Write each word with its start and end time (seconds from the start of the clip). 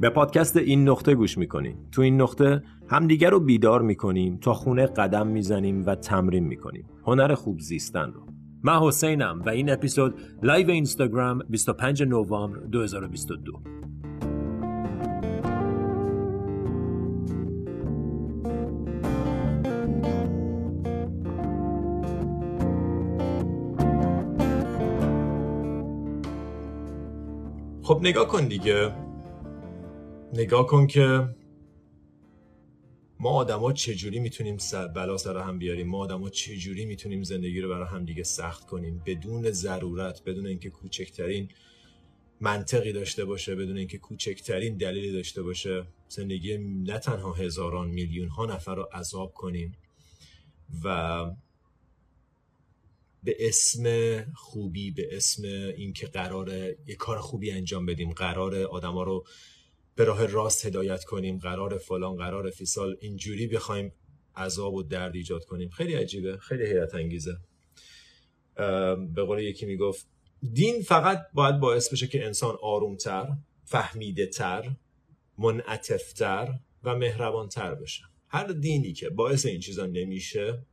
به 0.00 0.10
پادکست 0.10 0.56
این 0.56 0.88
نقطه 0.88 1.14
گوش 1.14 1.38
می‌کنین. 1.38 1.76
تو 1.92 2.02
این 2.02 2.20
نقطه 2.20 2.62
همدیگر 2.88 3.30
رو 3.30 3.40
بیدار 3.40 3.82
می‌کنیم 3.82 4.36
تا 4.36 4.54
خونه 4.54 4.86
قدم 4.86 5.26
می‌زنیم 5.26 5.86
و 5.86 5.94
تمرین 5.94 6.44
می‌کنیم. 6.44 6.86
هنر 7.06 7.34
خوب 7.34 7.60
زیستن 7.60 8.12
رو. 8.12 8.26
من 8.62 8.78
حسینم 8.78 9.42
و 9.46 9.50
این 9.50 9.70
اپیزود 9.70 10.14
live 10.42 10.70
اینستاگرام 10.70 11.38
25 11.48 12.02
نوامبر 12.02 12.58
2022 12.58 13.52
خب 27.82 28.00
نگاه 28.02 28.28
کن 28.28 28.48
دیگه. 28.48 29.05
نگاه 30.36 30.66
کن 30.66 30.86
که 30.86 31.28
ما 33.20 33.30
آدما 33.30 33.72
چجوری 33.72 34.18
می‌تونیم 34.18 34.56
بلا 34.94 35.16
سر 35.16 35.36
هم 35.38 35.58
بیاریم؟ 35.58 35.88
ما 35.88 35.98
آدما 35.98 36.28
چجوری 36.30 36.84
می‌تونیم 36.84 37.22
زندگی 37.22 37.60
رو 37.60 37.68
برای 37.68 37.86
هم 37.86 38.04
دیگه 38.04 38.22
سخت 38.22 38.66
کنیم؟ 38.66 39.02
بدون 39.06 39.50
ضرورت 39.50 40.24
بدون 40.24 40.46
اینکه 40.46 40.70
کوچکترین 40.70 41.48
منطقی 42.40 42.92
داشته 42.92 43.24
باشه 43.24 43.54
بدون 43.54 43.76
اینکه 43.76 43.98
کوچکترین 43.98 44.76
دلیلی 44.76 45.12
داشته 45.12 45.42
باشه 45.42 45.86
زندگی 46.08 46.58
نه 46.58 46.98
تنها 46.98 47.32
هزاران 47.32 47.88
میلیون 47.88 48.28
ها 48.28 48.46
نفر 48.46 48.74
رو 48.74 48.88
عذاب 48.92 49.34
کنیم 49.34 49.72
و 50.84 51.24
به 53.24 53.36
اسم 53.40 53.84
خوبی 54.34 54.90
به 54.90 55.16
اسم 55.16 55.42
اینکه 55.76 56.06
قراره 56.06 56.76
یه 56.86 56.94
کار 56.94 57.18
خوبی 57.18 57.50
انجام 57.50 57.86
بدیم 57.86 58.12
قرار 58.12 58.56
آدما 58.56 59.02
رو 59.02 59.24
به 59.96 60.04
راه 60.04 60.26
راست 60.26 60.66
هدایت 60.66 61.04
کنیم 61.04 61.38
قرار 61.38 61.78
فلان 61.78 62.16
قرار 62.16 62.50
فیسال 62.50 62.96
اینجوری 63.00 63.46
بخوایم 63.46 63.92
عذاب 64.36 64.74
و 64.74 64.82
درد 64.82 65.14
ایجاد 65.14 65.44
کنیم. 65.44 65.68
خیلی 65.68 65.94
عجیبه 65.94 66.36
خیلی 66.36 66.66
حیرت 66.66 66.94
انگیزه. 66.94 67.36
به 69.14 69.22
قول 69.26 69.38
یکی 69.38 69.66
می‌گفت 69.66 70.06
دین 70.52 70.82
فقط 70.82 71.26
باید 71.34 71.60
باعث 71.60 71.92
بشه 71.92 72.06
که 72.06 72.26
انسان 72.26 72.56
آرومتر 72.62 73.28
فهمیده 73.64 74.26
تر 74.26 74.76
منعتفتر 75.38 76.54
و 76.82 76.96
مهربانتر 76.96 77.74
بشه. 77.74 78.02
هر 78.28 78.46
دینی 78.46 78.92
که 78.92 79.10
باعث 79.10 79.46
این 79.46 79.60
چیزا 79.60 79.86
نمیشه 79.86 80.66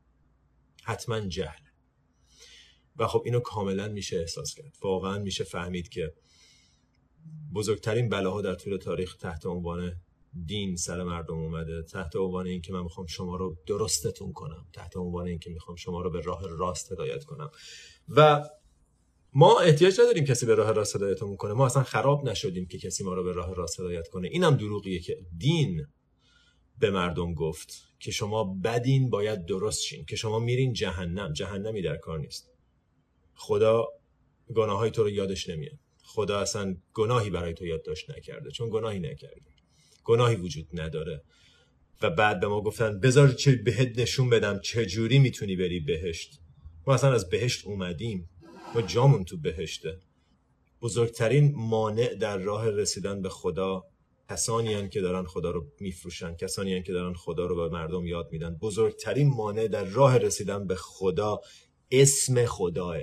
حتما 0.83 1.19
جهل 1.19 1.63
و 2.97 3.07
خب 3.07 3.21
اینو 3.25 3.39
کاملا 3.39 3.87
میشه 3.87 4.17
احساس 4.17 4.55
کرد. 4.55 4.77
واقعا 4.81 5.19
میشه 5.19 5.43
فهمید 5.43 5.89
که 5.89 6.13
بزرگترین 7.55 8.09
بلاها 8.09 8.41
در 8.41 8.55
طول 8.55 8.77
تاریخ 8.77 9.15
تحت 9.15 9.45
عنوان 9.45 9.95
دین 10.45 10.75
سر 10.75 11.03
مردم 11.03 11.33
اومده 11.33 11.81
تحت 11.81 12.15
عنوان 12.15 12.47
اینکه 12.47 12.73
من 12.73 12.83
می‌خوام 12.83 13.07
شما 13.07 13.35
رو 13.35 13.57
درستتون 13.67 14.31
کنم 14.33 14.65
تحت 14.73 14.97
عنوان 14.97 15.27
اینکه 15.27 15.49
می‌خوام 15.49 15.75
شما 15.75 16.01
رو 16.01 16.09
به 16.09 16.21
راه 16.21 16.41
راست 16.47 16.91
هدایت 16.91 17.23
کنم. 17.23 17.51
و 18.09 18.43
ما 19.33 19.59
احتیاج 19.59 19.99
نداریم 19.99 20.23
کسی 20.23 20.45
به 20.45 20.55
راه 20.55 20.71
راست 20.71 20.95
هدایتمون 20.95 21.35
کنه. 21.35 21.53
ما 21.53 21.65
اصلا 21.65 21.83
خراب 21.83 22.29
نشدیم 22.29 22.65
که 22.65 22.77
کسی 22.77 23.03
ما 23.03 23.13
رو 23.13 23.23
به 23.23 23.31
راه 23.31 23.55
راست 23.55 23.79
هدایت 23.79 24.07
کنه. 24.07 24.27
اینم 24.27 24.55
دروغیه 24.55 24.99
که 24.99 25.17
دین 25.37 25.85
به 26.79 26.91
مردم 26.91 27.33
گفت 27.33 27.73
که 27.99 28.11
شما 28.11 28.43
بدین 28.43 29.09
باید 29.09 29.45
درست 29.45 29.81
شین 29.81 30.05
که 30.05 30.15
شما 30.15 30.39
میرین 30.39 30.73
جهنم. 30.73 31.33
جهنمی 31.33 31.81
در 31.81 31.97
کار 31.97 32.19
نیست. 32.19 32.51
خدا 33.35 33.87
گناه 34.55 34.77
های 34.77 34.91
تو 34.91 35.03
رو 35.03 35.09
یادش 35.09 35.49
نمیاد. 35.49 35.79
خدا 36.03 36.39
اصلا 36.39 36.75
گناهی 36.93 37.29
برای 37.29 37.53
تو 37.53 37.65
یادداشت 37.65 38.09
نکرده 38.09 38.51
چون 38.51 38.69
گناهی 38.69 38.99
نکردی 38.99 39.53
گناهی 40.03 40.35
وجود 40.35 40.67
نداره. 40.73 41.23
و 42.01 42.09
بعد 42.09 42.39
به 42.39 42.47
ما 42.47 42.61
گفتن 42.61 42.99
بذار 42.99 43.31
چه 43.31 43.55
بهت 43.55 43.99
نشون 43.99 44.29
بدم 44.29 44.59
چه 44.59 44.85
جوری 44.85 45.19
می‌تونی 45.19 45.55
بری 45.55 45.79
بهشت. 45.79 46.39
ما 46.87 46.93
اصلا 46.93 47.13
از 47.13 47.29
بهشت 47.29 47.65
اومدیم. 47.65 48.29
ما 48.75 48.81
جامون 48.81 49.23
تو 49.23 49.37
بهشته. 49.37 49.99
بزرگترین 50.81 51.53
مانع 51.55 52.15
در 52.15 52.37
راه 52.37 52.69
رسیدن 52.69 53.21
به 53.21 53.29
خدا 53.29 53.83
کسانی 54.29 54.73
هن 54.73 54.89
که 54.89 55.01
دارن 55.01 55.23
خدا 55.23 55.51
رو 55.51 55.65
میفروشن 55.79 56.35
کسانی 56.35 56.73
هن 56.73 56.83
که 56.83 56.93
دارن 56.93 57.13
خدا 57.13 57.45
رو 57.45 57.55
به 57.55 57.69
مردم 57.69 58.05
یاد 58.05 58.29
میدن. 58.31 58.55
بزرگترین 58.55 59.29
مانع 59.29 59.67
در 59.67 59.83
راه 59.83 60.17
رسیدن 60.17 60.67
به 60.67 60.75
خدا 60.75 61.39
اسم 61.91 62.45
خداه. 62.45 62.97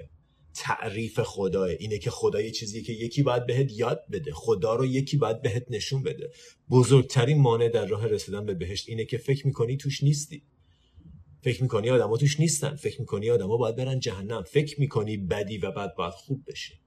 تعریف 0.54 1.20
خداه 1.20 1.68
اینه 1.68 1.98
که 1.98 2.10
خدا 2.10 2.40
یه 2.40 2.50
چیزی 2.50 2.82
که 2.82 2.92
یکی 2.92 3.22
باید 3.22 3.46
بهت 3.46 3.72
یاد 3.72 4.04
بده 4.12 4.32
خدا 4.32 4.74
رو 4.74 4.86
یکی 4.86 5.16
باید 5.16 5.42
بهت 5.42 5.64
نشون 5.70 6.02
بده. 6.02 6.30
بزرگترین 6.70 7.38
مانع 7.38 7.68
در 7.68 7.86
راه 7.86 8.06
رسیدن 8.06 8.46
به 8.46 8.54
بهشت 8.54 8.88
اینه 8.88 9.04
که 9.04 9.18
فکر 9.18 9.46
می‌کنی 9.46 9.76
توش 9.76 10.02
نیستی. 10.02 10.42
فکر 11.42 11.62
می‌کنی 11.62 11.90
آدما 11.90 12.16
توش 12.16 12.40
نیستن 12.40 12.74
فکر 12.74 13.00
می‌کنی 13.00 13.30
آدما 13.30 13.56
باید 13.56 13.76
برن 13.76 14.00
جهنم. 14.00 14.42
فکر 14.42 14.80
می‌کنی 14.80 15.16
بدی 15.16 15.58
و 15.58 15.70
بعد 15.70 15.94
باید 15.94 16.12
خوب 16.12 16.42
بشی 16.46 16.79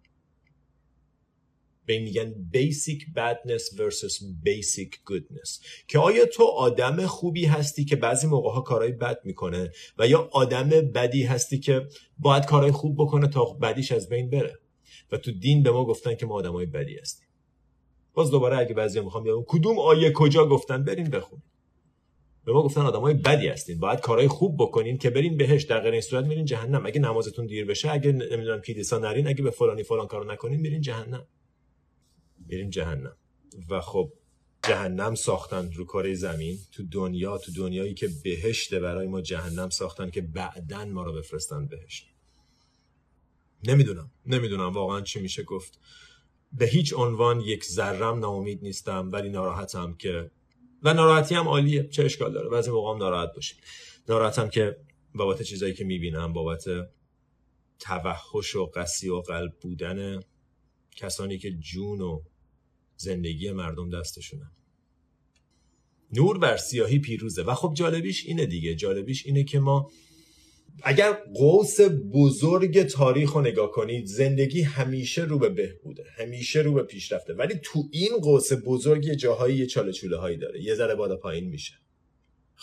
به 1.85 1.99
میگن 1.99 2.33
basic 2.53 2.99
badness 3.15 3.77
versus 3.77 4.23
basic 4.45 4.89
goodness. 5.11 5.65
که 5.87 5.99
آیا 5.99 6.25
تو 6.25 6.43
آدم 6.43 7.05
خوبی 7.05 7.45
هستی 7.45 7.85
که 7.85 7.95
بعضی 7.95 8.27
موقع 8.27 8.49
ها 8.49 8.61
کارهای 8.61 8.91
بد 8.91 9.19
می‌کنه 9.23 9.71
و 9.97 10.07
یا 10.07 10.29
آدم 10.31 10.69
بدی 10.69 11.23
هستی 11.23 11.59
که 11.59 11.87
باید 12.17 12.45
کارهای 12.45 12.71
خوب 12.71 12.95
بکنه 12.97 13.27
تا 13.27 13.45
بدیش 13.45 13.91
از 13.91 14.09
بین 14.09 14.29
بره؟ 14.29 14.59
و 15.11 15.17
تو 15.17 15.31
دین 15.31 15.63
به 15.63 15.71
ما 15.71 15.85
گفتن 15.85 16.15
که 16.15 16.25
ما 16.25 16.35
آدمای 16.35 16.65
بدی 16.65 16.95
هستیم. 16.97 17.27
باز 18.13 18.31
دوباره 18.31 18.57
اگه 18.57 18.73
بعضی 18.73 18.99
می‌خوام 18.99 19.23
بیام 19.23 19.43
کدوم 19.47 19.79
آیه 19.79 20.11
کجا 20.11 20.45
گفتن؟ 20.45 20.83
بریم 20.83 21.09
بخون 21.09 21.41
به 22.45 22.51
ما 22.51 22.63
گفتن 22.63 22.81
آدمای 22.81 23.13
بدی 23.13 23.47
هستین 23.47 23.79
باید 23.79 23.99
کارهای 23.99 24.27
خوب 24.27 24.55
بکنین 24.59 24.97
که 24.97 25.09
برین 25.09 25.37
بهش 25.37 25.63
در 25.63 25.79
غیر 25.79 25.91
این 25.91 26.01
صورت 26.01 26.25
میرین 26.25 26.45
جهنم. 26.45 26.85
اگه 26.85 26.99
نمازتون 27.01 27.45
دیر 27.45 27.65
بشه 27.65 27.91
اگه 27.91 28.11
نمی‌دونم 28.11 28.61
کلیسا 28.61 28.97
نرین 28.97 29.27
اگه 29.27 29.43
به 29.43 29.51
فلانی 29.51 29.83
فلان 29.83 30.07
کارو 30.07 30.31
نکنین 30.31 30.59
میرین 30.59 30.81
جهنم. 30.81 31.27
میریم 32.53 32.69
جهنم. 32.69 33.15
و 33.69 33.81
خب 33.81 34.13
جهنم 34.67 35.15
ساختن 35.15 35.71
رو 35.71 35.85
کره 35.85 36.13
زمین 36.13 36.57
تو 36.71 36.83
دنیا 36.83 37.37
تو 37.37 37.51
دنیایی 37.51 37.93
که 37.93 38.09
بهشته 38.23 38.79
برای 38.79 39.07
ما 39.07 39.21
جهنم 39.21 39.69
ساختن 39.69 40.09
که 40.09 40.21
بعدا 40.21 40.85
ما 40.85 41.03
رو 41.03 41.13
بفرستن 41.13 41.67
بهشت. 41.67 42.07
نمی‌دونم 43.63 44.11
نمی‌دونم 44.25 44.73
واقعا 44.73 45.01
چی 45.01 45.21
میشه 45.21 45.43
گفت. 45.43 45.79
به 46.51 46.65
هیچ 46.65 46.93
عنوان 46.93 47.41
یک 47.41 47.65
ذرم 47.65 48.19
ناامید 48.19 48.63
نیستم 48.63 49.09
ولی 49.11 49.29
ناراحتم 49.29 49.93
که 49.93 50.31
و 50.83 50.93
ناراحتی 50.93 51.35
هم 51.35 51.47
عالیه 51.47 51.87
چه 51.87 52.03
اشکال 52.03 52.33
داره؟ 52.33 52.49
بعضی 52.49 52.71
موقع 52.71 52.91
هم 52.91 52.97
ناراحت 52.97 53.33
باشید 53.35 53.57
ناراحتم 54.09 54.49
که 54.49 54.77
بابت 55.15 55.41
چیزایی 55.41 55.73
که 55.73 55.83
می‌بینم 55.83 56.33
بابت 56.33 56.65
توحش 57.79 58.55
و 58.55 58.65
قسی 58.65 59.09
و 59.09 59.21
قلب 59.21 59.53
بودن 59.61 60.19
کسانی 60.95 61.37
که 61.37 61.51
جون 61.51 62.01
و 62.01 62.21
زندگی 62.97 63.51
مردم 63.51 63.89
دستشونه. 63.89 64.51
نور 66.13 66.37
بر 66.37 66.57
سیاهی 66.57 66.99
پیروزه 66.99 67.43
و 67.43 67.53
خب 67.53 67.73
جالبیش 67.73 68.25
اینه 68.25 68.45
دیگه. 68.45 68.75
جالبیش 68.75 69.25
اینه 69.25 69.43
که 69.43 69.59
ما 69.59 69.91
اگر 70.83 71.13
قوس 71.33 71.81
بزرگ 72.13 72.83
تاریخ 72.83 73.31
رو 73.31 73.41
نگاه 73.41 73.71
کنید 73.71 74.05
زندگی 74.05 74.61
همیشه 74.61 75.23
رو 75.23 75.39
به 75.39 75.49
بهبوده 75.49 76.03
همیشه 76.17 76.59
رو 76.59 76.73
به 76.73 76.83
پیشرفته. 76.83 77.33
ولی 77.33 77.59
تو 77.63 77.83
این 77.91 78.17
قوس 78.17 78.53
بزرگ 78.65 79.13
جاهایی 79.13 79.57
یه 79.57 79.65
چاله 79.65 79.91
چوله 79.91 80.17
هایی 80.17 80.37
داره. 80.37 80.63
یه 80.63 80.75
ذره 80.75 80.95
بالا 80.95 81.17
پایین 81.17 81.49
میشه. 81.49 81.73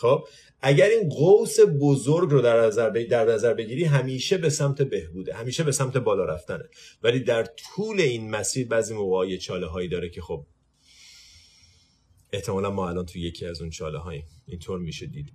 خب 0.01 0.25
اگر 0.63 0.89
این 0.89 1.09
قوس 1.09 1.57
بزرگ 1.81 2.31
رو 2.31 2.41
در 2.41 2.61
نظر, 2.61 2.91
در 2.91 3.25
نظر 3.25 3.55
بگیری 3.55 3.85
همیشه 3.85 4.39
به 4.39 4.51
سمت 4.51 4.83
بهبوده 4.83 5.35
همیشه 5.35 5.65
به 5.65 5.73
سمت 5.73 5.97
بالا 5.97 6.25
رفتنه. 6.25 6.65
ولی 7.03 7.21
در 7.21 7.45
طول 7.45 8.01
این 8.01 8.31
مسیر 8.31 8.69
بعضی 8.69 8.95
موقع 8.95 9.37
چاله 9.37 9.67
هایی 9.67 9.89
داره 9.89 10.09
که 10.11 10.21
خب 10.21 10.47
احتمالا 12.33 12.71
ما 12.71 12.89
الان 12.89 13.07
تو 13.07 13.19
یکی 13.19 13.47
از 13.47 13.61
اون 13.61 13.71
چاله 13.71 13.99
هاییم 13.99 14.25
اینطور 14.47 14.79
میشه 14.79 15.07
دید. 15.07 15.33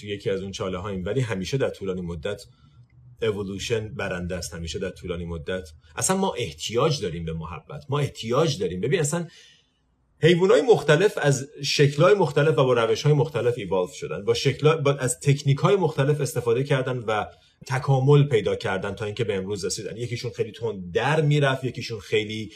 تو 0.00 0.06
یکی 0.06 0.30
از 0.30 0.42
اون 0.42 0.52
چاله 0.52 0.78
هاییم 0.78 1.04
ولی 1.04 1.20
همیشه 1.20 1.56
در 1.56 1.70
طولانی 1.70 2.00
مدت 2.00 2.42
اولوشن 3.22 3.94
برنده 3.94 4.36
است. 4.36 4.54
همیشه 4.54 4.78
در 4.78 4.90
طولانی 4.90 5.24
مدت. 5.24 5.68
اصلا 5.96 6.16
ما 6.16 6.34
احتیاج 6.34 7.02
داریم 7.02 7.24
به 7.24 7.32
محبت. 7.32 7.84
ما 7.88 7.98
احتیاج 7.98 8.58
داریم. 8.58 8.80
ببین 8.80 9.00
اصلا 9.00 9.26
حیوان 10.22 10.50
های 10.50 10.62
مختلف 10.62 11.18
از 11.22 11.48
شکل 11.64 12.02
های 12.02 12.14
مختلف 12.14 12.58
و 12.58 12.64
با 12.64 12.72
روش 12.72 13.02
های 13.02 13.12
مختلف 13.12 13.54
ایوالف 13.56 13.92
شدن. 13.92 14.24
با 14.24 14.34
شکل 14.34 14.74
با 14.74 14.92
از 14.92 15.20
تکنیک 15.20 15.58
های 15.58 15.76
مختلف 15.76 16.20
استفاده 16.20 16.64
کردن 16.64 16.98
و 16.98 17.26
تکامل 17.66 18.28
پیدا 18.28 18.56
کردن 18.56 18.94
تا 18.94 19.04
اینکه 19.04 19.24
به 19.24 19.34
امروز 19.34 19.64
رسیدن. 19.64 19.96
یکیشون 19.96 20.30
خیلی 20.30 20.52
تون 20.52 20.90
در 20.94 21.20
می‌رفت 21.20 21.64
یکیشون 21.64 22.00
خیلی 22.00 22.52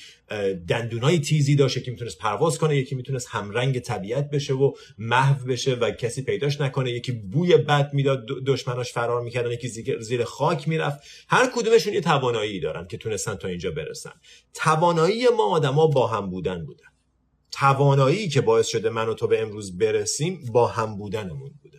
دندونای 0.69 1.19
تیزی 1.19 1.57
داشت 1.57 1.77
یکی 1.77 1.91
می‌تونست 1.91 2.19
پرواز 2.19 2.59
کنه 2.59 2.77
یکی 2.77 2.95
می‌تونست 2.95 3.29
همرنگ 3.31 3.79
طبیعت 3.79 4.31
بشه 4.31 4.55
و 4.55 4.73
محو 4.99 5.47
بشه 5.47 5.75
و 5.75 5.91
کسی 5.91 6.23
پیداش 6.23 6.61
نکنه. 6.61 6.91
یکی 6.91 7.13
بوی 7.13 7.57
بد 7.57 7.95
می‌داد 7.95 8.27
دشمناش 8.47 8.93
فرار 8.93 9.23
می‌کردن 9.23 9.51
یکی 9.51 9.69
زیر 10.01 10.25
خاک 10.25 10.69
می‌رفت. 10.69 10.99
هر 11.29 11.51
کدومشون 11.55 11.95
یه 11.95 12.01
توانایی 12.01 12.61
دارن 12.61 12.87
که 12.87 12.97
تونستن 12.97 13.35
تا 13.35 13.49
اینجا 13.49 13.71
برسن. 13.71 14.13
توانایی 14.55 15.29
ما 15.37 15.45
آدما 15.45 15.87
با 15.87 16.07
هم 16.07 16.31
بودن 16.31 16.65
بودن. 16.65 16.85
توانایی 17.53 18.29
که 18.29 18.41
باعث 18.41 18.67
شده 18.67 18.91
من 18.91 19.09
و 19.09 19.15
تو 19.15 19.27
به 19.27 19.43
امروز 19.43 19.79
برسیم 19.79 20.45
با 20.53 20.67
هم 20.67 20.97
بودنمون 20.97 21.51
بوده. 21.63 21.79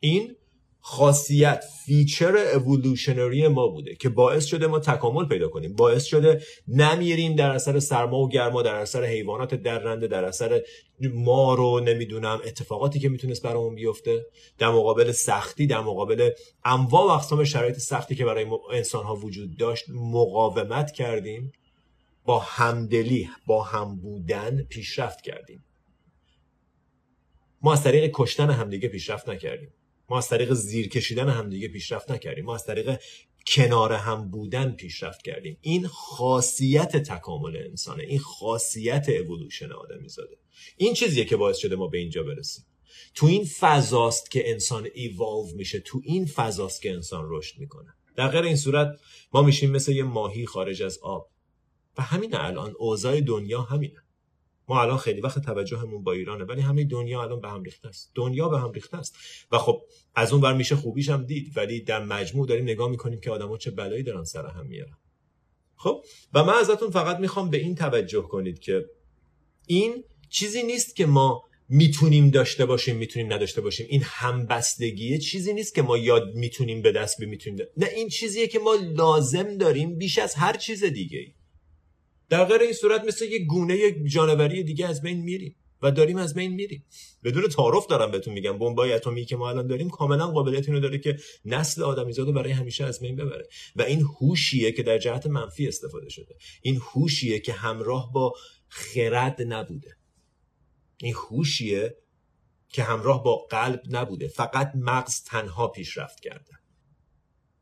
این 0.00 0.36
خاصیت 0.82 1.64
feature 1.86 2.36
evolutionary 2.36 3.48
ما 3.48 3.68
بوده 3.68 3.94
که 3.94 4.08
باعث 4.08 4.44
شده 4.44 4.66
ما 4.66 4.78
تکامل 4.78 5.24
پیدا 5.24 5.48
کنیم. 5.48 5.76
باعث 5.76 6.04
شده 6.04 6.42
نمیریم 6.68 7.36
در 7.36 7.50
اثر 7.50 7.78
سرما 7.78 8.18
و 8.18 8.28
گرما 8.28 8.62
در 8.62 8.74
اثر 8.74 9.04
حیوانات 9.04 9.54
درنده 9.54 10.06
در 10.06 10.24
اثر 10.24 10.62
مار 11.14 11.54
و 11.54 11.80
نمی‌دونم 11.80 12.40
اتفاقاتی 12.44 13.00
که 13.00 13.08
می‌تونست 13.08 13.42
برامون 13.42 13.74
بیفته. 13.74 14.26
در 14.58 14.68
مقابل 14.68 15.12
سختی 15.12 15.66
در 15.66 15.80
مقابل 15.80 16.30
انواع 16.64 17.06
و 17.06 17.10
اقسام 17.10 17.44
شرایط 17.44 17.78
سختی 17.78 18.14
که 18.14 18.24
برای 18.24 18.46
انسان 18.72 19.04
ها 19.04 19.14
وجود 19.14 19.56
داشت 19.56 19.84
مقاومت 19.88 20.90
کردیم. 20.90 21.52
با 22.30 22.38
همدلی 22.38 23.30
با 23.46 23.62
هم 23.62 23.96
بودن 23.96 24.62
پیشرفت 24.62 25.20
کردیم. 25.20 25.64
ما 27.62 27.72
از 27.72 27.82
طریق 27.82 28.10
کشتن 28.14 28.50
همدیگه 28.50 28.88
پیشرفت 28.88 29.28
نکردیم. 29.28 29.72
ما 30.10 30.18
از 30.18 30.28
طریق 30.28 30.52
زیر 30.52 30.88
کشیدن 30.88 31.28
همدیگه 31.28 31.68
پیشرفت 31.68 32.10
نکردیم. 32.10 32.44
ما 32.44 32.54
از 32.54 32.66
طریق 32.66 33.00
کنار 33.46 33.92
هم 33.92 34.30
بودن 34.30 34.72
پیشرفت 34.72 35.22
کردیم. 35.22 35.58
این 35.60 35.86
خاصیت 35.86 36.96
تکامل 36.96 37.56
انسانه. 37.56 38.02
این 38.02 38.18
خاصیت 38.18 39.08
اولوشن 39.08 39.72
آدمی 39.72 40.08
زاده. 40.08 40.36
این 40.76 40.94
چیزیه 40.94 41.24
که 41.24 41.36
باعث 41.36 41.56
شده 41.56 41.76
ما 41.76 41.86
به 41.86 41.98
اینجا 41.98 42.22
برسیم. 42.22 42.64
تو 43.14 43.26
این 43.26 43.44
فضاست 43.44 44.30
که 44.30 44.50
انسان 44.50 44.88
ایوالو 44.94 45.56
میشه 45.56 45.80
تو 45.80 46.00
این 46.04 46.26
فضاست 46.26 46.82
که 46.82 46.92
انسان 46.92 47.24
رشد 47.28 47.58
می‌کنه. 47.58 47.94
در 48.16 48.28
غیر 48.28 48.42
این 48.42 48.56
صورت 48.56 49.00
ما 49.32 49.42
میشیم 49.42 49.70
مثل 49.70 49.92
یه 49.92 50.02
ماهی 50.02 50.46
خارج 50.46 50.82
از 50.82 50.98
آب. 50.98 51.30
و 51.98 52.02
همین 52.02 52.34
الان 52.34 52.74
اوضاع 52.78 53.20
دنیا 53.20 53.62
همینه. 53.62 54.02
ما 54.68 54.82
الان 54.82 54.96
خیلی 54.96 55.20
وقت 55.20 55.38
توجهمون 55.38 56.02
با 56.02 56.12
ایرانه 56.12 56.44
ولی 56.44 56.60
همه 56.60 56.84
دنیا 56.84 57.22
الان 57.22 57.40
به 57.40 57.48
هم 57.48 57.62
ریخته 57.62 57.88
است. 57.88 58.10
دنیا 58.14 58.48
به 58.48 58.58
هم 58.58 58.72
ریخته 58.72 58.96
است. 58.96 59.14
و 59.52 59.58
خب 59.58 59.82
از 60.14 60.32
اون 60.32 60.40
بر 60.40 60.52
میشه 60.52 60.76
خوبیش 60.76 61.08
هم 61.08 61.24
دید 61.24 61.56
ولی 61.56 61.80
در 61.80 62.04
مجموع 62.04 62.46
داریم 62.46 62.64
نگاه 62.64 62.90
می‌کنیم 62.90 63.20
که 63.20 63.30
آدما 63.30 63.58
چه 63.58 63.70
بلایی 63.70 64.02
دارن 64.02 64.24
سر 64.24 64.46
هم 64.46 64.66
میارن. 64.66 64.96
خب؟ 65.76 66.04
و 66.34 66.44
من 66.44 66.54
ازتون 66.54 66.90
فقط 66.90 67.18
می‌خوام 67.18 67.50
به 67.50 67.58
این 67.58 67.74
توجه 67.74 68.22
کنید 68.22 68.58
که 68.58 68.84
این 69.66 70.04
چیزی 70.28 70.62
نیست 70.62 70.96
که 70.96 71.06
ما 71.06 71.44
می‌تونیم 71.68 72.30
داشته 72.30 72.66
باشیم 72.66 72.96
می‌تونیم 72.96 73.32
نداشته 73.32 73.60
باشیم. 73.60 73.86
این 73.90 74.02
همبستگیه 74.04 75.18
چیزی 75.18 75.52
نیست 75.52 75.74
که 75.74 75.82
ما 75.82 75.98
یاد 75.98 76.34
می‌تونیم 76.34 76.82
به 76.82 76.92
دست 76.92 77.20
می‌تونیم. 77.20 77.66
نه 77.76 77.86
این 77.86 78.08
چیزیه 78.08 78.48
که 78.48 78.58
ما 78.58 78.74
لازم 78.74 79.56
داریم 79.58 79.98
بیش 79.98 80.18
از 80.18 80.34
هر 80.34 80.56
چیز 80.56 80.84
دیگه 80.84 81.18
ای 81.18 81.32
در 82.30 82.44
غیر 82.44 82.60
این 82.60 82.72
صورت 82.72 83.04
مثل 83.04 83.24
یه 83.24 83.38
گونه 83.38 84.04
جانوری 84.04 84.62
دیگه 84.62 84.86
از 84.86 85.02
بین 85.02 85.20
میریم 85.20 85.56
و 85.82 85.90
داریم 85.90 86.16
از 86.16 86.34
بین 86.34 86.52
میریم. 86.52 86.84
بدون 87.24 87.48
تعارف 87.48 87.86
دارم 87.86 88.10
بهتون 88.10 88.34
میگم. 88.34 88.58
بمبای 88.58 88.92
اتمی 88.92 89.24
که 89.24 89.36
ما 89.36 89.50
الان 89.50 89.66
داریم 89.66 89.90
کاملا 89.90 90.26
قابلیت 90.26 90.68
اینو 90.68 90.80
داره 90.80 90.98
که 90.98 91.16
نسل 91.44 91.82
آدمیزاد 91.82 92.26
رو 92.26 92.32
برای 92.32 92.52
همیشه 92.52 92.84
از 92.84 93.00
بین 93.00 93.16
ببره. 93.16 93.48
و 93.76 93.82
این 93.82 94.00
هوشیه 94.00 94.72
که 94.72 94.82
در 94.82 94.98
جهت 94.98 95.26
منفی 95.26 95.68
استفاده 95.68 96.08
شده. 96.08 96.36
این 96.62 96.80
هوشیه 96.94 97.40
که 97.40 97.52
همراه 97.52 98.12
با 98.12 98.32
خرد 98.68 99.42
نبوده. 99.42 99.96
این 100.96 101.14
هوشیه 101.14 101.96
که 102.68 102.82
همراه 102.82 103.24
با 103.24 103.36
قلب 103.36 103.82
نبوده. 103.90 104.28
فقط 104.28 104.72
مغز 104.74 105.24
تنها 105.24 105.68
پیشرفت 105.68 106.20
کرده. 106.20 106.59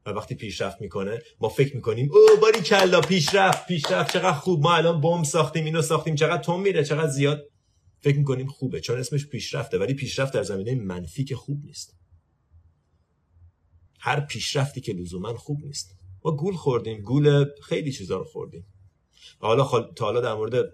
و 0.08 0.10
وقتی 0.10 0.34
پیشرفت 0.34 0.80
می‌کنه 0.80 1.22
ما 1.40 1.48
فکر 1.48 1.76
می‌کنیم 1.76 2.10
او 2.12 2.40
باری 2.40 2.60
کلا 2.60 3.00
پیشرفت 3.00 3.66
پیشرفت 3.66 4.12
چقدر 4.12 4.32
خوب 4.32 4.62
ما 4.62 4.74
الان 4.74 5.00
بمب 5.00 5.24
ساختیم 5.24 5.64
اینو 5.64 5.82
ساختیم 5.82 6.14
چقدر 6.14 6.42
تون 6.42 6.60
میره 6.60 6.84
چقدر 6.84 7.10
زیاد. 7.10 7.44
فکر 8.00 8.18
می‌کنیم 8.18 8.46
خوبه 8.46 8.80
چون 8.80 8.98
اسمش 8.98 9.26
پیشرفته 9.26 9.78
ولی 9.78 9.94
پیشرفت 9.94 10.32
در 10.32 10.42
زمینه 10.42 10.74
منفی 10.74 11.24
که 11.24 11.36
خوب 11.36 11.64
نیست. 11.64 11.96
هر 14.00 14.20
پیشرفتی 14.20 14.80
که 14.80 14.92
لزوما 14.92 15.34
خوب 15.34 15.64
نیست. 15.64 15.96
ما 16.24 16.36
گول 16.36 16.54
خوردیم 16.54 17.00
گول 17.00 17.44
خیلی 17.62 17.92
چیزا 17.92 18.16
رو 18.16 18.24
خوردیم. 18.24 18.66
و 19.42 19.46
حالا 19.46 19.64
تا 19.96 20.04
حالا 20.04 20.20
در 20.20 20.34
مورد 20.34 20.72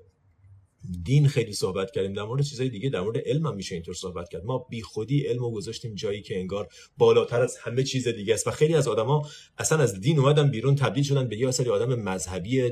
دین 1.02 1.28
خیلی 1.28 1.52
صحبت 1.52 1.90
کردیم. 1.90 2.12
در 2.12 2.22
مورد 2.22 2.42
چیزهای 2.42 2.68
دیگه 2.68 2.90
در 2.90 3.00
مورد 3.00 3.18
علم 3.18 3.46
هم 3.46 3.54
میشه 3.54 3.74
اینطور 3.74 3.94
صحبت 3.94 4.28
کرد. 4.28 4.44
ما 4.44 4.58
بی 4.58 4.82
خودی 4.82 5.20
علم 5.20 5.38
رو 5.38 5.50
گذاشتیم 5.50 5.94
جایی 5.94 6.22
که 6.22 6.40
انگار 6.40 6.68
بالاتر 6.98 7.42
از 7.42 7.56
همه 7.56 7.82
چیز 7.82 8.08
دیگه 8.08 8.34
است. 8.34 8.46
و 8.46 8.50
خیلی 8.50 8.74
از 8.74 8.88
آدما 8.88 9.28
اصلا 9.58 9.78
از 9.78 10.00
دین 10.00 10.18
اومدن 10.18 10.50
بیرون 10.50 10.74
تبدیل 10.74 11.04
شدن 11.04 11.28
به 11.28 11.36
یه 11.36 11.50
سری 11.50 11.70
آدم 11.70 11.94
مذهبی 11.94 12.70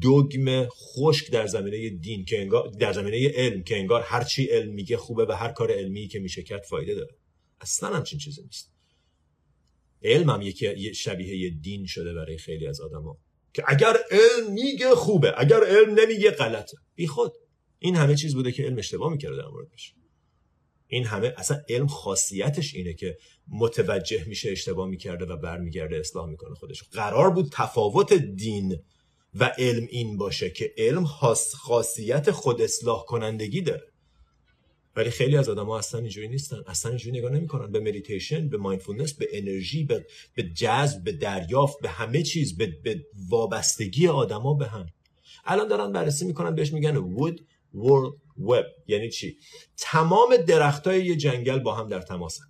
دوگم 0.00 0.68
خشک 0.68 1.30
در 1.30 1.46
زمینه 1.46 1.90
دین 1.90 2.24
که 2.24 2.40
انگار 2.40 2.68
در 2.68 2.92
زمینه 2.92 3.32
علم 3.34 3.62
که 3.62 3.78
انگار 3.78 4.00
هر 4.00 4.24
چی 4.24 4.44
علم 4.44 4.72
میگه 4.72 4.96
خوبه 4.96 5.26
و 5.28 5.32
هر 5.32 5.52
کار 5.52 5.72
علمی 5.72 6.08
که 6.08 6.20
میشه 6.20 6.42
کرد 6.42 6.62
فایده 6.62 6.94
داره. 6.94 7.14
اصلا 7.60 7.96
همچین 7.96 8.18
چیزی 8.18 8.42
نیست. 8.42 8.72
علم 10.02 10.30
هم 10.30 10.42
یکی 10.42 10.94
شبیه 10.94 11.50
دین 11.50 11.86
شده 11.86 12.14
برای 12.14 12.38
خیلی 12.38 12.66
از 12.66 12.80
آدما. 12.80 13.18
که 13.54 13.64
اگر 13.66 13.96
علم 14.10 14.52
میگه 14.52 14.94
خوبه 14.94 15.34
اگر 15.36 15.64
علم 15.64 16.00
نمیگه 16.00 16.30
غلطه. 16.30 16.76
بی 16.94 17.06
خود. 17.06 17.32
این 17.82 17.96
همه 17.96 18.14
چیز 18.14 18.34
بوده 18.34 18.52
که 18.52 18.62
علم 18.62 18.78
اشتباه 18.78 19.12
می‌کرده 19.12 19.36
در 19.36 19.48
موردش. 19.48 19.94
این 20.86 21.04
همه 21.04 21.34
اصلا 21.36 21.60
علم 21.68 21.86
خاصیتش 21.86 22.74
اینه 22.74 22.94
که 22.94 23.18
متوجه 23.48 24.24
میشه 24.24 24.50
اشتباه 24.50 24.88
می‌کرده 24.88 25.24
و 25.24 25.36
برمیگرده 25.36 25.96
اصلاح 25.96 26.28
می‌کنه 26.28 26.54
خودش. 26.54 26.82
قرار 26.82 27.30
بود 27.30 27.48
تفاوت 27.52 28.12
دین 28.12 28.78
و 29.34 29.52
علم 29.58 29.86
این 29.90 30.16
باشه 30.16 30.50
که 30.50 30.74
علم 30.78 31.04
خاصیت 31.54 32.30
خود 32.30 32.62
اصلاح 32.62 33.04
کنندگی 33.04 33.60
داره. 33.60 33.86
ولی 34.96 35.10
خیلی 35.10 35.36
از 35.36 35.48
آدم 35.48 35.66
ها 35.66 35.78
اصلا 35.78 36.00
اینجوری 36.00 36.28
نیستن. 36.28 36.62
اصلا 36.66 36.90
اینجوری 36.90 37.18
نگاه 37.18 37.32
نمی‌کنن. 37.32 37.72
به 37.72 37.80
مدیتیشن 37.80 38.48
به 38.48 38.56
mindfulness 38.56 39.14
به 39.14 39.28
انرژی 39.32 39.84
به 39.84 40.06
به 40.34 40.42
جذب 40.42 41.04
به 41.04 41.12
دریافت 41.12 41.76
به 41.82 41.88
همه 41.88 42.22
چیز 42.22 42.56
به, 42.56 42.66
به 42.66 43.06
وابستگی 43.28 44.08
آدما 44.08 44.54
به 44.54 44.66
هم. 44.66 44.86
الان 45.44 45.68
دارن 45.68 45.92
بررسی 45.92 46.24
می‌کنن 46.24 46.54
بهش 46.54 46.72
میگن 46.72 46.94
wood 46.94 47.42
world 47.74 48.42
web 48.50 48.64
یعنی 48.86 49.10
چی؟ 49.10 49.36
تمام 49.78 50.36
درختای 50.36 51.06
یه 51.06 51.16
جنگل 51.16 51.58
با 51.58 51.74
هم 51.74 51.88
در 51.88 52.00
تماسن. 52.00 52.44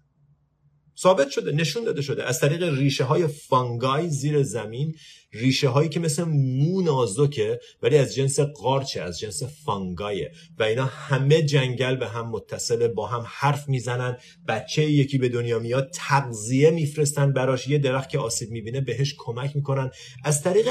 ثابت 0.98 1.30
شده 1.30 1.52
نشون 1.52 1.84
داده 1.84 2.02
شده. 2.02 2.24
از 2.24 2.40
طریق 2.40 2.62
ریشه 2.62 3.04
های 3.04 3.26
فانگای 3.26 4.08
زیر 4.08 4.42
زمین 4.42 4.94
ریشه 5.32 5.68
هایی 5.68 5.88
که 5.88 6.00
مثل 6.00 6.24
مو 6.24 6.82
نازکه 6.82 7.60
ولی 7.82 7.98
از 7.98 8.14
جنس 8.14 8.40
قارچه 8.40 9.00
از 9.00 9.18
جنس 9.18 9.42
فانگایه. 9.64 10.32
و 10.58 10.62
اینا 10.62 10.84
همه 10.84 11.42
جنگل 11.42 11.96
به 11.96 12.08
هم 12.08 12.30
متصله 12.30 12.88
با 12.88 13.06
هم 13.06 13.24
حرف 13.26 13.68
می‌زنن. 13.68 14.16
بچه 14.48 14.90
یکی 14.90 15.18
به 15.18 15.28
دنیا 15.28 15.58
میاد 15.58 15.90
تغذیه 15.94 16.70
میفرستن 16.70 17.32
براش. 17.32 17.68
یه 17.68 17.78
درخت 17.78 18.08
که 18.08 18.18
آسیب 18.18 18.50
می‌بینه 18.50 18.80
بهش 18.80 19.14
کمک 19.18 19.56
می‌کنن. 19.56 19.90
از 20.24 20.42
طریق 20.42 20.68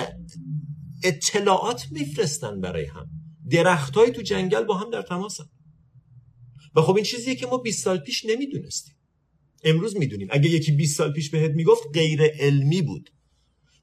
اطلاعات 1.03 1.85
میفرستن 1.91 2.61
برای 2.61 2.85
هم. 2.85 3.20
درختهایی 3.51 4.11
تو 4.11 4.21
جنگل 4.21 4.63
با 4.63 4.77
هم 4.77 4.89
در 4.89 5.01
تماسن. 5.01 5.45
و 6.75 6.81
خب 6.81 6.95
این 6.95 7.05
چیزیه 7.05 7.35
که 7.35 7.47
ما 7.47 7.57
20 7.57 7.83
سال 7.83 7.97
پیش 7.97 8.25
نمی‌دونستیم. 8.25 8.95
امروز 9.63 9.97
می‌دونیم. 9.97 10.27
اگه 10.31 10.49
یکی 10.49 10.71
20 10.71 10.97
سال 10.97 11.13
پیش 11.13 11.29
بهت 11.29 11.51
می‌گفت 11.51 11.83
غیر 11.93 12.23
علمی 12.23 12.81
بود. 12.81 13.09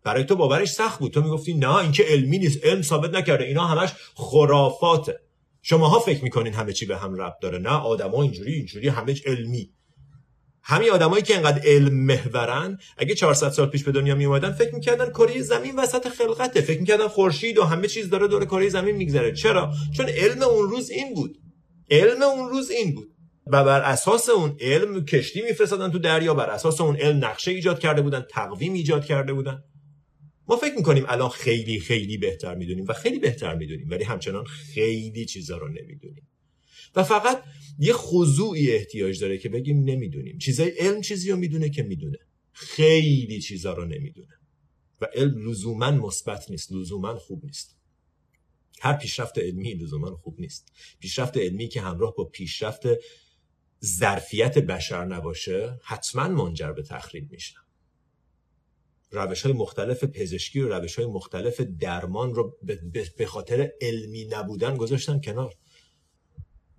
برای 0.05 0.25
تو 0.25 0.37
باورش 0.37 0.69
سخت 0.69 0.99
بود. 0.99 1.13
تو 1.13 1.23
می‌گفتی 1.23 1.55
نه 1.55 1.77
این 1.77 1.93
که 1.93 2.03
علمی 2.03 2.39
نیست. 2.39 2.65
علم 2.65 2.83
ثابت 2.83 3.11
نکرده. 3.11 3.45
اینا 3.45 3.67
همش 3.67 3.91
خرافاته. 4.15 5.21
شماها 5.63 5.99
فکر 5.99 6.25
می‌کنین 6.25 6.53
همه 6.53 6.73
چی 6.73 6.87
به 6.87 6.97
هم 6.97 7.15
ربط 7.15 7.39
داره. 7.43 7.59
نه 7.59 7.71
آدما 7.71 8.23
اینجوری 8.23 8.53
اینجوری 8.55 8.89
همه 8.89 9.15
علمی. 9.27 9.71
همین 10.71 10.91
آدمایی 10.91 11.23
که 11.23 11.37
انقدر 11.37 11.63
علم 11.65 11.95
محورن 11.95 12.79
اگه 12.97 13.15
400 13.15 13.49
سال 13.49 13.67
پیش 13.67 13.85
به 13.85 13.93
دنیا 13.93 14.15
می 14.15 14.25
اومدن 14.25 14.53
فکر 14.53 14.75
می‌کردن 14.75 15.11
کره 15.11 15.43
زمین 15.43 15.77
وسط 15.77 16.09
خلقته. 16.09 16.61
فکر 16.61 16.81
می‌کردن 16.81 17.09
خورشید 17.09 17.59
و 17.59 17.65
همه 17.65 17.89
چیز 17.89 18.11
داره 18.11 18.29
دور 18.29 18.45
کره 18.45 18.69
زمین 18.69 18.97
میگذره. 18.97 19.33
چرا؟ 19.33 19.73
چون 19.97 20.09
علم 20.09 20.43
اون 20.43 20.71
روز 20.71 20.91
این 20.91 21.15
بود. 21.15 21.39
علم 21.91 22.23
اون 22.23 22.49
روز 22.49 22.71
این 22.71 22.95
بود. 22.95 23.09
و 23.47 23.65
بر 23.65 23.81
اساس 23.81 24.29
اون 24.29 24.57
علم 24.61 25.05
کشتی 25.05 25.43
میفرستادن 25.43 25.91
تو 25.91 25.99
دریا. 25.99 26.35
بر 26.35 26.51
اساس 26.51 26.81
اون 26.81 26.97
علم 26.97 27.25
نقشه 27.25 27.51
ایجاد 27.51 27.79
کرده 27.79 28.03
بودن 28.03 28.27
تقویم 28.31 28.73
ایجاد 28.73 29.05
کرده 29.05 29.33
بودن. 29.33 29.63
ما 30.49 30.57
فکر 30.57 30.75
می‌کنیم 30.75 31.05
الان 31.09 31.29
خیلی 31.29 31.81
خیلی 31.81 32.19
بهتر 32.19 32.55
می‌دونیم 32.55 32.85
و 32.89 32.93
خیلی 32.93 33.19
بهتر 33.19 33.55
می‌دونیم 33.55 33.89
ولی 33.91 34.05
همچنان 34.05 34.45
خیلی 34.45 35.27
چیزا 35.27 35.57
رو 35.57 35.69
نمی‌دونیم. 35.69 36.29
و 36.95 37.03
فقط 37.03 37.43
یه 37.79 37.93
خضوعی 37.93 38.71
احتیاج 38.71 39.21
داره 39.21 39.39
که 39.39 39.49
بگیم 39.49 39.85
نمی‌دونیم. 39.85 40.39
چیزای 40.39 40.71
علم 40.71 41.01
چیزی 41.01 41.31
رو 41.31 41.37
می‌دونه 41.37 41.71
که 41.71 41.83
می‌دونه. 41.83 42.19
خیلی 42.53 43.41
چیزا 43.41 43.73
رو 43.73 43.85
نمی‌دونه. 43.85 44.39
و 45.01 45.07
علم 45.15 45.51
لزوما 45.51 45.91
مثبت 45.91 46.51
نیست 46.51 46.73
لزوما 46.73 47.15
خوب 47.15 47.45
نیست. 47.45 47.77
هر 48.81 48.93
پیشرفت 48.93 49.39
علمی 49.39 49.75
لزوما 49.75 50.17
خوب 50.17 50.41
نیست. 50.41 50.73
پیشرفت 51.01 51.37
علمی 51.37 51.69
که 51.69 51.81
همراه 51.81 52.15
با 52.15 52.25
پیشرفت 52.25 52.83
ظرفیت 53.85 54.59
بشر 54.59 55.05
نباشه 55.05 55.81
حتما 55.83 56.29
منجر 56.29 56.73
به 56.73 56.83
تخریب 56.83 57.33
میشه. 57.33 57.55
روش 59.11 59.43
های 59.43 59.53
مختلف 59.53 60.05
پزشکی 60.05 60.61
و 60.61 60.69
روش 60.69 60.95
های 60.95 61.07
مختلف 61.07 61.61
درمان 61.61 62.35
رو 62.35 62.59
به 63.17 63.27
خاطر 63.27 63.73
علمی 63.81 64.25
نبودن 64.25 64.77
گذاشتن 64.77 65.21
کنار. 65.21 65.55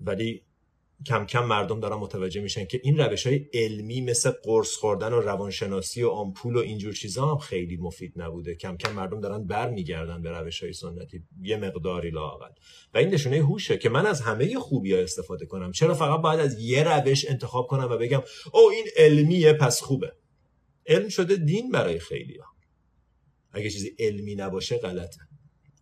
ولی 0.02 0.44
کم 1.06 1.26
کم 1.26 1.46
مردم 1.46 1.80
دارن 1.80 1.98
متوجه 1.98 2.42
میشن 2.42 2.66
که 2.66 2.82
این 2.84 2.98
روش 2.98 3.28
های 3.28 3.46
علمی 3.54 4.02
مثل 4.02 4.32
قرص 4.44 4.76
خوردن 4.76 5.14
و 5.14 5.20
روانشناسی 5.20 6.04
و 6.04 6.10
آمپول 6.10 6.56
و 6.56 6.60
اینجور 6.60 6.94
چیزا 6.94 7.28
هم 7.28 7.38
خیلی 7.38 7.78
مفید 7.78 8.14
نبوده. 8.16 8.56
کم 8.56 8.78
کم 8.78 8.92
مردم 8.92 9.22
دارن 9.22 9.48
برمیگردن 9.48 10.22
به 10.22 10.32
روش 10.32 10.64
های 10.64 10.74
سنتی. 10.74 11.24
یه 11.42 11.58
مقداری 11.58 12.10
لاقل 12.10 12.50
و 12.94 12.98
این 12.98 13.10
نشونه 13.10 13.38
هوشه 13.38 13.78
که 13.78 13.90
من 13.90 14.06
از 14.06 14.22
همه 14.22 14.60
خوبی 14.60 14.94
ها 14.94 15.00
استفاده 15.00 15.46
کنم. 15.46 15.72
چرا 15.72 15.94
فقط 15.94 16.22
باید 16.22 16.40
از 16.40 16.60
یه 16.60 16.84
روش 16.84 17.30
انتخاب 17.30 17.68
کنم 17.68 17.88
و 17.92 17.98
بگم 17.98 18.22
او 18.54 18.70
این 18.70 18.86
علمیه 18.98 19.54
پس 19.54 19.82
خوبه. 19.82 20.14
علم 20.88 21.10
شده 21.10 21.36
دین 21.36 21.72
برای 21.72 22.00
خیلی 22.00 22.38
ها. 22.38 22.46
اگه 23.52 23.70
چیزی 23.70 23.96
علمی 24.00 24.36
نباشه 24.36 24.78
غلطه. 24.78 25.29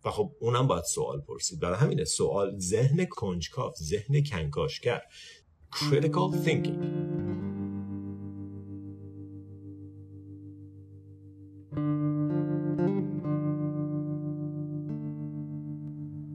و 0.08 0.10
خب 0.10 0.32
اونم 0.40 0.66
باید 0.66 0.84
سوال 0.84 1.20
پرسید. 1.20 1.60
برای 1.60 1.76
همینه 1.76 2.04
سوال 2.04 2.58
ذهن 2.58 3.04
کنجکاف 3.04 3.76
ذهن 3.82 4.22
کنکاشگر. 4.22 5.00
Critical 5.72 6.46
thinking. 6.46 6.82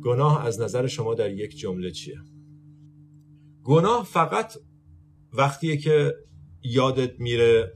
گناه 0.03 0.46
از 0.46 0.62
نظر 0.62 0.88
شما 0.88 1.13
در 1.13 1.32
یک 1.32 1.58
جمله 1.58 1.92
چیه؟ 1.92 2.18
گناه 3.63 4.06
فقط 4.06 4.53
وقتیه 5.34 5.77
که 5.77 6.13
یادت 6.62 7.20
میره 7.20 7.74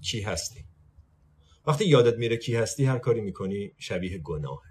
کی 0.00 0.20
هستی. 0.20 0.64
وقتی 1.66 1.84
یادت 1.84 2.18
میره 2.18 2.36
کی 2.36 2.54
هستی 2.54 2.84
هر 2.84 2.98
کاری 2.98 3.20
می‌کنی 3.20 3.72
شبیه 3.78 4.18
گناهه. 4.18 4.65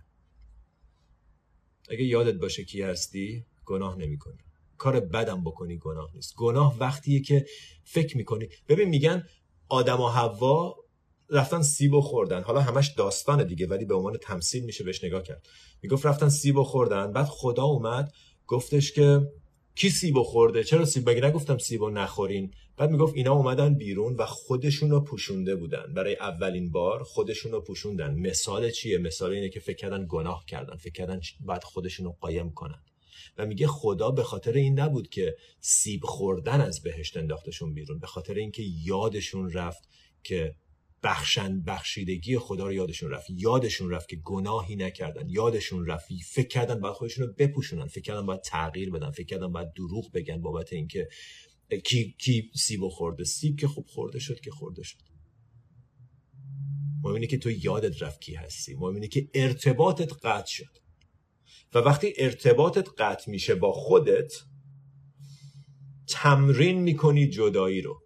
اگه 1.89 2.03
یادت 2.03 2.33
باشه 2.33 2.63
کی 2.63 2.81
هستی 2.81 3.45
گناه 3.65 3.97
نمی‌کنی. 3.97 4.37
کار 4.77 4.99
بدم 4.99 5.43
بکنی 5.43 5.77
گناه 5.77 6.11
نیست. 6.13 6.35
گناه 6.35 6.77
وقتیه 6.79 7.21
که 7.21 7.45
فکر 7.83 8.17
می‌کنی. 8.17 8.47
ببین 8.69 8.89
میگن 8.89 9.23
آدم 9.69 10.01
و 10.01 10.07
حوا 10.07 10.75
رفتن 11.29 11.61
سیب 11.61 11.93
و 11.93 12.01
خوردن. 12.01 12.43
حالا 12.43 12.61
همش 12.61 12.93
داستان 12.97 13.47
دیگه 13.47 13.67
ولی 13.67 13.85
به 13.85 13.95
عنوان 13.95 14.17
تمثیل 14.17 14.63
میشه 14.63 14.83
بهش 14.83 15.03
نگاه 15.03 15.23
کرد. 15.23 15.47
می‌گفت 15.81 16.05
رفتن 16.05 16.29
سیب 16.29 16.57
و 16.57 16.63
خوردن. 16.63 17.11
بعد 17.11 17.25
خدا 17.25 17.63
اومد 17.63 18.11
گفتش 18.47 18.91
که 18.91 19.31
کی 19.75 19.89
سیب 19.89 20.21
خورده؟ 20.21 20.63
چرا 20.63 20.85
سیب؟ 20.85 21.09
مگه 21.09 21.25
نگفتم 21.27 21.57
سیب 21.57 21.83
نخورین؟ 21.83 22.53
بعد 22.77 22.91
می‌گفت 22.91 23.15
اینا 23.15 23.33
اومدن 23.33 23.73
بیرون 23.73 24.15
و 24.15 24.25
خودشون 24.25 24.89
رو 24.89 25.01
پوشونده 25.01 25.55
بودن. 25.55 25.93
برای 25.93 26.15
اولین 26.15 26.71
بار 26.71 27.03
خودشون 27.03 27.51
رو 27.51 27.61
پوشوندن. 27.61 28.15
مثال 28.19 28.71
چیه؟ 28.71 28.97
مثال 28.97 29.31
اینه 29.31 29.49
که 29.49 29.59
فکر 29.59 29.75
کردن 29.75 30.05
گناه 30.09 30.45
کردن. 30.47 30.75
فکر 30.75 30.93
کردن 30.93 31.19
بعد 31.39 31.63
خودشون 31.63 32.05
رو 32.05 32.11
قایم 32.19 32.51
کنن. 32.51 32.83
و 33.37 33.45
میگه 33.45 33.67
خدا 33.67 34.11
به 34.11 34.23
خاطر 34.23 34.53
این 34.53 34.79
نبود 34.79 35.09
که 35.09 35.35
سیب 35.59 36.01
خوردن 36.03 36.61
از 36.61 36.81
بهشت 36.81 37.17
انداختشون 37.17 37.73
بیرون. 37.73 37.99
به 37.99 38.07
خاطر 38.07 38.33
اینکه 38.33 38.63
یادشون 38.85 39.51
رفت 39.51 39.89
که 40.23 40.55
بخشند 41.05 41.65
بخشیدگی 41.65 42.37
خدا 42.37 42.65
رو 42.65 42.73
یادشون 42.73 43.11
رفت. 43.11 43.29
یادشون 43.29 43.91
رفت 43.91 44.09
که 44.09 44.15
گناهی 44.15 44.75
نکردن. 44.75 45.29
یادشون 45.29 45.87
رفت. 45.87 46.07
فکر 46.25 46.47
کردن 46.47 46.79
باید 46.79 46.95
خودشون 46.95 47.27
رو 47.27 47.33
بپوشونن. 47.33 47.87
فکر 47.87 48.01
کردن 48.01 48.25
باید 48.25 48.41
تغییر 48.41 48.91
بدن. 48.91 49.11
فکر 49.11 49.25
کردن 49.25 49.51
باید 49.51 49.73
دروغ 49.73 50.11
بگن 50.11 50.41
بابت 50.41 50.73
اینکه 50.73 51.07
کی 51.83 52.15
کی 52.19 52.51
سیب 52.55 52.87
خورده. 52.87 53.23
سیب 53.23 53.59
که 53.59 53.67
خوب 53.67 53.85
خورده 53.87 54.19
شد 54.19 54.39
که 54.39 54.51
خورده 54.51 54.83
شد. 54.83 54.97
مهم 57.03 57.13
اینه 57.13 57.27
که 57.27 57.37
تو 57.37 57.51
یادت 57.51 58.03
رفت 58.03 58.21
کی 58.21 58.35
هستی. 58.35 58.75
مهم 58.75 58.93
اینه 58.93 59.07
که 59.07 59.29
ارتباطت 59.33 60.13
قطع 60.25 60.51
شد. 60.51 60.77
و 61.73 61.77
وقتی 61.77 62.13
ارتباطت 62.17 62.87
قطع 62.97 63.31
میشه 63.31 63.55
با 63.55 63.71
خودت 63.71 64.33
تمرین 66.07 66.79
می‌کنی 66.81 67.27
جدایی 67.27 67.81
رو. 67.81 68.01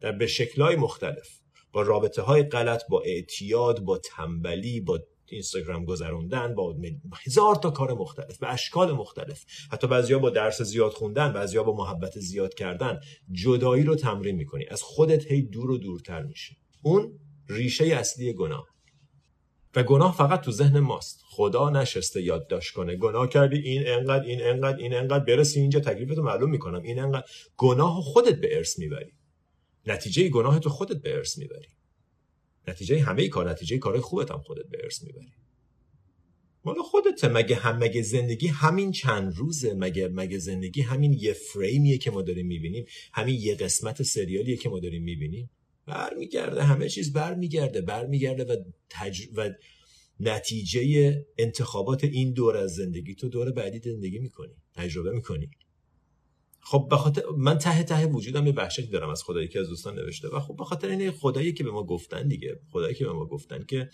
در 0.00 0.12
به 0.12 0.26
شکلهای 0.26 0.76
مختلف. 0.76 1.41
با 1.72 1.82
رابطه 1.82 2.22
های 2.22 2.42
غلط 2.42 2.82
با 2.88 3.02
اعتیاد 3.06 3.80
با 3.80 3.98
تنبلی 3.98 4.80
با 4.80 5.00
اینستاگرام 5.26 5.84
گذروندن 5.84 6.54
با 6.54 6.76
هزار 7.26 7.54
تا 7.54 7.70
کار 7.70 7.94
مختلف 7.94 8.38
به 8.38 8.52
اشکال 8.52 8.92
مختلف. 8.92 9.44
حتی 9.72 9.86
بعضیا 9.86 10.18
با 10.18 10.30
درس 10.30 10.62
زیاد 10.62 10.92
خوندن 10.92 11.32
بعضیا 11.32 11.62
با 11.62 11.76
محبت 11.76 12.18
زیاد 12.18 12.54
کردن. 12.54 13.00
جدایی 13.32 13.84
رو 13.84 13.94
تمرین 13.94 14.36
می‌کنی. 14.36 14.66
از 14.70 14.82
خودت 14.82 15.32
هی 15.32 15.42
دور 15.42 15.70
و 15.70 15.78
دورتر 15.78 16.22
میشی. 16.22 16.56
اون 16.82 17.18
ریشه 17.48 17.84
اصلی 17.84 18.32
گناه. 18.32 18.66
و 19.76 19.82
گناه 19.82 20.16
فقط 20.16 20.40
تو 20.40 20.50
ذهن 20.50 20.80
ماست. 20.80 21.20
خدا 21.30 21.70
نشسته 21.70 22.22
یادداشت 22.22 22.74
کنه. 22.74 22.96
گناه 22.96 23.28
کردی 23.28 23.56
این 23.56 23.82
انقدر 23.86 24.24
این 24.24 24.42
انقدر 24.42 24.76
این 24.76 24.94
انقدر. 24.94 25.24
برسی 25.24 25.60
اینجا 25.60 25.80
تکلیفتو 25.80 26.22
معلوم 26.22 26.50
می‌کنم. 26.50 26.82
این 26.82 26.98
انقدر. 26.98 27.26
گناه 27.56 28.00
خودت 28.02 28.40
به 28.40 28.56
ارث 28.56 28.78
می‌بری. 28.78 29.12
نتیجه 29.86 30.28
گناه 30.28 30.58
تو 30.58 30.68
خودت 30.68 31.02
به 31.02 31.16
ارث 31.16 31.38
می‌بری. 31.38 31.68
نتیجه 32.68 33.00
همه 33.00 33.28
کار 33.28 33.50
نتیجه 33.50 33.78
کار 33.78 34.00
خوبت 34.00 34.30
هم 34.30 34.38
خودت 34.38 34.66
به 34.70 34.78
ارث 34.82 35.02
می‌بری. 35.02 35.32
مال 36.64 36.76
خودت 36.82 37.24
مگه 37.24 37.56
هم 37.56 37.78
مگه 37.78 38.02
زندگی 38.02 38.46
همین 38.46 38.92
چند 38.92 39.36
روزه؟ 39.36 39.74
مگه 39.74 40.08
مگه 40.08 40.38
زندگی 40.38 40.80
همین 40.80 41.12
یه 41.12 41.32
فریمیه 41.32 41.98
که 41.98 42.10
ما 42.10 42.22
داریم 42.22 42.46
می‌بینیم؟ 42.46 42.84
همین 43.12 43.40
یه 43.40 43.54
قسمت 43.54 44.02
سریالیه 44.02 44.56
که 44.56 44.68
ما 44.68 44.80
داریم 44.80 45.02
می‌بینیم؟ 45.02 45.50
برمیگرده 45.86 46.62
همه 46.62 46.88
چیز 46.88 47.12
برمیگرده 47.12 47.80
برمیگرده 47.80 48.44
و 48.44 48.56
تج... 48.90 49.22
و 49.36 49.50
نتیجه 50.20 51.26
انتخابات 51.38 52.04
این 52.04 52.32
دور 52.32 52.56
از 52.56 52.74
زندگی. 52.74 53.14
تو 53.14 53.28
دور 53.28 53.52
بعدی 53.52 53.90
زندگی 53.90 54.18
می‌کنی 54.18 54.54
تجربه 54.74 55.10
می‌کنی. 55.10 55.50
خب 56.64 56.88
بخاطر 56.90 57.22
من 57.36 57.58
ته 57.58 57.82
ته 57.82 58.06
وجودم 58.06 58.46
یه 58.46 58.52
وحشتی 58.52 58.86
دارم 58.86 59.10
از 59.10 59.22
خدایی 59.22 59.48
که 59.48 59.60
از 59.60 59.68
دوستان 59.68 59.94
نوشته 59.94 60.28
و 60.28 60.40
خب 60.40 60.56
به 60.56 60.64
خاطر 60.64 60.88
این 60.88 61.10
خدایی 61.10 61.52
که 61.52 61.64
به 61.64 61.70
ما 61.70 61.84
گفتن 61.84 62.28
دیگه 62.28 62.60
خدایی 62.70 62.94
که 62.94 63.04
به 63.04 63.12
ما 63.12 63.26
گفتن 63.26 63.64
که 63.64 63.88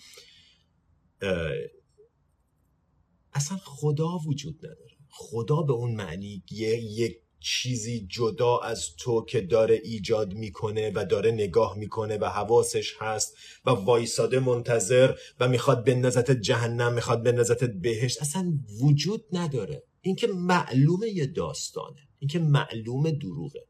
اصلا 3.32 3.58
خدا 3.64 4.18
وجود 4.26 4.56
نداره. 4.58 4.96
خدا 5.10 5.62
به 5.62 5.72
اون 5.72 5.94
معنی 5.94 6.42
یه 6.50 6.78
یک 6.78 7.16
چیزی 7.40 8.06
جدا 8.06 8.58
از 8.58 8.96
تو 8.96 9.25
که 9.25 9.40
داره 9.40 9.80
ایجاد 9.84 10.34
می‌کنه 10.34 10.92
و 10.94 11.04
داره 11.04 11.30
نگاه 11.30 11.78
می‌کنه 11.78 12.18
و 12.18 12.25
حواسش 12.25 12.94
هست 12.98 13.37
و 13.64 13.70
وایساده 13.70 14.40
منتظر 14.40 15.14
و 15.40 15.48
می‌خواد 15.48 15.84
بندازت 15.84 16.30
جهنم 16.30 16.94
می‌خواد 16.94 17.22
بندازت 17.22 17.64
بهشت 17.64 18.22
اصلا 18.22 18.58
وجود 18.82 19.25
نداره. 19.32 19.84
اینکه 20.00 20.26
معلومه 20.26 21.08
یه 21.08 21.26
داستانه. 21.26 22.07
اینکه 22.18 22.38
معلوم 22.38 23.10
دروغه. 23.10 23.64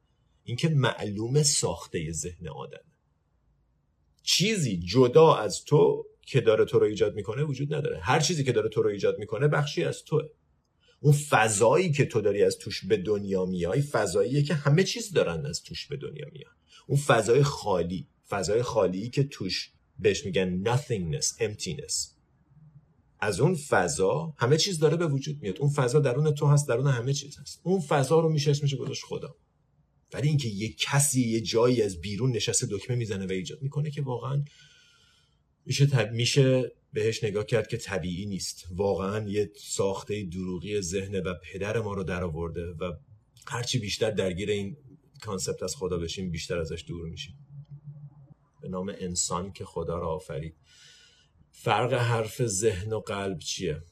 اینکه 0.44 0.68
معلوم 0.68 1.42
ساخته 1.42 2.12
ذهن 2.12 2.48
آدمه 2.48 2.80
چیزی 4.22 4.76
جدا 4.76 5.34
از 5.34 5.64
تو 5.64 6.06
که 6.20 6.40
داره 6.40 6.64
تو 6.64 6.78
رو 6.78 6.86
ایجاد 6.86 7.14
می‌کنه 7.14 7.42
وجود 7.42 7.74
نداره. 7.74 8.00
هر 8.00 8.20
چیزی 8.20 8.44
که 8.44 8.52
داره 8.52 8.68
تو 8.68 8.82
رو 8.82 8.90
ایجاد 8.90 9.18
می‌کنه 9.18 9.48
بخشی 9.48 9.84
از 9.84 10.04
توه. 10.04 10.22
اون 11.00 11.12
فضایی 11.12 11.92
که 11.92 12.06
تو 12.06 12.20
داری 12.20 12.42
از 12.42 12.58
توش 12.58 12.84
به 12.84 12.96
دنیا 12.96 13.44
میای 13.44 13.82
فضاییه 13.82 14.42
که 14.42 14.54
همه 14.54 14.84
چیز 14.84 15.12
دارن 15.12 15.46
از 15.46 15.62
توش 15.62 15.86
به 15.86 15.96
دنیا 15.96 16.26
میان. 16.32 16.52
اون 16.86 16.98
فضای 16.98 17.42
خالی 17.42 18.08
فضای 18.28 18.62
خالی 18.62 19.10
که 19.10 19.24
توش 19.24 19.72
بهش 19.98 20.24
میگن 20.24 20.64
nothingness 20.64 21.24
emptiness. 21.24 22.17
از 23.20 23.40
اون 23.40 23.54
فضا 23.54 24.34
همه 24.38 24.56
چیز 24.56 24.78
داره 24.78 24.96
به 24.96 25.06
وجود 25.06 25.42
میاد. 25.42 25.58
اون 25.58 25.70
فضا 25.70 26.00
درون 26.00 26.34
تو 26.34 26.46
هست 26.46 26.68
درون 26.68 26.86
همه 26.86 27.12
چیز 27.12 27.38
هست. 27.38 27.60
اون 27.62 27.80
فضا 27.80 28.20
رو 28.20 28.28
میشه 28.28 28.50
اسمش 28.50 28.74
گذاشت 28.74 29.04
خدا. 29.04 29.36
ولی 30.14 30.28
اینکه 30.28 30.48
یه 30.48 30.72
کسی 30.72 31.28
یه 31.28 31.40
جایی 31.40 31.82
از 31.82 32.00
بیرون 32.00 32.30
نشسته 32.30 32.66
دکمه 32.70 32.96
می‌زنه 32.96 33.26
و 33.26 33.32
ایجاد 33.32 33.62
می‌کنه 33.62 33.90
که 33.90 34.02
واقعا 34.02 34.44
میشه 35.66 36.10
میشه 36.12 36.72
بهش 36.92 37.24
نگاه 37.24 37.46
کرد 37.46 37.66
که 37.66 37.76
طبیعی 37.76 38.26
نیست. 38.26 38.64
واقعا 38.70 39.28
یه 39.28 39.50
ساخته 39.56 40.24
دروغی 40.24 40.80
ذهنه 40.80 41.20
و 41.20 41.34
پدر 41.52 41.80
ما 41.80 41.94
رو 41.94 42.04
در 42.04 42.24
آورده 42.24 42.66
و 42.66 42.92
هرچی 43.46 43.78
بیشتر 43.78 44.10
درگیر 44.10 44.50
این 44.50 44.76
کانسپت 45.22 45.62
از 45.62 45.76
خدا 45.76 45.98
بشیم 45.98 46.30
بیشتر 46.30 46.58
ازش 46.58 46.84
دور 46.88 47.08
میشیم. 47.08 47.34
به 48.62 48.68
نام 48.68 48.92
انسان 48.98 49.52
که 49.52 49.64
خدا 49.64 49.98
را 49.98 50.08
آفرید. 50.08 50.54
فرق 51.50 51.92
حرف 51.92 52.46
ذهن 52.46 52.92
و 52.92 53.00
قلب 53.00 53.38
چیه؟ 53.38 53.82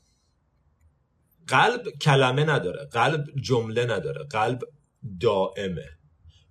قلب 1.46 1.90
کلمه 1.90 2.44
نداره 2.44 2.84
قلب 2.84 3.24
جمله 3.42 3.84
نداره 3.84 4.24
قلب 4.24 4.60
دائمه. 5.20 5.96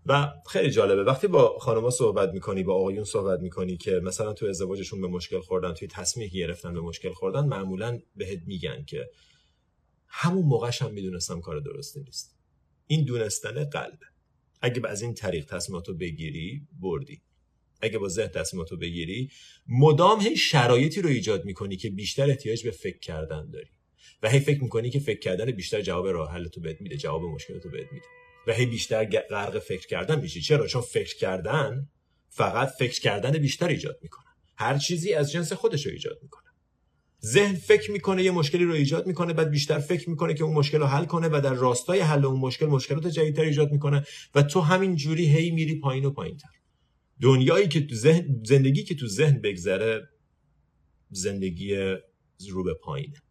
و 0.05 0.33
خیلی 0.47 0.71
جالبه 0.71 1.03
وقتی 1.03 1.27
با 1.27 1.59
خانمها 1.59 1.89
صحبت 1.89 2.29
می‌کنی 2.29 2.63
با 2.63 2.75
آقایون 2.75 3.03
صحبت 3.03 3.39
می‌کنی 3.39 3.77
که 3.77 3.91
مثلا 3.91 4.33
تو 4.33 4.45
ازدواجشون 4.45 5.01
به 5.01 5.07
مشکل 5.07 5.39
خوردن 5.39 5.73
توی 5.73 5.87
تصمیم 5.87 6.29
گرفتن 6.29 6.73
به 6.73 6.81
مشکل 6.81 7.13
خوردن 7.13 7.45
معمولا 7.45 7.99
بهت 8.15 8.39
میگن 8.45 8.83
که 8.83 9.09
همون 10.07 10.45
موقعش 10.45 10.81
هم 10.81 10.93
می‌دونستم 10.93 11.41
کار 11.41 11.59
درستی 11.59 11.99
نیست. 11.99 12.37
این 12.87 13.05
دونستن 13.05 13.63
قلبه 13.63 14.05
اگه 14.61 14.81
از 14.87 15.01
این 15.01 15.13
طریق 15.13 15.45
تصمیماتو 15.45 15.93
بگیری 15.93 16.67
بردی. 16.79 17.21
اگه 17.85 17.97
با 17.97 18.09
ذهن 18.09 18.27
تصمیماتو 18.27 18.77
بگیری 18.77 19.29
مدام 19.67 20.21
هی 20.21 20.37
شرایطی 20.37 21.01
رو 21.01 21.09
ایجاد 21.09 21.45
می‌کنی 21.45 21.77
که 21.77 21.89
بیشتر 21.89 22.29
احتیاج 22.29 22.63
به 22.63 22.71
فکر 22.71 22.99
کردن 22.99 23.49
داری. 23.49 23.69
و 24.23 24.29
هی 24.29 24.39
فکر 24.39 24.63
می‌کنی 24.63 24.89
که 24.89 24.99
فکر 24.99 25.19
کردن 25.19 25.51
بیشتر 25.51 25.81
جواب 25.81 26.07
راه 26.07 26.31
حل 26.31 26.47
تو 26.47 26.61
بهت 26.61 26.81
میده 26.81 26.97
جواب 26.97 27.23
مشکل 27.23 27.59
تو 27.59 27.69
بهت 27.69 27.87
میده. 27.91 28.05
و 28.47 28.53
هی 28.53 28.65
بیشتر 28.65 29.05
غرق 29.05 29.59
فکر 29.59 29.87
کردن 29.87 30.19
میشی. 30.19 30.41
چرا؟ 30.41 30.67
چون 30.67 30.81
فکر 30.81 31.15
کردن 31.15 31.89
فقط 32.29 32.69
فکر 32.79 33.01
کردن 33.01 33.31
بیشتر 33.31 33.67
ایجاد 33.67 33.99
می‌کنه. 34.01 34.25
هر 34.57 34.77
چیزی 34.77 35.13
از 35.13 35.31
جنس 35.31 35.53
خودش 35.53 35.85
رو 35.85 35.91
ایجاد 35.91 36.17
می‌کنه. 36.21 36.45
ذهن 37.25 37.55
فکر 37.55 37.91
می‌کنه 37.91 38.23
یه 38.23 38.31
مشکلی 38.31 38.63
رو 38.63 38.73
ایجاد 38.73 39.07
می‌کنه 39.07 39.33
بعد 39.33 39.49
بیشتر 39.49 39.79
فکر 39.79 40.09
می‌کنه 40.09 40.33
که 40.33 40.43
اون 40.43 40.53
مشکل 40.53 40.77
رو 40.77 40.85
حل 40.85 41.05
کنه 41.05 41.27
و 41.27 41.41
در 41.41 41.53
راستای 41.53 41.99
حل 41.99 42.25
اون 42.25 42.39
مشکل 42.39 42.65
مشکلات 42.65 43.07
جدیدتر 43.07 43.41
ایجاد 43.41 43.71
می‌کنه 43.71 44.03
و 44.35 44.43
تو 44.43 44.61
همین 44.61 44.95
جوری 44.95 45.25
هی 45.25 45.51
میری 45.51 45.79
پایین 45.79 46.05
و 46.05 46.11
پایینتر. 46.11 46.49
دنیایی 47.21 47.67
که 47.67 47.87
تو 47.87 47.95
ذهن 47.95 48.41
زندگی 48.45 48.83
که 48.83 48.95
تو 48.95 49.07
ذهن 49.07 49.41
بگذره 49.41 50.09
زندگی 51.09 51.75
رو 52.49 52.63
به 52.63 52.73
پایینه. 52.73 53.21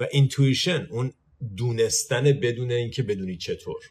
و 0.00 0.08
intuition 0.12 0.86
اون 0.90 1.12
دونستن 1.56 2.22
بدون 2.24 2.70
اینکه 2.70 3.02
بدونی 3.02 3.36
چطور. 3.36 3.82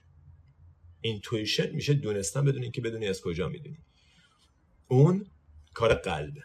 intuition 1.02 1.72
میشه 1.72 1.94
دونستن 1.94 2.46
بدون 2.46 2.64
اینکه 2.64 2.82
بدونی 2.82 3.08
از 3.08 3.22
کجا 3.22 3.50
می‌دونی. 3.50 3.78
اون 4.88 5.26
کار 5.74 5.94
قلبه. 5.94 6.44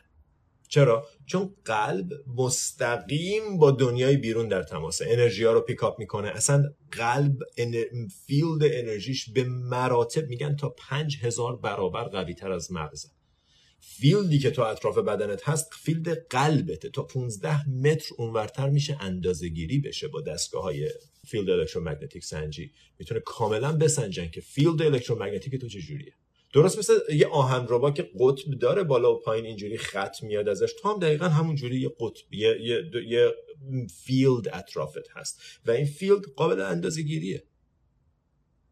چرا؟ 0.68 1.06
چون 1.26 1.54
قلب 1.64 2.12
مستقیم 2.36 3.58
با 3.58 3.70
دنیای 3.70 4.16
بیرون 4.16 4.48
در 4.48 4.62
تماسه. 4.62 5.06
انرژی 5.08 5.44
ها 5.44 5.52
رو 5.52 5.60
pick 5.60 5.86
up 5.86 5.98
می‌کنه. 5.98 6.28
اصلا 6.28 6.64
قلب 6.90 7.36
field 8.26 8.62
انرژیش 8.62 9.30
به 9.30 9.44
مراتب 9.44 10.28
میگن 10.28 10.56
تا 10.56 10.68
پنج 10.68 11.18
هزار 11.22 11.56
برابر 11.56 12.04
قوی 12.04 12.34
تر 12.34 12.52
از 12.52 12.72
مغزه 12.72 13.08
field 13.80 14.29
ی 14.29 14.38
که 14.38 14.50
تو 14.50 14.62
اطراف 14.62 14.98
بدنت 14.98 15.48
هست 15.48 15.70
field 15.72 16.26
قلبته. 16.26 16.90
تا 16.90 17.02
15 17.02 17.70
متر 17.70 18.14
اونورتر 18.18 18.70
میشه 18.70 18.98
اندازه 19.00 19.48
گیری 19.48 19.78
بشه 19.78 20.08
با 20.08 20.20
دستگاه 20.20 20.62
های 20.62 20.90
field 21.26 21.50
electromagnetic 21.50 22.24
سنجی. 22.24 22.72
می‌تونه 22.98 23.20
کاملا 23.20 23.72
بسنجن 23.72 24.28
که 24.28 24.40
field 24.40 24.82
electromagnetic 24.82 25.60
تو 25.60 25.68
چجوریه. 25.68 26.12
درست 26.58 26.78
مثل 26.78 26.94
یه 27.14 27.26
آهن 27.26 27.66
ربا 27.68 27.90
که 27.90 28.10
قطب 28.20 28.50
داره 28.60 28.84
بالا 28.84 29.14
و 29.14 29.20
پایین 29.20 29.46
اینجوری 29.46 29.78
خط 29.78 30.22
میاد 30.22 30.48
ازش. 30.48 30.72
تو 30.82 30.88
هم 30.88 30.98
دقیقا 30.98 31.28
همون 31.28 31.56
جوری 31.56 31.80
یه 31.80 31.88
قطب 32.00 32.34
یه, 32.34 32.56
یه, 32.60 32.82
یه 33.08 33.34
field 34.04 34.48
اطرافت 34.52 35.08
هست. 35.16 35.40
و 35.66 35.70
این 35.70 35.86
field 35.86 36.24
قابل 36.36 36.60
اندازه 36.60 37.02
گیریه 37.02 37.44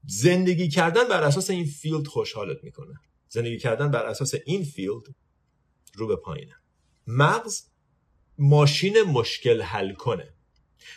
زندگی 0.07 0.69
کردن 0.69 1.09
بر 1.09 1.23
اساس 1.23 1.51
این 1.51 1.65
field 1.65 2.07
خوشحالت 2.07 2.65
می‌کنه. 2.65 2.95
زندگی 3.29 3.59
کردن 3.59 3.91
بر 3.91 4.07
اساس 4.07 4.35
این 4.47 4.65
فیلد 4.65 5.03
رو 5.95 6.07
به 6.07 6.17
پایینه. 6.17 6.55
مغز 7.07 7.63
ماشین 8.39 9.03
مشکل 9.03 9.63
حل 9.63 9.93
کنه. 9.93 10.35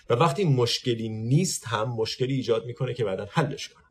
و 0.09 0.13
وقتی 0.13 0.43
مشکلی 0.43 1.09
نیست 1.09 1.67
هم 1.67 1.89
مشکلی 1.89 2.33
ایجاد 2.33 2.65
می‌کنه 2.65 2.93
که 2.93 3.03
بعدا 3.03 3.27
حلش 3.31 3.69
کنه. 3.69 3.85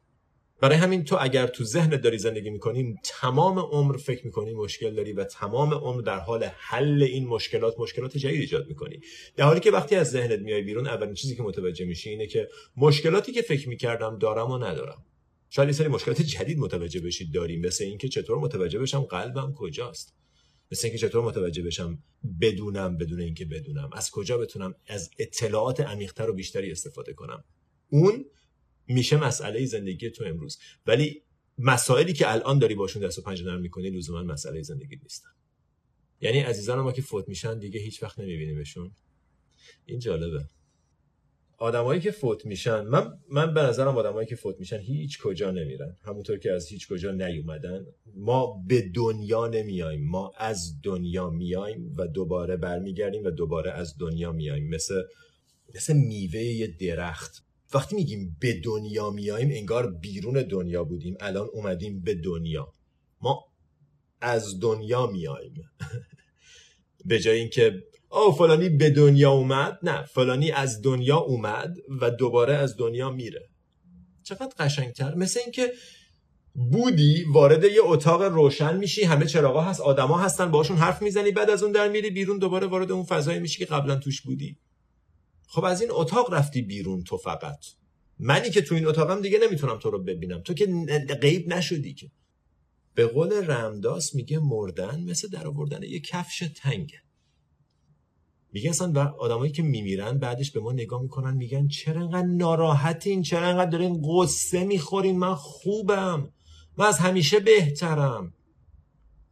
برای 0.61 0.77
همین 0.77 1.05
تو 1.05 1.17
اگر 1.21 1.47
تو 1.47 1.65
ذهن 1.65 1.97
داری 1.97 2.19
زندگی 2.19 2.51
می‌کنی 2.51 2.95
تمام 3.05 3.59
عمر 3.59 3.97
فکر 3.97 4.27
می‌کنی 4.27 4.55
مشکل 4.55 4.95
داری 4.95 5.13
و 5.13 5.25
تمام 5.25 5.75
عمر 5.75 6.01
در 6.01 6.19
حال 6.19 6.45
حل 6.45 7.03
این 7.03 7.27
مشکلات 7.27 7.81
مشکلات 7.81 8.17
جدید 8.17 8.41
ایجاد 8.41 8.69
می‌کنی. 8.69 9.01
در 9.37 9.45
حالی 9.45 9.61
که 9.61 9.71
وقتی 9.71 9.95
از 9.95 10.11
ذهنت 10.11 10.39
میای 10.39 10.63
بیرون 10.63 10.87
اولین 10.87 11.15
چیزی 11.15 11.37
که 11.37 11.43
متوجه 11.43 11.85
میشی 11.85 12.11
اینه 12.11 12.27
که 12.27 12.49
مشکلاتی 12.77 13.33
که 13.33 13.43
فکر 13.43 13.69
می‌کردم 13.69 14.19
دارم 14.19 14.51
و 14.51 14.59
ندارم. 14.59 15.05
شاید 15.51 15.73
سری 15.73 15.89
مشکلات 15.89 16.23
جدید 16.23 16.59
متوجه 16.59 17.01
بشید 17.01 17.33
داریم 17.33 17.61
مثل 17.61 17.85
اینکه 17.85 18.09
چطور 18.09 18.39
متوجه 18.39 18.79
بشم 18.79 19.01
قلبم 19.01 19.55
کجاست. 19.57 20.15
مثل 20.73 20.87
اینکه 20.87 21.09
چطور 21.09 21.25
متوجه 21.25 21.63
بشم 21.63 21.99
بدونم 22.41 22.97
بدون 22.97 23.21
اینکه 23.21 23.45
بدونم. 23.45 23.91
از 23.93 24.11
کجا 24.11 24.39
بتونم 24.39 24.75
از 24.87 25.11
اطلاعات 25.19 25.81
عمیقتر 25.81 26.31
و 26.31 26.35
بیشتری 26.35 26.73
استفاده 26.73 27.13
کنم. 27.13 27.45
اون 27.91 28.25
میشه 28.89 29.17
مسئله 29.17 29.65
زندگی 29.65 30.11
تو 30.11 30.25
امروز. 30.25 30.59
ولی 30.87 31.23
مسائلی 31.59 32.13
که 32.13 32.33
الان 32.33 32.59
داری 32.59 32.75
باشون 32.75 33.03
دست 33.03 33.19
و 33.19 33.23
پنجه 33.23 33.45
نرم 33.45 33.61
می‌کنی 33.61 33.91
لزوما 33.91 34.23
مسئله 34.23 34.63
زندگی 34.63 34.97
نیستن. 35.03 35.29
یعنی 36.21 36.39
عزیزان 36.39 36.81
ما 36.81 36.93
که 36.93 37.03
فوت 37.03 37.29
میشن 37.29 37.59
دیگه 37.59 37.81
هیچ 37.81 38.03
وقت 38.03 38.19
نمیبینیمشون 38.19 38.91
این 39.87 39.99
جالبه. 39.99 40.45
آدمایی 41.59 42.01
که 42.01 42.11
فوت 42.11 42.47
میشن 42.47 42.81
من 42.81 43.19
من 43.31 43.55
به 43.55 43.63
نظرم 43.63 43.97
آدمایی 43.99 44.29
که 44.29 44.37
فوت 44.37 44.61
میشن 44.61 44.79
هیچ 44.79 45.19
کجا 45.19 45.51
نمیرن. 45.51 45.97
همونطور 46.05 46.39
که 46.39 46.53
از 46.53 46.69
هیچ 46.69 46.89
کجا 46.89 47.13
نیومدن 47.13 47.87
ما 48.15 48.65
به 48.67 48.91
دنیا 48.95 49.47
نمیایم 49.47 50.05
ما 50.05 50.33
از 50.39 50.81
دنیا 50.83 51.31
میایم 51.31 51.95
و 51.97 52.07
دوباره 52.07 52.57
برمیگردیم 52.57 53.25
و 53.25 53.31
دوباره 53.31 53.71
از 53.71 53.99
دنیا 53.99 54.33
میایم 54.33 54.69
مثل 54.69 55.03
مثل 55.75 55.97
میوه 55.97 56.41
یه 56.41 56.67
درخت. 56.67 57.48
وقتی 57.75 57.97
میگیم 57.97 58.37
به 58.41 58.61
دنیا 58.61 59.11
میایم 59.11 59.51
انگار 59.53 59.91
بیرون 59.91 60.43
دنیا 60.43 60.85
بودیم. 60.85 61.17
الان 61.21 61.49
اومدیم 61.53 62.01
به 62.01 62.15
دنیا. 62.15 62.73
ما 63.21 63.45
از 64.21 64.61
دنیا 64.61 65.07
میایم 65.07 65.55
به 67.09 67.21
جای 67.21 67.39
اینکه 67.39 67.83
او 68.11 68.33
فلانی 68.33 68.69
به 68.69 68.91
دنیا 68.91 69.31
اومد. 69.31 69.79
نه 69.83 70.05
فلانی 70.05 70.51
از 70.51 70.83
دنیا 70.83 71.17
اومد 71.17 71.77
و 72.01 72.11
دوباره 72.11 72.55
از 72.55 72.77
دنیا 72.77 73.11
میره. 73.11 73.49
چقدر 74.23 74.55
قشنگتر. 74.59 75.15
مثل 75.15 75.41
اینکه 75.41 75.73
بودی 76.55 77.25
وارد 77.25 77.65
یه 77.65 77.81
اتاق 77.83 78.23
روشن 78.23 78.77
میشی 78.77 79.05
همه 79.05 79.27
چراغا 79.27 79.63
هست 79.63 79.81
آدما 79.81 80.19
هستن 80.19 80.51
باشون 80.51 80.77
حرف 80.77 81.03
می‌زنی 81.03 81.31
بعد 81.31 81.51
از 81.51 81.63
اون 81.63 81.73
در 81.73 81.89
میری 81.89 82.11
بیرون 82.11 82.39
دوباره 82.39 82.67
وارد 82.67 82.93
اون 82.93 83.05
فضایی 83.05 83.39
میشی 83.39 83.59
که 83.59 83.65
قبلا 83.65 83.97
توش 83.97 84.23
بودی. 84.23 84.57
خب 85.51 85.65
از 85.65 85.81
این 85.81 85.91
اتاق 85.93 86.35
رفتی 86.35 86.63
بیرون 86.63 87.03
تو 87.03 87.17
فقط. 87.17 87.59
منی 88.19 88.51
که 88.51 88.63
تو 88.63 88.75
این 88.75 88.87
اتاقم 88.87 89.21
دیگه 89.21 89.39
نمی‌تونم 89.39 89.79
تو 89.79 89.91
رو 89.91 90.03
ببینم. 90.03 90.41
تو 90.41 90.55
که 90.55 90.67
غیب 91.21 91.49
نشدی 91.49 91.95
که. 91.95 92.11
به 92.95 93.07
قول 93.07 93.51
رمداس 93.51 94.15
میگه 94.15 94.39
مردن 94.39 95.05
مثل 95.05 95.29
در 95.29 95.47
آوردن 95.47 95.83
یه 95.83 96.01
کفش 96.01 96.45
تنگه 96.57 97.03
میگه 98.53 98.71
اصلا 98.71 99.15
آدمایی 99.19 99.53
که 99.53 99.63
میمیرن 99.63 100.19
بعدش 100.19 100.51
به 100.51 100.61
ما 100.61 100.73
نگاه 100.73 101.03
می‌کنن 101.03 101.37
میگن 101.37 101.69
چرا 101.69 102.01
انقدر 102.01 102.27
ناراحتین 102.27 103.23
چرا 103.23 103.47
انقدر 103.47 103.71
دارین 103.71 104.03
غصه 104.05 104.65
می‌خورین 104.65 105.19
من 105.19 105.35
خوبم. 105.35 106.33
من 106.79 106.87
از 106.87 106.99
همیشه 106.99 107.41
بهترم. 107.41 108.33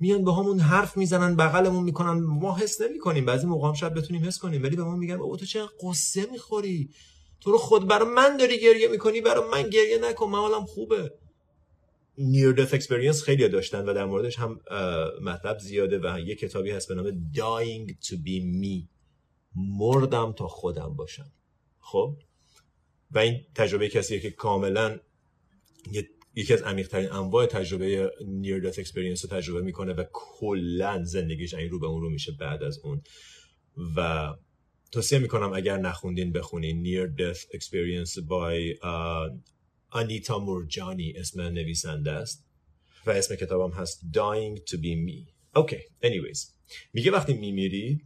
میان 0.01 0.25
باهامون 0.25 0.61
حرف 0.61 0.97
می‌زنن 0.97 1.37
بغلمون 1.37 1.85
می‌کنن. 1.85 2.21
ما 2.21 2.57
حس 2.57 2.81
نمی‌کنیم. 2.81 3.25
بعضی 3.25 3.47
موقع 3.47 3.69
هم 3.69 3.75
شاید 3.75 3.95
بتونیم 3.95 4.25
حس 4.25 4.39
کنیم. 4.39 4.63
ولی 4.63 4.77
به 4.77 4.85
ما 4.85 4.97
میگن 4.97 5.17
بابا 5.17 5.37
تو 5.37 5.47
چه 5.47 5.69
غصه 5.81 6.27
می‌خوری؟ 6.33 6.91
تو 7.41 7.53
رو 7.53 7.59
خدا 7.59 7.89
برای 7.89 8.09
من 8.09 8.37
داری 8.37 8.61
گریه 8.61 8.89
می‌کنی 8.89 9.21
برای 9.21 9.51
من 9.51 9.71
گریه 9.71 9.99
نکن. 9.99 10.29
من 10.29 10.39
حالم 10.39 10.65
خوبه. 10.65 11.13
near 12.19 12.53
death 12.53 12.75
experience 12.75 13.23
خیلی 13.23 13.49
داشتن 13.49 13.85
و 13.89 13.95
در 13.95 14.05
موردش 14.05 14.39
هم 14.39 14.61
مطلب 15.23 15.59
زیاده 15.59 15.99
و 15.99 16.21
یه 16.21 16.35
کتابی 16.35 16.71
هست 16.71 16.89
به 16.89 16.95
نام 16.95 17.31
Dying 17.35 18.07
to 18.07 18.13
be 18.13 18.63
me. 18.63 18.89
مردم 19.57 20.33
تا 20.33 20.49
خودم 20.49 20.95
باشم. 20.97 21.33
خب؟ 21.81 22.17
و 23.11 23.19
این 23.19 23.41
تجربه 23.55 23.89
کسیه 23.89 24.21
که 24.21 24.31
کاملا 24.31 24.99
یکی 26.37 26.55
از 26.55 26.63
عمیقترین 26.63 27.13
انواع 27.13 27.47
تجربه 27.47 28.11
near 28.27 28.61
death 28.61 28.79
experience 28.79 29.25
رو 29.25 29.41
تجربه 29.41 29.61
می‌کنه 29.61 29.93
و 29.93 30.05
کلا 30.13 31.05
زندگیش 31.05 31.55
این 31.55 31.71
رو 31.71 31.81
به 31.81 31.87
اون 31.87 32.03
رو 32.03 32.11
میشه 32.11 32.33
بعد 32.33 32.63
از 32.63 32.79
اون. 32.79 33.03
و 33.97 34.29
توصیه 34.93 35.19
می‌کنم 35.19 35.53
اگر 35.53 35.79
نخوندین 35.79 36.33
بخونین 36.33 36.85
Near 36.85 37.11
Death 37.21 37.41
Experience 37.41 38.15
by 38.15 38.87
آنیتا 39.91 40.39
مورجانی 40.39 41.13
اسم 41.17 41.41
نویسنده 41.41 42.11
است 42.11 42.47
و 43.07 43.11
اسم 43.11 43.37
کتابم 43.37 43.75
هست 43.75 44.01
Dying 44.13 44.61
to 44.71 44.77
be 44.77 45.09
me. 45.09 45.33
اوکی 45.57 45.77
okay. 45.77 46.07
anyways. 46.07 46.51
میگه 46.93 47.11
وقتی 47.11 47.35
میمیری 47.35 48.01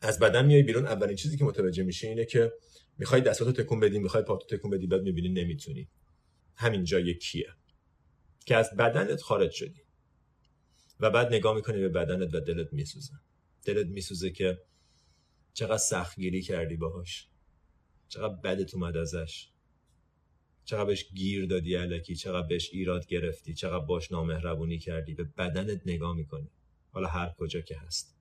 از 0.00 0.18
بدن 0.18 0.46
میای 0.46 0.62
بیرون. 0.62 0.86
اولین 0.86 1.16
چیزی 1.16 1.36
که 1.36 1.44
متوجه 1.44 1.82
میشه 1.82 2.08
اینه 2.08 2.24
که 2.24 2.52
می‌خوای 2.98 3.20
دستاتو 3.20 3.62
تکون 3.62 3.80
بدی 3.80 3.98
می‌خوای 3.98 4.22
پاتو 4.22 4.56
تکون 4.56 4.70
بدی 4.70 4.86
بعد 4.86 5.02
می‌بینی 5.02 5.28
نمی‌تونی. 5.28 5.88
همین 6.56 6.84
جا 6.84 7.00
یکیه 7.00 7.54
که 8.46 8.56
از 8.56 8.70
بدنت 8.78 9.20
خارج 9.20 9.50
شدی. 9.50 9.82
و 11.00 11.10
بعد 11.10 11.34
نگاه 11.34 11.56
می‌کنی 11.56 11.80
به 11.80 11.88
بدنت 11.88 12.34
و 12.34 12.40
دلت 12.40 12.72
میسوزه. 12.72 13.12
دلت 13.64 13.86
میسوزه 13.86 14.30
که 14.30 14.62
چقدر 15.52 15.76
سختگیری 15.76 16.42
کردی 16.42 16.76
باهاش. 16.76 17.28
چقدر 18.08 18.34
بدت 18.34 18.74
اومد 18.74 18.96
ازش. 18.96 19.48
چقدر 20.64 20.84
بهش 20.84 21.04
گیر 21.14 21.46
دادی 21.46 21.74
علکی. 21.74 22.16
چقدر 22.16 22.46
بهش 22.46 22.70
ایراد 22.72 23.06
گرفتی. 23.06 23.54
چقدر 23.54 23.84
باش 23.84 24.12
نامهربونی 24.12 24.78
کردی. 24.78 25.14
به 25.14 25.24
بدنت 25.24 25.82
نگاه 25.86 26.16
می‌کنی. 26.16 26.50
حالا 26.90 27.08
هر 27.08 27.34
کجا 27.38 27.60
که 27.60 27.78
هست. 27.78 28.16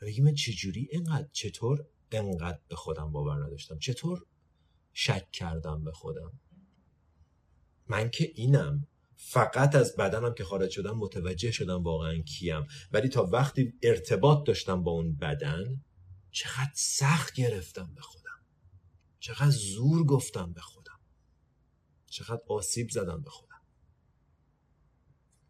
میگی 0.00 0.22
من 0.22 0.34
چجوری 0.34 0.88
اینقدر 0.90 1.28
چطور 1.32 1.86
انقدر 2.12 2.58
به 2.68 2.76
خودم 2.76 3.12
باور 3.12 3.44
نداشتم؟ 3.44 3.78
چطور 3.78 4.26
شک 4.92 5.30
کردم 5.32 5.84
به 5.84 5.92
خودم؟ 5.92 6.32
من 7.88 8.10
که 8.10 8.32
اینم. 8.34 8.86
فقط 9.16 9.74
از 9.74 9.96
بدنم 9.96 10.34
که 10.34 10.44
خارج 10.44 10.70
شدم 10.70 10.98
متوجه 10.98 11.50
شدم 11.50 11.82
واقعا 11.82 12.18
کیم. 12.18 12.66
ولی 12.92 13.08
تا 13.08 13.24
وقتی 13.24 13.72
ارتباط 13.82 14.46
داشتم 14.46 14.82
با 14.82 14.90
اون 14.90 15.16
بدن 15.16 15.84
چقدر 16.30 16.72
سخت 16.74 17.34
گرفتم 17.34 17.92
به 17.94 18.00
خودم. 18.00 18.40
چقدر 19.20 19.50
زور 19.50 20.04
گفتم 20.04 20.52
به 20.52 20.60
خودم. 20.60 21.00
چقدر 22.06 22.40
آسیب 22.48 22.90
زدم 22.90 23.22
به 23.22 23.30
خودم. 23.30 23.60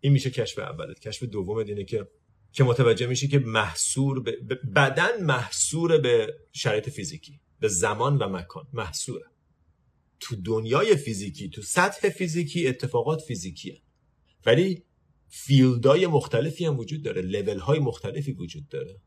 این 0.01 0.13
میشه 0.13 0.31
کشف 0.31 0.59
اولت. 0.59 1.01
کشف 1.01 1.23
دوم 1.23 1.57
اینه 1.57 1.85
که 1.85 2.09
که 2.53 2.65
متوجه 2.65 3.07
میشی 3.07 3.29
که 3.29 3.39
محصور 3.39 4.21
به 4.21 4.55
بدن 4.55 5.25
محصور 5.25 5.99
به 5.99 6.39
شرایط 6.53 6.91
فیزیکی. 6.91 7.41
به 7.61 7.69
زمان 7.69 8.19
و 8.19 8.29
مکان. 8.29 8.67
محصوره. 8.73 9.27
تو 10.21 10.37
دنیای 10.37 10.97
فیزیکی 10.97 11.49
تو 11.49 11.63
سطح 11.63 12.09
فیزیکی 12.09 12.69
اتفاقات 12.69 13.23
فیزیکیه 13.23 13.83
ولی 14.47 14.85
فیلدهای 15.29 16.07
مختلفی 16.07 16.65
هم 16.65 16.79
وجود 16.79 17.03
داره 17.03 17.23
لول 17.23 17.59
های 17.59 17.79
مختلفی 17.79 18.33
وجود 18.33 18.69
داره. 18.69 19.01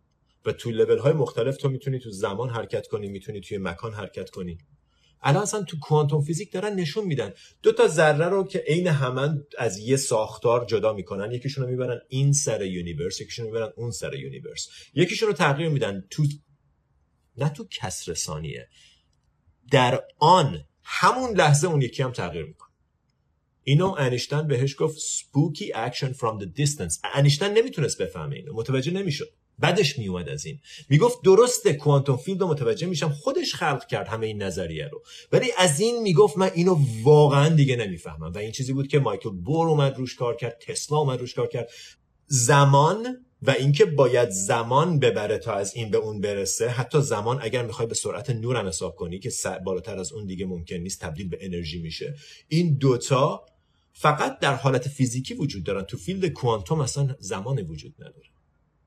و 0.45 0.51
تو 0.51 0.71
لول 0.71 0.97
های 0.97 1.13
مختلف 1.13 1.57
تو 1.57 1.69
می‌تونی 1.69 1.99
تو 1.99 2.11
زمان 2.11 2.49
حرکت 2.49 2.87
کنی 2.87 3.07
می‌تونی 3.07 3.41
توی 3.41 3.57
مکان 3.57 3.93
حرکت 3.93 4.29
کنی. 4.29 4.57
الان 5.21 5.43
اصلا 5.43 5.63
تو 5.63 5.79
quantum 5.79 6.21
physics 6.21 6.51
دارن 6.51 6.75
نشون 6.75 7.05
میدن. 7.05 7.33
دو 7.63 7.71
تا 7.71 7.87
ذره 7.87 8.25
رو 8.25 8.43
که 8.43 8.63
عین 8.67 8.87
همن 8.87 9.43
از 9.57 9.77
یه 9.77 9.97
ساختار 9.97 10.65
جدا 10.65 10.93
می‌کنن 10.93 11.31
یکیشون 11.31 11.63
رو 11.63 11.69
می‌برن 11.69 11.99
این 12.09 12.33
سر 12.33 12.65
universe 12.65 13.21
یکیشون 13.21 13.45
رو 13.45 13.51
می‌برن 13.51 13.71
اون 13.77 13.91
سر 13.91 14.15
universe. 14.15 14.67
یکیشون 14.93 15.27
رو 15.27 15.33
تغییر 15.33 15.69
میدن 15.69 16.03
تو 16.09 16.23
نه 17.37 17.49
تو 17.49 17.67
کسر 17.71 18.13
ثانیه 18.13 18.69
در 19.71 20.03
آن 20.19 20.65
همون 20.91 21.31
لحظه 21.35 21.67
اون 21.67 21.81
یکی 21.81 22.03
هم 22.03 22.11
تغییر 22.11 22.45
می‌کنه. 22.45 22.69
اینو 23.63 23.95
انیشتن 23.97 24.47
بهش 24.47 24.75
گفت 24.79 24.97
spooky 24.97 25.65
action 25.65 26.13
from 26.13 26.41
the 26.41 26.61
distance. 26.61 26.99
انیشتن 27.13 27.53
نمی‌تونست 27.53 28.01
بفهمه 28.01 28.35
اینو 28.35 28.53
متوجه 28.53 28.91
نمی‌شد. 28.91 29.29
بدش 29.61 29.99
میومد 29.99 30.29
از 30.29 30.45
این. 30.45 30.59
می‌گفت 30.89 31.17
درسته 31.23 31.73
quantum 31.73 32.17
field 32.17 32.41
رو 32.41 32.47
متوجه 32.47 32.87
میشم 32.87 33.09
خودش 33.09 33.55
خلق 33.55 33.85
کرد 33.87 34.07
همه 34.07 34.27
این 34.27 34.43
نظریه 34.43 34.87
رو. 34.87 35.03
ولی 35.31 35.51
از 35.57 35.79
این 35.79 36.01
می‌گفت 36.01 36.37
من 36.37 36.51
اینو 36.53 36.77
واقعا 37.03 37.49
دیگه 37.49 37.75
نمی‌فهمم. 37.75 38.31
و 38.31 38.37
این 38.37 38.51
چیزی 38.51 38.73
بود 38.73 38.87
که 38.87 38.99
مایکل 38.99 39.29
بور 39.29 39.69
اومد 39.69 39.97
روش 39.97 40.15
کار 40.15 40.35
کرد 40.35 40.57
تسلا 40.67 40.97
اومد 40.97 41.19
روش 41.19 41.33
کار 41.33 41.47
کرد. 41.47 41.69
زمان 42.27 43.25
و 43.41 43.51
اینکه 43.51 43.85
باید 43.85 44.29
زمان 44.29 44.99
ببره 44.99 45.37
تا 45.37 45.53
از 45.53 45.75
این 45.75 45.91
به 45.91 45.97
اون 45.97 46.21
برسه 46.21 46.69
حتی 46.69 47.01
زمان 47.01 47.39
اگر 47.41 47.65
می‌خوای 47.65 47.87
به 47.87 47.95
سرعت 47.95 48.29
نور 48.29 48.55
هم 48.55 48.67
حساب 48.67 48.95
کنی 48.95 49.19
که 49.19 49.31
بالاتر 49.63 49.99
از 49.99 50.11
اون 50.11 50.25
دیگه 50.25 50.45
ممکن 50.45 50.75
نیست 50.75 51.01
تبدیل 51.01 51.29
به 51.29 51.37
انرژی 51.41 51.81
میشه. 51.81 52.15
این 52.47 52.77
دوتا 52.77 53.45
فقط 53.93 54.39
در 54.39 54.55
حالت 54.55 54.87
فیزیکی 54.87 55.33
وجود 55.33 55.63
دارن. 55.63 55.83
تو 55.83 55.97
field 55.97 56.27
کوانتوم 56.27 56.81
اصلا 56.81 57.15
زمان 57.19 57.59
وجود 57.59 57.95
نداره. 57.99 58.27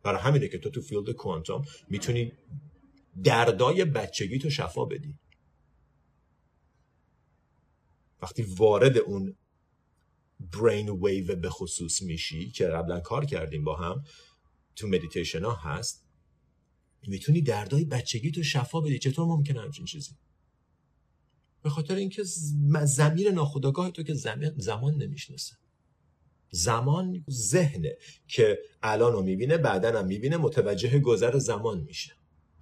برای 0.02 0.20
همینه 0.20 0.48
که 0.48 0.58
تو 0.58 0.70
تو 0.70 0.80
field 0.80 1.10
کوانتوم 1.10 1.64
می‌تونی 1.88 2.32
دردای 3.24 3.84
بچگی 3.84 4.38
تو 4.38 4.50
شفا 4.50 4.84
بدی. 4.84 5.18
وقتی 8.22 8.42
وارد 8.42 8.98
اون 8.98 9.36
brain 10.52 10.88
wave 10.88 11.36
به 11.36 11.50
خصوص 11.50 12.02
میشی 12.02 12.50
که 12.50 12.66
قبلا 12.66 13.00
کار 13.00 13.24
کردیم 13.24 13.64
با 13.64 13.76
هم 13.76 14.04
تو 14.76 14.88
مدیتیشن 14.88 15.44
ها 15.44 15.54
هست 15.54 16.04
می‌تونی 17.06 17.42
دردای 17.42 17.84
بچگی 17.84 18.30
تو 18.30 18.42
شفا 18.42 18.80
بدی. 18.80 18.98
چطور 18.98 19.26
ممکنه 19.26 19.60
همچین 19.60 19.84
چیزی؟ 19.84 20.12
به 21.62 21.70
خاطر 21.70 21.94
اینکه 21.94 22.22
ضمیر 22.84 23.30
ناخودآگاه 23.30 23.90
تو 23.90 24.02
که 24.02 24.14
زمان 24.56 24.94
نمی‌شناسه. 24.94 25.56
زمان 26.50 27.24
ذهنه 27.30 27.96
که 28.28 28.58
الان 28.82 29.12
رو 29.12 29.22
می‌بینه 29.22 29.56
بعدا 29.56 29.98
هم 29.98 30.06
می‌بینه 30.06 30.36
متوجه 30.36 30.98
گذر 30.98 31.38
زمان 31.38 31.80
میشه. 31.80 32.12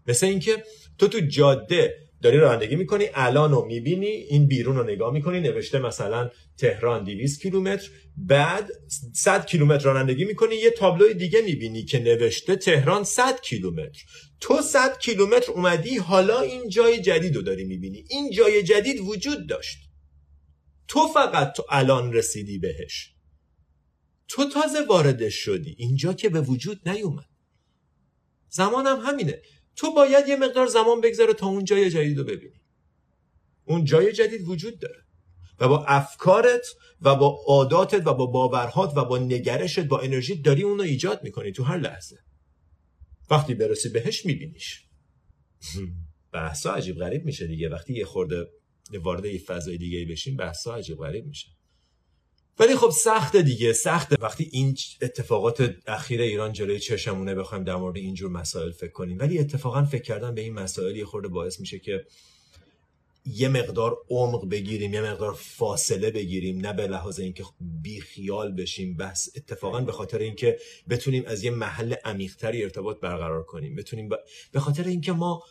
مثل 0.07 0.27
اینکه 0.27 0.65
تو 0.99 1.09
تو 1.09 1.21
جاده 1.21 2.10
داری 2.23 2.37
رانندگی 2.37 2.77
می‌کنی 2.77 3.05
الان 3.15 3.51
رو 3.51 3.65
می‌بینی 3.65 4.07
این 4.07 4.47
بیرون 4.47 4.77
رو 4.77 4.85
نگاه 4.85 5.13
می‌کنی 5.13 5.41
نوشته 5.41 5.79
مثلا 5.79 6.31
تهران 6.59 7.05
200 7.05 7.43
کیلومتر 7.43 7.91
بعد 8.17 8.71
100 9.15 9.47
کیلومتر 9.47 9.85
رانندگی 9.85 10.25
می‌کنی 10.25 10.55
یه 10.55 10.71
تابلوی 10.71 11.15
دیگه 11.15 11.41
می‌بینی 11.43 11.85
که 11.85 11.99
نوشته 11.99 12.57
تهران 12.57 13.05
100 13.05 13.41
کیلومتر. 13.41 14.03
تو 14.41 14.63
100 14.63 14.99
کیلومتر 14.99 15.53
اومدی 15.53 15.97
حالا 15.97 16.41
این 16.41 16.69
جای 16.69 17.01
جدید 17.01 17.37
رو 17.37 17.43
داری 17.43 17.65
می‌بینی. 17.65 18.05
این 18.09 18.31
جای 18.31 18.63
جدید 18.63 19.01
وجود 19.01 19.49
داشت. 19.49 19.79
تو 20.89 21.09
فقط 21.15 21.53
تو 21.53 21.65
الان 21.71 22.13
رسیدی 22.13 22.59
بهش. 22.59 23.15
تو 24.29 24.45
تازه 24.49 24.87
واردش 24.89 25.35
شدی. 25.35 25.75
اینجا 25.79 26.13
که 26.13 26.29
به 26.29 26.41
وجود 26.41 26.89
نیومد. 26.89 27.25
زمانم 28.49 29.01
هم 29.01 29.07
همینه. 29.07 29.43
تو 29.77 29.95
باید 29.95 30.29
یه 30.29 30.37
مقدار 30.37 30.67
زمان 30.67 31.01
بگذاره 31.01 31.35
تا 31.35 31.47
اون 31.47 31.65
جای 31.65 31.91
جدید 31.91 32.19
رو 32.19 32.25
ببینی. 32.25 32.61
اون 33.65 33.85
جای 33.85 34.13
جدید 34.13 34.49
وجود 34.49 34.79
داره. 34.79 35.05
و 35.61 35.69
با 35.69 35.85
افکارت 35.85 36.67
و 37.01 37.17
با 37.17 37.39
عاداتت 37.47 38.07
و 38.07 38.15
با 38.15 38.27
باورهات 38.27 38.97
و 38.97 39.05
با 39.05 39.19
نگرشت 39.19 39.81
با 39.81 40.01
انرژی 40.01 40.43
داری 40.43 40.63
اون 40.63 40.79
رو 40.79 40.85
ایجاد 40.85 41.25
می‌کنی 41.25 41.53
تو 41.53 41.63
هر 41.63 41.79
لحظه. 41.79 42.19
وقتی 43.31 43.55
برسی 43.55 43.89
بهش 43.89 44.27
میبینیش. 44.27 44.85
بحثا 46.33 46.75
عجیب 46.75 46.97
غریب 46.97 47.25
میشه 47.25 47.47
دیگه. 47.47 47.69
وقتی 47.69 47.95
یه 47.95 48.05
خورده 48.05 48.47
وارد 49.03 49.25
یه 49.25 49.39
فضای 49.39 49.79
دیگه 49.79 50.07
بشیم 50.11 50.37
بحثا 50.37 50.75
عجیب 50.75 50.99
غریب 50.99 51.27
میشه. 51.27 51.49
ولی 52.61 52.77
خب 52.77 52.91
سخت 52.91 53.37
دیگه 53.37 53.73
سخته. 53.73 54.17
وقتی 54.21 54.49
این 54.53 54.77
اتفاقات 55.03 55.75
اخیر 55.87 56.21
ایران 56.21 56.53
جلوی 56.53 56.81
چشمونه 56.81 57.35
بخوایم 57.35 57.65
در 57.65 57.77
مورد 57.77 57.97
اینجور 57.97 58.31
مسائل 58.31 58.73
فکر 58.73 58.93
کنیم. 58.93 59.19
ولی 59.19 59.39
اتفاقا 59.39 59.85
فکر 59.85 60.03
کردن 60.03 60.35
به 60.35 60.41
این 60.41 60.55
مسائل 60.55 60.97
یه 60.97 61.05
خورده 61.05 61.29
باعث 61.29 61.61
میشه 61.61 61.79
که 61.79 62.07
یه 63.27 63.49
مقدار 63.49 63.99
عمق 64.11 64.49
بگیریم 64.49 64.95
یه 64.95 65.01
مقدار 65.01 65.35
فاصله 65.35 66.11
بگیریم. 66.11 66.59
نه 66.59 66.73
به 66.73 66.87
لحاظ 66.87 67.21
اینکه 67.21 67.45
بی 67.83 68.01
خیال 68.01 68.53
بشیم. 68.53 68.97
بس 68.97 69.29
اتفاقا 69.37 69.81
به 69.81 69.93
خاطر 69.93 70.19
اینکه 70.19 70.59
بتونیم 70.89 71.25
از 71.27 71.45
یه 71.45 71.51
محل 71.51 71.95
عمیقتری 72.05 72.63
ارتباط 72.63 73.01
برقرار 73.01 73.43
کنیم. 73.43 73.75
بتونیم 73.75 74.09
به 74.53 74.61
خاطر 74.61 74.85
اینکه 74.85 75.13
ما 75.13 75.43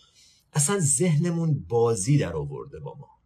اصلا 0.54 0.80
ذهنمون 0.80 1.66
بازی 1.68 2.18
در 2.18 2.34
آورده 2.34 2.80
با 2.80 2.96
ما. 3.00 3.19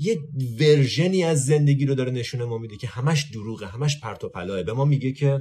یه 0.00 0.18
ورژنی 0.60 1.24
از 1.24 1.46
زندگی 1.46 1.86
رو 1.86 1.94
داره 1.94 2.10
نشونه 2.10 2.44
ما 2.44 2.58
میده 2.58 2.76
که 2.76 2.86
همش 2.86 3.30
دروغه 3.32 3.66
همش 3.66 4.00
پرت 4.00 4.24
و 4.24 4.28
پلاه. 4.28 4.62
به 4.62 4.72
ما 4.72 4.84
میگه 4.84 5.12
که 5.12 5.40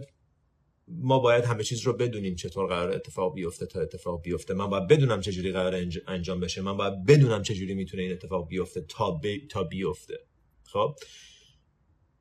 ما 0.87 1.19
باید 1.19 1.43
همه 1.45 1.63
چیز 1.63 1.81
رو 1.81 1.93
بدونیم 1.93 2.35
چطور 2.35 2.67
قرار 2.67 2.91
اتفاق 2.91 3.33
بیفته 3.33 3.65
تا 3.65 3.81
اتفاق 3.81 4.21
بیفته. 4.21 4.53
من 4.53 4.67
باید 4.67 4.87
بدونم 4.87 5.21
چجوری 5.21 5.51
قرار 5.51 5.85
انجام 6.07 6.39
بشه. 6.39 6.61
من 6.61 6.77
باید 6.77 7.05
بدونم 7.05 7.43
چجوری 7.43 7.73
می‌تونه 7.73 8.03
این 8.03 8.11
اتفاق 8.11 8.47
بیفته 8.47 8.81
تا, 8.81 9.21
تا 9.49 9.63
بیفته. 9.63 10.17
خب؟ 10.63 10.95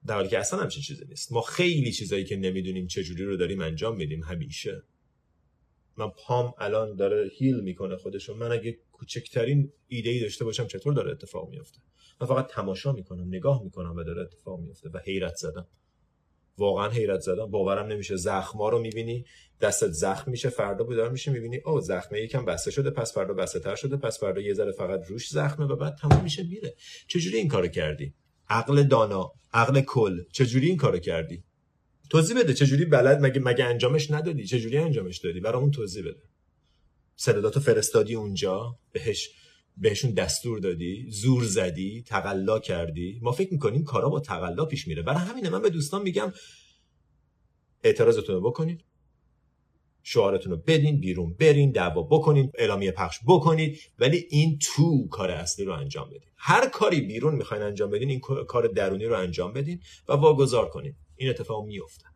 در 0.06 0.14
حالی 0.14 0.28
که 0.28 0.38
اصلا 0.38 0.60
همچین 0.60 0.82
چیزی 0.82 1.04
نیست. 1.08 1.32
ما 1.32 1.40
خیلی 1.40 1.92
چیزایی 1.92 2.24
که 2.24 2.36
نمی‌دونیم 2.36 2.86
چجوری 2.86 3.24
رو 3.24 3.36
داریم 3.36 3.60
انجام 3.60 3.96
میدیم 3.96 4.22
همیشه. 4.22 4.82
من 5.98 6.10
پام 6.10 6.54
الان 6.58 6.96
داره 6.96 7.30
هیل 7.38 7.60
می‌کنه 7.60 7.96
خودشو. 7.96 8.34
من 8.34 8.52
اگه 8.52 8.78
کوچکترین 8.92 9.72
ایده 9.86 10.10
ای 10.10 10.20
داشته 10.20 10.44
باشم 10.44 10.66
چطور 10.66 10.92
داره 10.92 11.10
اتفاق 11.10 11.48
میفته 11.50 11.78
من 12.20 12.26
فقط 12.26 12.46
تماشا 12.46 12.92
می‌کنم 12.92 13.28
نگاه 13.28 13.62
می‌کنم 13.62 13.96
و 13.96 14.04
داره 14.04 14.22
اتفاق 14.22 14.60
میفته 14.60 14.90
و 14.94 14.98
حیرت 14.98 15.34
زدم. 15.34 15.66
واقعا 16.58 16.90
حیرت 16.90 17.20
زدم. 17.20 17.50
باورم 17.50 17.86
نمیشه. 17.86 18.16
زخما 18.16 18.68
رو 18.68 18.78
می‌بینی 18.78 19.24
دستت 19.60 19.90
زخم 19.90 20.30
میشه 20.30 20.48
فردا 20.48 20.84
بیدار 20.84 21.10
میشه 21.10 21.30
می‌بینی 21.30 21.60
او 21.64 21.80
زخمه 21.80 22.20
یکم 22.20 22.44
بسته 22.44 22.70
شده 22.70 22.90
پس 22.90 23.14
فردا 23.14 23.34
بسته 23.34 23.60
تر 23.60 23.74
شده 23.74 23.96
پس 23.96 24.20
فردا 24.20 24.40
یه 24.40 24.54
ذره 24.54 24.72
فقط 24.72 25.00
روش 25.08 25.28
زخمه 25.28 25.66
و 25.66 25.76
بعد 25.76 25.94
تموم 25.94 26.22
میشه 26.22 26.42
میره. 26.42 26.74
چجوری 27.08 27.36
این 27.36 27.48
کارو 27.48 27.68
کردی؟ 27.68 28.14
عقل 28.48 28.82
دانا 28.82 29.32
عقل 29.52 29.80
کل 29.80 30.24
چجوری 30.32 30.66
این 30.68 30.76
کارو 30.76 30.98
کردی؟ 30.98 31.44
توضیح 32.10 32.38
بده 32.38 32.54
چجوری 32.54 32.84
بلد 32.84 33.26
مگه 33.26 33.40
مگه 33.40 33.64
انجامش 33.64 34.10
ندادی؟ 34.10 34.44
چجوری 34.44 34.78
انجامش 34.78 35.18
دادی؟ 35.18 35.40
برامون 35.40 35.70
توضیح 35.70 36.02
بده. 36.02 36.22
سنداتو 37.16 37.60
فرستادی 37.60 38.14
اونجا 38.14 38.78
بهش 38.92 39.30
بهشون 39.76 40.10
دستور 40.10 40.58
دادی 40.58 41.06
زور 41.08 41.44
زدی 41.44 42.04
تقلا 42.06 42.58
کردی. 42.58 43.18
ما 43.22 43.32
فکر 43.32 43.52
می‌کنیم 43.52 43.84
کارا 43.84 44.08
با 44.08 44.20
تقلا 44.20 44.64
پیش 44.64 44.88
میره. 44.88 45.02
برای 45.02 45.20
همینه 45.20 45.50
من 45.50 45.62
به 45.62 45.70
دوستان 45.70 46.02
میگم 46.02 46.32
اعتراضتون 47.84 48.34
رو 48.34 48.40
بکنید. 48.40 48.84
شعارتون 50.02 50.52
رو 50.52 50.58
بدین 50.66 51.00
بیرون 51.00 51.34
برین 51.34 51.70
دعوا 51.70 52.02
بکنین 52.02 52.50
اعلامیه 52.54 52.90
پخش 52.90 53.18
بکنید. 53.26 53.78
ولی 53.98 54.26
این 54.30 54.58
تو 54.58 55.08
کار 55.08 55.30
اصلی 55.30 55.64
رو 55.64 55.72
انجام 55.72 56.08
بدین. 56.08 56.28
هر 56.36 56.68
کاری 56.68 57.00
بیرون 57.00 57.34
می‌خواین 57.34 57.62
انجام 57.62 57.90
بدین 57.90 58.10
این 58.10 58.20
کار 58.20 58.66
درونی 58.66 59.04
رو 59.04 59.18
انجام 59.18 59.52
بدین 59.52 59.80
و 60.08 60.12
واگذار 60.12 60.68
کنین. 60.68 60.94
این 61.18 61.30
اتفاق 61.30 61.66
میفته 61.66 62.06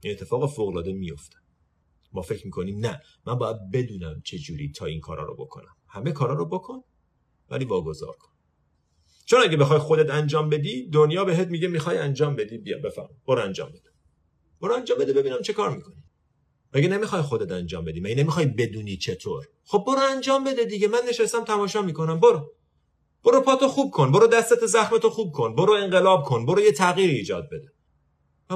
این 0.00 0.12
اتفاق 0.12 0.50
فوق 0.50 0.68
العاده 0.68 0.92
میفته 0.92 1.36
ما 2.12 2.22
فکر 2.22 2.44
می‌کنیم 2.44 2.78
نه 2.86 3.00
من 3.26 3.34
باید 3.34 3.56
بدونم 3.72 4.20
چه 4.24 4.38
جوری 4.38 4.72
تا 4.72 4.86
این 4.86 5.00
کارا 5.00 5.24
رو 5.24 5.36
بکنم. 5.36 5.76
همه 5.88 6.12
کارا 6.12 6.34
رو 6.34 6.46
بکن 6.48 6.82
ولی 7.50 7.64
واگذار 7.64 8.16
کن. 8.16 8.32
چون 9.24 9.42
اگه 9.42 9.56
بخوای 9.56 9.78
خودت 9.78 10.10
انجام 10.10 10.50
بدی 10.50 10.88
دنیا 10.88 11.24
بهت 11.24 11.48
میگه 11.48 11.68
می‌خوای 11.68 11.98
انجام 11.98 12.36
بدی 12.36 12.58
بیا 12.58 12.78
بفهم 12.84 13.08
برو 13.26 13.42
انجام 13.42 13.68
بده. 13.68 13.90
برو 14.60 14.74
انجام 14.74 14.98
بده 14.98 15.12
ببینم 15.12 15.42
چه 15.42 15.52
کار 15.52 15.76
می‌کنی. 15.76 16.04
مگه 16.74 16.88
نمی‌خوای 16.88 17.22
خودت 17.22 17.52
انجام 17.52 17.84
بدی؟ 17.84 18.00
مگه 18.00 18.14
نمی‌خوای 18.14 18.46
بدونی 18.46 18.96
چطور؟ 18.96 19.46
خب 19.64 19.84
برو 19.86 19.98
انجام 20.10 20.44
بده 20.44 20.64
دیگه. 20.64 20.88
من 20.88 21.00
نشستم 21.08 21.44
تماشا 21.44 21.82
می‌کنم. 21.82 22.20
برو. 22.20 22.52
برو 23.24 23.40
پاتو 23.40 23.68
خوب 23.68 23.90
کن. 23.90 24.12
برو 24.12 24.26
دستت 24.26 24.66
زخمتو 24.66 25.10
خوب 25.10 25.32
کن. 25.32 25.54
برو 25.54 25.72
انقلاب 25.72 26.24
کن. 26.24 26.46
برو 26.46 26.60
یه 26.60 26.72
تغییر 26.72 27.10
ایجاد 27.10 27.48
بده. 27.52 27.68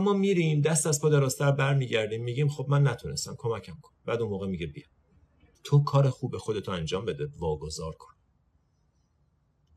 ما 0.00 0.12
میریم 0.12 0.60
دست 0.60 0.86
از 0.86 1.00
پا 1.00 1.08
درازتر 1.08 1.52
برمیگردیم. 1.52 2.24
میگیم 2.24 2.48
خب 2.48 2.66
من 2.68 2.86
نتونستم 2.86 3.34
کمکم 3.38 3.74
کن. 3.82 3.92
بعد 4.04 4.20
اون 4.20 4.30
موقع 4.30 4.46
میگه 4.46 4.66
بیا. 4.66 4.84
تو 5.64 5.84
کار 5.84 6.10
خوب 6.10 6.36
خودتو 6.36 6.72
انجام 6.72 7.04
بده. 7.04 7.28
واگذار 7.38 7.92
کن. 7.92 8.14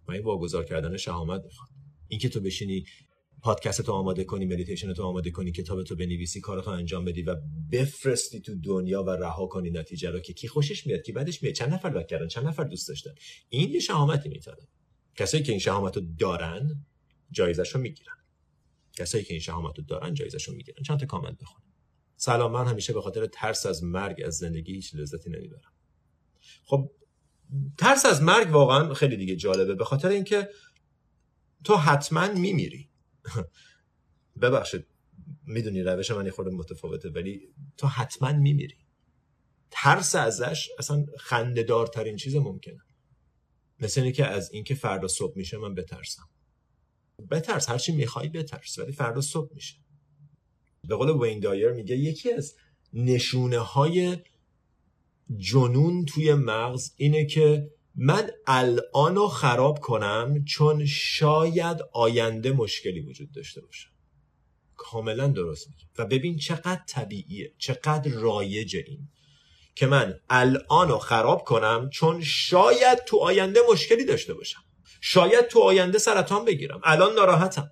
و 0.07 0.11
این 0.11 0.23
واگذار 0.23 0.65
کردن 0.65 0.97
شهامت 0.97 1.43
می‌خواد 1.45 1.69
اینکه 2.07 2.29
تو 2.29 2.39
بشینی 2.39 2.83
پادکست 3.41 3.81
تو 3.81 3.91
آماده 3.91 4.23
کنی 4.23 4.45
مدیتیشن 4.45 4.93
تو 4.93 5.03
آماده 5.03 5.31
کنی 5.31 5.51
کتاب 5.51 5.83
تو 5.83 5.95
بنویسی 5.95 6.41
کارتو 6.41 6.69
انجام 6.69 7.05
بدی 7.05 7.21
و 7.21 7.35
بفرستی 7.71 8.39
تو 8.39 8.55
دنیا 8.55 9.03
و 9.03 9.09
رها 9.09 9.47
کنی 9.47 9.69
نتیجه 9.69 10.09
رو 10.09 10.19
که 10.19 10.33
کی 10.33 10.47
خوشش 10.47 10.87
میاد 10.87 11.01
کی 11.01 11.11
بدش 11.11 11.43
میاد. 11.43 11.55
چند 11.55 11.73
نفر 11.73 11.89
لایک 11.89 12.07
کردن؟ 12.07 12.27
چند 12.27 12.47
نفر 12.47 12.63
دوست 12.63 12.87
داشتن؟ 12.87 13.11
این 13.49 13.69
یه 13.69 13.79
شهامتی 13.79 14.29
می‌تونه. 14.29 14.67
کسایی 15.15 15.43
که 15.43 15.51
این 15.51 15.59
شهامت 15.59 15.97
رو 15.97 16.03
دارن 16.19 16.85
جایزش 17.31 17.75
رو 17.75 17.81
می‌گیرن. 17.81 18.13
کسایی 18.99 19.23
که 19.23 19.33
این 19.33 19.41
شهامت 19.41 19.77
رو 19.77 19.83
دارن 19.83 20.13
جایزش 20.13 20.43
رو 20.43 20.55
می‌گیرن. 20.55 20.83
چند 20.83 20.99
تا 20.99 21.05
کامنت 21.05 21.37
بخون 21.37 21.61
سلام 22.15 22.51
من 22.51 22.67
همیشه 22.67 22.93
به 22.93 23.01
خاطر 23.01 23.25
ترس 23.25 23.65
از 23.65 23.83
مرگ 23.83 24.21
از 24.25 24.37
زندگی 24.37 24.73
هیچ 24.73 24.95
لذتی 24.95 25.29
نمی‌برم. 25.29 25.73
خب 26.63 26.91
ترس 27.77 28.05
از 28.05 28.21
مرگ 28.21 28.51
واقعا 28.51 28.93
خیلی 28.93 29.17
دیگه 29.17 29.35
جالبه. 29.35 29.75
به 29.75 29.85
خاطر 29.85 30.09
اینکه 30.09 30.49
تو 31.63 31.75
حتما 31.75 32.27
میمیری. 32.27 32.89
ببخشید 34.41 34.87
می‌دونی 35.47 35.81
روش 35.81 36.11
من 36.11 36.25
یه 36.25 36.31
خورده 36.31 36.51
متفاوته 36.51 37.09
ولی 37.09 37.53
تو 37.77 37.87
حتما 37.87 38.33
میمیری. 38.33 38.77
ترس 39.71 40.15
ازش 40.15 40.69
اصلا 40.79 41.05
خندهدارترین 41.19 42.15
چیز 42.15 42.35
ممکنه. 42.35 42.79
مثل 43.79 44.01
اینه 44.01 44.13
که 44.13 44.25
از 44.25 44.51
اینکه 44.51 44.75
فردا 44.75 45.07
صبح 45.07 45.37
میشه 45.37 45.57
من 45.57 45.75
بترسم. 45.75 46.29
بترس 47.31 47.69
هرچی 47.69 47.91
می‌خوای 47.91 48.29
بترس 48.29 48.79
ولی 48.79 48.91
فردا 48.91 49.21
صبح 49.21 49.53
میشه. 49.53 49.75
به 50.87 50.95
قول 50.95 51.09
وین 51.09 51.39
دایر 51.39 51.71
میگه 51.71 51.95
یکی 51.97 52.31
از 52.31 52.55
نشونه 52.93 53.57
های 53.57 54.17
جنون 55.37 56.05
توی 56.05 56.33
مغز 56.33 56.91
اینه 56.97 57.25
که 57.25 57.71
من 57.95 58.29
الان 58.47 59.15
رو 59.15 59.27
خراب 59.27 59.79
کنم 59.79 60.43
چون 60.45 60.85
شاید 60.85 61.77
آینده 61.93 62.51
مشکلی 62.51 62.99
وجود 62.99 63.31
داشته 63.31 63.61
باشه. 63.61 63.87
کاملا 64.75 65.27
درست 65.27 65.67
میگه 65.67 65.85
و 65.97 66.05
ببین 66.05 66.37
چقدر 66.37 66.81
طبیعیه 66.87 67.53
چقدر 67.57 68.11
رایجه 68.11 68.83
این 68.87 69.09
که 69.75 69.87
من 69.87 70.19
الان 70.29 70.89
رو 70.89 70.97
خراب 70.97 71.43
کنم 71.43 71.89
چون 71.93 72.21
شاید 72.23 72.97
تو 73.05 73.17
آینده 73.17 73.59
مشکلی 73.71 74.05
داشته 74.05 74.33
باشم. 74.33 74.63
شاید 75.01 75.47
تو 75.47 75.59
آینده 75.59 75.97
سرطان 75.97 76.45
بگیرم. 76.45 76.81
الان 76.83 77.13
ناراحتم. 77.13 77.71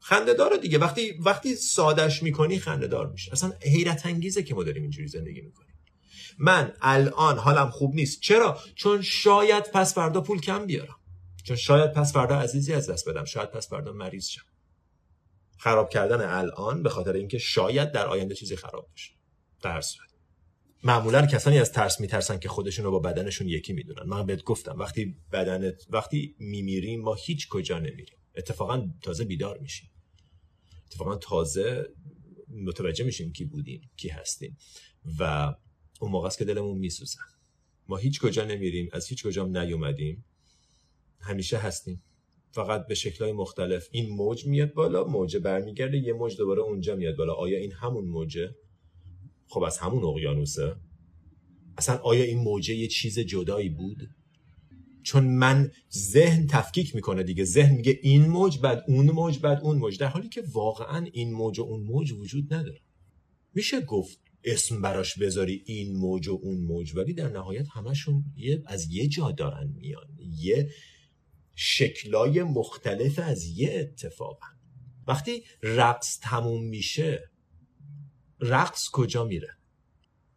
خنده 0.00 0.34
داره 0.34 0.58
دیگه. 0.58 0.78
وقتی 0.78 1.12
وقتی 1.20 1.54
سادش 1.54 2.22
می‌کنی 2.22 2.58
خنده 2.58 2.86
دار 2.86 3.06
میشه 3.06 3.32
اصلا 3.32 3.52
حیرت 3.62 4.06
انگیزه 4.06 4.42
که 4.42 4.54
ما 4.54 4.64
داریم 4.64 4.82
اینجوری 4.82 5.08
زندگی 5.08 5.40
می‌کنیم. 5.40 5.74
من 6.38 6.72
الان 6.80 7.38
حالم 7.38 7.70
خوب 7.70 7.94
نیست. 7.94 8.20
چرا؟ 8.20 8.58
چون 8.74 9.02
شاید 9.02 9.70
پس 9.70 9.94
فردا 9.94 10.20
پول 10.20 10.40
کم 10.40 10.66
بیارم. 10.66 10.96
چون 11.44 11.56
شاید 11.56 11.92
پس 11.92 12.12
فردا 12.12 12.40
عزیزی 12.40 12.72
از 12.72 12.90
دست 12.90 13.08
بدم. 13.08 13.24
شاید 13.24 13.50
پس 13.50 13.68
فردا 13.68 13.92
مریض 13.92 14.26
شم. 14.26 14.42
خراب 15.58 15.90
کردن 15.90 16.20
الان 16.20 16.82
به 16.82 16.90
خاطر 16.90 17.12
اینکه 17.12 17.38
شاید 17.38 17.92
در 17.92 18.06
آینده 18.06 18.34
چیزی 18.34 18.56
خراب 18.56 18.88
بشه. 18.94 19.12
ترس 19.62 19.96
معمولا 20.84 21.26
کسانی 21.26 21.58
از 21.58 21.72
ترس 21.72 22.00
میترسن 22.00 22.38
که 22.38 22.48
خودشون 22.48 22.84
رو 22.84 22.90
با 22.90 22.98
بدنشون 22.98 23.48
یکی 23.48 23.72
می‌دونن. 23.72 24.02
من 24.06 24.26
بهت 24.26 24.44
گفتم 24.44 24.78
وقتی 24.78 25.16
بدنت 25.32 25.86
وقتی 25.90 26.34
میمیریم 26.38 27.00
ما 27.00 27.14
هیچ 27.14 27.48
کجا 27.48 27.78
نمیریم. 27.78 28.16
اتفاقا 28.34 28.90
تازه 29.02 29.24
بیدار 29.24 29.58
میشیم. 29.58 29.90
اتفاقا 30.86 31.16
تازه 31.16 31.86
متوجه 32.48 33.04
میشیم 33.04 33.32
کی 33.32 33.44
بودیم 33.44 33.90
کی 33.96 34.08
هستیم. 34.08 34.56
و 35.18 35.54
اون 36.00 36.10
موقع 36.10 36.26
است 36.26 36.38
که 36.38 36.44
دلمون 36.44 36.78
میسوزه. 36.78 37.18
ما 37.88 37.96
هیچ 37.96 38.20
کجا 38.20 38.44
نمیریم 38.44 38.88
از 38.92 39.06
هیچ 39.06 39.26
کجا 39.26 39.46
نیومدیم. 39.46 40.24
همیشه 41.20 41.58
هستیم. 41.58 42.02
فقط 42.50 42.86
به 42.86 42.94
شکلهای 42.94 43.32
مختلف. 43.32 43.88
این 43.90 44.08
موج 44.08 44.46
میاد 44.46 44.72
بالا 44.72 45.04
موجه 45.04 45.38
برمیگرده 45.38 45.98
یه 45.98 46.12
موج 46.12 46.36
دوباره 46.36 46.62
اونجا 46.62 46.96
میاد 46.96 47.16
بالا. 47.16 47.34
آیا 47.34 47.58
این 47.58 47.72
همون 47.72 48.04
موجه؟ 48.04 48.54
خب 49.52 49.62
از 49.62 49.78
همون 49.78 50.04
اقیانوسه. 50.04 50.76
اصلا 51.78 51.96
آیا 51.96 52.24
این 52.24 52.38
موجه 52.38 52.74
یه 52.74 52.88
چیز 52.88 53.18
جدایی 53.18 53.68
بود؟ 53.68 54.10
چون 55.02 55.24
من 55.24 55.70
ذهن 55.92 56.46
تفکیک 56.46 56.94
می‌کنه 56.94 57.22
دیگه. 57.22 57.44
ذهن 57.44 57.74
میگه 57.74 57.98
این 58.02 58.26
موج 58.26 58.58
بعد 58.58 58.84
اون 58.88 59.10
موج 59.10 59.38
بعد 59.38 59.60
اون 59.62 59.78
موج. 59.78 59.98
در 59.98 60.06
حالی 60.06 60.28
که 60.28 60.42
واقعا 60.52 61.06
این 61.12 61.32
موج 61.32 61.58
و 61.58 61.62
اون 61.62 61.80
موج 61.80 62.12
وجود 62.12 62.54
نداره. 62.54 62.80
میشه 63.54 63.80
گفت 63.80 64.20
اسم 64.44 64.82
براش 64.82 65.18
بذاری 65.18 65.62
این 65.66 65.96
موج 65.96 66.28
و 66.28 66.40
اون 66.42 66.58
موج 66.58 66.96
ولی 66.96 67.12
در 67.12 67.28
نهایت 67.28 67.66
همشون 67.72 68.24
یه 68.36 68.62
از 68.66 68.90
یه 68.90 69.08
جا 69.08 69.30
دارن 69.30 69.74
میان. 69.76 70.08
یه 70.38 70.70
شکلای 71.54 72.42
مختلف 72.42 73.18
از 73.18 73.44
یه 73.44 73.72
اتفاقن 73.80 74.56
وقتی 75.06 75.42
رقص 75.62 76.18
تموم 76.22 76.64
میشه 76.64 77.31
رقص 78.42 78.90
کجا 78.92 79.24
میره؟ 79.24 79.56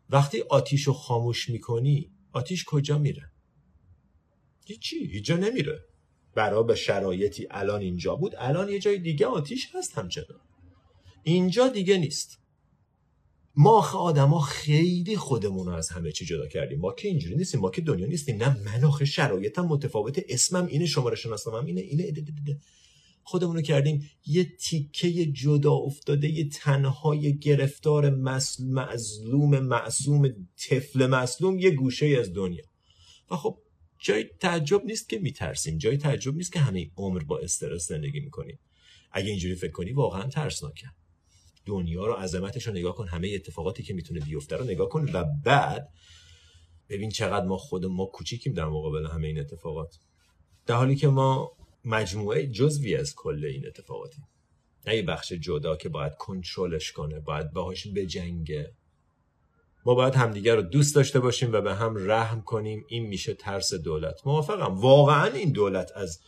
وقتی 0.10 0.42
آتیش 0.42 0.84
رو 0.84 0.94
خاموش 0.94 1.50
می‌کنی 1.50 2.12
آتیش 2.32 2.66
کجا 2.66 2.98
میره؟ 2.98 3.32
هیچی 4.66 5.06
هیچ 5.06 5.26
جا 5.26 5.38
نمیره. 5.38 5.86
برای 6.36 6.64
به 6.64 6.76
شرایطی 6.76 7.48
الان 7.52 7.82
اینجا 7.82 8.16
بود 8.16 8.34
الان 8.38 8.70
یه 8.70 8.80
جای 8.80 9.00
دیگه 9.00 9.26
آتیش 9.26 9.76
هست 9.76 9.98
همچنان. 9.98 10.40
اینجا 11.24 11.68
دیگه 11.68 11.98
نیست. 11.98 12.40
ما 13.56 13.78
آخه 13.78 13.98
آدما 13.98 14.40
خیلی 14.40 15.18
خودمون 15.18 15.68
رو 15.68 15.74
از 15.74 15.90
همه 15.90 16.12
چی 16.12 16.26
جدا 16.26 16.48
کردیم. 16.48 16.80
ما 16.80 16.94
که 16.94 17.08
اینجوری 17.08 17.36
نیستیم 17.36 17.60
ما 17.60 17.70
که 17.70 17.82
دنیا 17.82 18.08
نیستیم. 18.08 18.44
نه 18.44 18.64
من 18.64 18.84
آخه 18.84 19.06
شرایطم 19.06 19.66
متفاوته 19.66 20.26
اسمم 20.30 20.66
اینه 20.66 20.86
شماره 20.86 21.16
شناسنامم 21.16 21.66
اینه 21.66 21.82
اینه, 21.82 22.04
اینه, 22.04 22.24
اینه. 22.46 22.60
خودمون 23.28 23.56
رو 23.56 23.62
کردیم 23.62 24.10
یه 24.26 24.44
تیکه 24.44 25.26
جدا 25.26 25.74
افتاده 25.74 26.30
یه 26.30 26.50
تنهای 26.50 27.38
گرفتار 27.38 28.10
مظلوم 28.10 29.60
معصوم 29.60 30.48
طفل 30.58 31.08
مظلوم 31.08 31.60
یه 31.60 31.72
گوشه 31.72 32.18
از 32.20 32.34
دنیا. 32.34 32.64
و 33.32 33.36
خب 33.36 33.58
جای 34.00 34.24
تعجب 34.40 34.86
نیست 34.86 35.10
که 35.10 35.20
میترسیم 35.20 35.78
جای 35.78 35.98
تعجب 35.98 36.36
نیست 36.36 36.54
که 36.54 36.60
همه 36.60 36.92
عمر 36.98 37.24
با 37.24 37.40
استرس 37.40 37.88
زندگی 37.88 38.20
می‌کنیم. 38.20 38.60
اگه 39.12 39.30
اینجوری 39.30 39.56
فکر 39.56 39.72
کنی 39.72 39.92
واقعا 39.92 40.28
ترسناکه. 40.28 40.88
دنیا 41.66 42.06
رو 42.06 42.14
عظمتش 42.14 42.68
رو 42.68 42.74
نگاه 42.74 42.96
کن 42.96 43.08
همه 43.08 43.32
اتفاقاتی 43.36 43.84
که 43.84 43.94
می‌تونه 43.94 44.20
بیفته 44.20 44.58
رو 44.58 44.64
نگاه 44.64 44.90
کن 44.90 45.10
و 45.14 45.24
بعد 45.44 45.90
ببین 46.90 47.10
چقدر 47.10 47.46
ما 47.46 47.58
خود 47.58 47.86
ما 47.86 48.06
کوچیکیم 48.06 48.54
در 48.54 48.66
مقابل 48.66 49.08
همه 49.08 49.28
این 49.28 49.40
اتفاقات. 49.40 49.96
در 50.66 50.76
حالی 50.76 50.96
که 50.96 51.08
ما 51.08 51.52
مجموعه 51.86 52.48
جزوی 52.48 52.96
از 52.96 53.16
کل 53.16 53.46
این 53.46 53.68
اتفاقاتی. 53.68 54.22
نه 54.88 54.96
یه 54.96 55.02
بخش 55.02 55.34
جدا 55.34 55.76
که 55.76 55.90
باید 55.90 56.16
کنترلش 56.16 56.92
کنه 56.92 57.20
باید 57.20 57.52
باهاش 57.52 57.88
بجنگه. 57.88 58.72
ما 59.86 59.96
باید 59.96 60.16
همدیگر 60.16 60.56
رو 60.56 60.62
دوست 60.62 60.96
داشته 60.96 61.20
باشیم 61.20 61.54
و 61.54 61.62
به 61.62 61.76
هم 61.76 62.12
رحم 62.12 62.42
کنیم. 62.42 62.86
این 62.88 63.06
میشه 63.06 63.34
ترس 63.34 63.74
دولت. 63.74 64.28
موافقم. 64.28 64.76
واقعا 64.76 65.26
این 65.26 65.52
دولت 65.52 65.92
از 65.96 66.20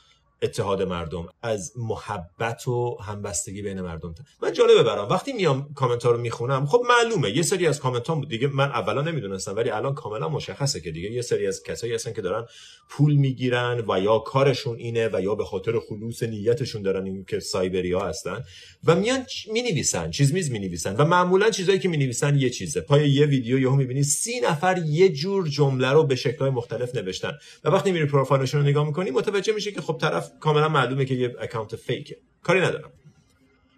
اتحاد 0.41 0.81
مردم 0.81 1.27
از 1.41 1.73
محبت 1.77 2.67
و 2.67 2.97
همبستگی 3.01 3.61
بین 3.61 3.81
مردم 3.81 4.15
من 4.41 4.53
جالبه 4.53 4.83
برام. 4.83 5.09
وقتی 5.09 5.33
میام 5.33 5.73
کامنت 5.75 6.03
ها 6.03 6.11
رو 6.11 6.17
می‌خونم 6.17 6.65
خب 6.65 6.83
معلومه. 6.89 7.29
یه 7.29 7.41
سری 7.41 7.67
از 7.67 7.79
کامنت 7.79 8.07
ها 8.07 8.21
دیگه 8.29 8.47
من 8.47 8.67
اولا 8.69 9.01
نمی‌دونستم 9.01 9.55
ولی 9.55 9.69
الان 9.69 9.93
کاملا 9.93 10.29
مشخصه 10.29 10.81
که 10.81 10.91
دیگه 10.91 11.11
یه 11.11 11.21
سری 11.21 11.47
از 11.47 11.63
کسایی 11.63 11.93
هستن 11.93 12.13
که 12.13 12.21
دارن 12.21 12.45
پول 12.89 13.15
می‌گیرن 13.15 13.83
و 13.87 13.99
یا 13.99 14.19
کارشون 14.19 14.77
اینه 14.77 15.09
و 15.13 15.21
یا 15.21 15.35
به 15.35 15.45
خاطر 15.45 15.79
خلوص 15.79 16.23
نیتشون 16.23 16.81
دارن 16.81 17.05
این 17.05 17.25
که 17.25 17.39
سایبری 17.39 17.91
ها 17.91 18.07
هستن 18.07 18.43
و 18.85 18.95
میان 18.95 19.25
می 19.51 19.61
نویسن 19.61 20.11
چیز 20.11 20.33
میز 20.33 20.51
می 20.51 20.59
نویسن 20.59 20.95
و 20.95 21.05
معمولا 21.05 21.49
چیزایی 21.49 21.79
که 21.79 21.89
می 21.89 21.97
نویسن 21.97 22.35
یه 22.35 22.49
چیزه. 22.49 22.81
پای 22.81 23.09
یه 23.09 23.25
ویدیو 23.25 23.59
یهو 23.59 23.75
می‌بینی 23.75 24.03
سی 24.03 24.39
نفر 24.39 24.81
یه 24.85 25.09
جور 25.09 25.47
جمله 25.47 25.91
رو 25.91 26.03
به 26.03 26.15
شکل‌های 26.15 26.49
مختلف 26.49 26.95
نوشتن. 26.95 27.31
و 27.63 27.69
وقتی 27.69 27.91
میری 27.91 28.05
پروفایلشون 28.05 28.61
رو 28.61 28.67
نگاه 28.67 28.87
می‌کنی 28.87 29.11
متوجه 29.11 29.53
میشی 29.53 29.71
که 29.71 29.81
خب 29.81 29.97
طرف 30.01 30.26
کاملا 30.39 30.69
معلومه 30.69 31.05
که 31.05 31.13
یه 31.13 31.35
اکانت 31.39 31.75
فیکه 31.75 32.17
کاری 32.43 32.61
ندارم. 32.61 32.91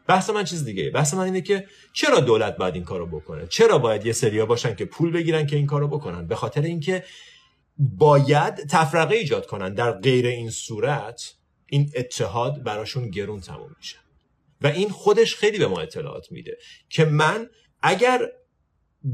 بحث 0.07 0.29
من 0.29 0.43
چیز 0.43 0.65
دیگه 0.65 0.89
بحث 0.89 1.13
من 1.13 1.23
اینه 1.23 1.41
که 1.41 1.67
چرا 1.93 2.19
دولت 2.19 2.57
باید 2.57 2.75
این 2.75 2.83
کارو 2.83 3.05
بکنه؟ 3.05 3.47
چرا 3.47 3.77
باید 3.77 4.05
یه 4.05 4.13
سریا 4.13 4.45
باشن 4.45 4.75
که 4.75 4.85
پول 4.85 5.11
بگیرن 5.11 5.45
که 5.45 5.55
این 5.55 5.65
کارو 5.65 5.87
بکنن؟ 5.87 6.27
به 6.27 6.35
خاطر 6.35 6.61
اینکه 6.61 7.03
باید 7.77 8.55
تفرقه 8.55 9.15
ایجاد 9.15 9.45
کنن. 9.45 9.73
در 9.73 9.91
غیر 9.91 10.27
این 10.27 10.49
صورت 10.49 11.33
این 11.65 11.91
اتحاد 11.95 12.63
براشون 12.63 13.09
گرون 13.09 13.39
تموم 13.39 13.75
میشه. 13.77 13.95
و 14.61 14.67
این 14.67 14.89
خودش 14.89 15.35
خیلی 15.35 15.57
به 15.57 15.67
ما 15.67 15.79
اطلاعات 15.79 16.31
میده 16.31 16.57
که 16.89 17.05
من 17.05 17.49
اگر 17.81 18.31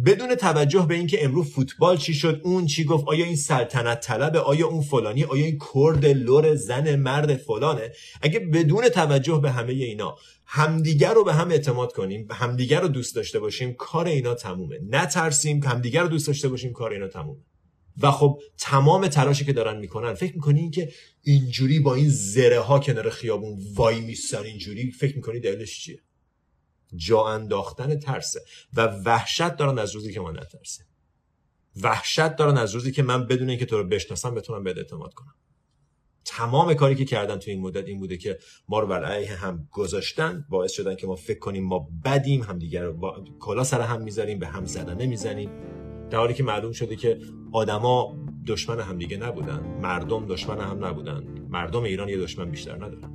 بدون 0.05 0.35
توجه 0.35 0.85
به 0.89 0.95
اینکه 0.95 1.25
امروز 1.25 1.51
فوتبال 1.51 1.97
چی 1.97 2.13
شد 2.13 2.41
اون 2.43 2.65
چی 2.65 2.83
گفت 2.83 3.07
آیا 3.07 3.25
این 3.25 3.35
سلطنت 3.35 3.99
طلبه 3.99 4.39
آیا 4.39 4.67
اون 4.67 4.81
فلانی 4.81 5.23
آیا 5.23 5.45
این 5.45 5.59
کرد 5.73 6.05
لور 6.05 6.55
زن 6.55 6.95
مرد 6.95 7.35
فلانه؟ 7.35 7.91
اگه 8.21 8.39
بدون 8.39 8.89
توجه 8.89 9.39
به 9.43 9.51
همه 9.51 9.73
اینا 9.73 10.15
همدیگر 10.45 11.13
رو 11.13 11.23
به 11.23 11.33
هم 11.33 11.51
اعتماد 11.51 11.93
کنیم 11.93 12.27
همدیگر 12.31 12.81
رو 12.81 12.87
دوست 12.87 13.15
داشته 13.15 13.39
باشیم 13.39 13.73
کار 13.73 14.07
اینا 14.07 14.33
تمومه. 14.33 14.79
نترسیم 14.89 15.63
همدیگر 15.63 16.01
رو 16.01 16.07
دوست 16.07 16.27
داشته 16.27 16.49
باشیم 16.49 16.73
کار 16.73 16.91
اینا 16.91 17.07
تمومه. 17.07 17.39
و 18.01 18.11
خب 18.11 18.39
تمام 18.57 19.07
تلاشی 19.07 19.45
که 19.45 19.53
دارن 19.53 19.77
می‌کنن 19.77 20.13
فکر 20.13 20.33
می‌کنی 20.35 20.69
که 20.69 20.91
اینجوری 21.23 21.79
با 21.79 21.95
این 21.95 22.09
زره 22.09 22.59
ها 22.59 22.79
کنار 22.79 23.09
خیابون 23.09 23.59
وای 23.75 24.01
میستن 24.01 24.43
اینجوری 24.43 24.91
فکر 24.91 25.15
می‌کنی 25.15 25.39
دلیلش 25.39 25.79
چیه؟ 25.79 25.99
جا 26.95 27.25
انداختن 27.27 27.99
ترسه. 27.99 28.41
و 28.73 28.81
وحشت 28.81 29.55
دارن 29.55 29.79
از 29.79 29.95
روزی 29.95 30.13
که 30.13 30.19
ما 30.19 30.31
نترسه. 30.31 30.83
وحشت 31.81 32.35
دارن 32.35 32.57
از 32.57 32.73
روزی 32.73 32.91
که 32.91 33.03
من 33.03 33.25
بدون 33.25 33.49
اینکه 33.49 33.65
تو 33.65 33.77
رو 33.77 33.83
بشناسم 33.83 34.35
بتونم 34.35 34.63
به 34.63 34.73
اعتماد 34.77 35.13
کنم. 35.13 35.35
تمام 36.25 36.73
کاری 36.73 36.95
که 36.95 37.05
کردن 37.05 37.37
تو 37.37 37.51
این 37.51 37.61
مدت 37.61 37.87
این 37.87 37.99
بوده 37.99 38.17
که 38.17 38.39
ما 38.69 38.79
رو 38.79 38.87
بر 38.87 39.03
علیه 39.03 39.35
هم 39.35 39.67
گذاشتن 39.71 40.45
باعث 40.49 40.71
شدن 40.71 40.95
که 40.95 41.07
ما 41.07 41.15
فکر 41.15 41.39
کنیم 41.39 41.63
ما 41.63 41.89
بدیم 42.05 42.43
هم 42.43 42.59
دیگر 42.59 42.83
رو 42.83 43.23
کلا 43.39 43.63
سر 43.63 43.81
هم 43.81 44.01
می‌ذاریم 44.01 44.39
به 44.39 44.47
هم 44.47 44.65
زدنه 44.65 45.05
می‌زنیم. 45.05 45.49
در 46.09 46.17
حالی 46.17 46.33
که 46.33 46.43
معلوم 46.43 46.71
شده 46.71 46.95
که 46.95 47.19
آدما 47.51 48.15
دشمن 48.47 48.79
هم 48.79 48.97
دیگه 48.97 49.17
نبودن. 49.17 49.59
مردم 49.81 50.25
دشمن 50.27 50.59
هم 50.59 50.85
نبودن. 50.85 51.23
مردم 51.49 51.83
ایران 51.83 52.09
یه 52.09 52.17
دشمن 52.17 52.51
بیشتر 52.51 52.75
ندارن. 52.75 53.14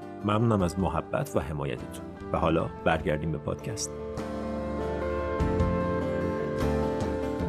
ممنونم 0.25 0.61
از 0.61 0.79
محبت 0.79 1.35
و 1.35 1.39
حمایتتون. 1.39 2.05
و 2.33 2.37
حالا 2.37 2.69
برگردیم 2.85 3.31
به 3.31 3.37
پادکست. 3.37 3.91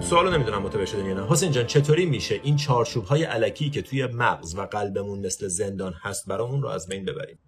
سوالو 0.01 0.31
نمی‌دونم 0.31 0.63
متوجه 0.63 0.87
شدین 0.87 1.07
یا 1.07 1.15
نه. 1.15 1.27
حسین 1.29 1.53
جان 1.53 1.67
چطوری 1.67 2.07
میشه 2.07 2.41
این 2.43 2.57
چارچوب 2.57 3.05
های 3.05 3.25
علکی 3.25 3.71
که 3.71 3.83
توی 3.83 4.07
مغز 4.07 4.55
و 4.55 4.61
قلبمون 4.63 5.27
مثل 5.27 5.49
زندان 5.49 5.95
هست 6.03 6.29
برامون 6.29 6.63
رو 6.63 6.69
از 6.69 6.89
بین 6.89 7.05
ببریم؟ 7.05 7.39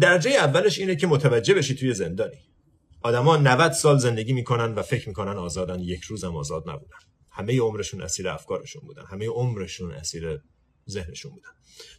درجه 0.00 0.30
اولش 0.30 0.78
اینه 0.78 0.96
که 0.96 1.06
متوجه 1.06 1.54
بشی 1.54 1.74
توی 1.74 1.94
زندانی. 1.94 2.38
آدما 3.02 3.36
90 3.36 3.72
سال 3.72 3.98
زندگی 3.98 4.32
می‌کنن 4.32 4.74
و 4.74 4.82
فکر 4.82 5.08
می‌کنن 5.08 5.36
آزادن 5.36 5.80
یک 5.80 6.02
روزم 6.02 6.36
آزاد 6.36 6.70
نبودن. 6.70 6.98
همه 7.32 7.60
عمرشون 7.60 8.02
اسیر 8.02 8.28
افکارشون 8.28 8.82
بودن. 8.86 9.02
همه 9.10 9.28
عمرشون 9.28 9.92
اسیر 9.92 10.40
ذهنشون 10.88 11.32
بودن. 11.32 11.50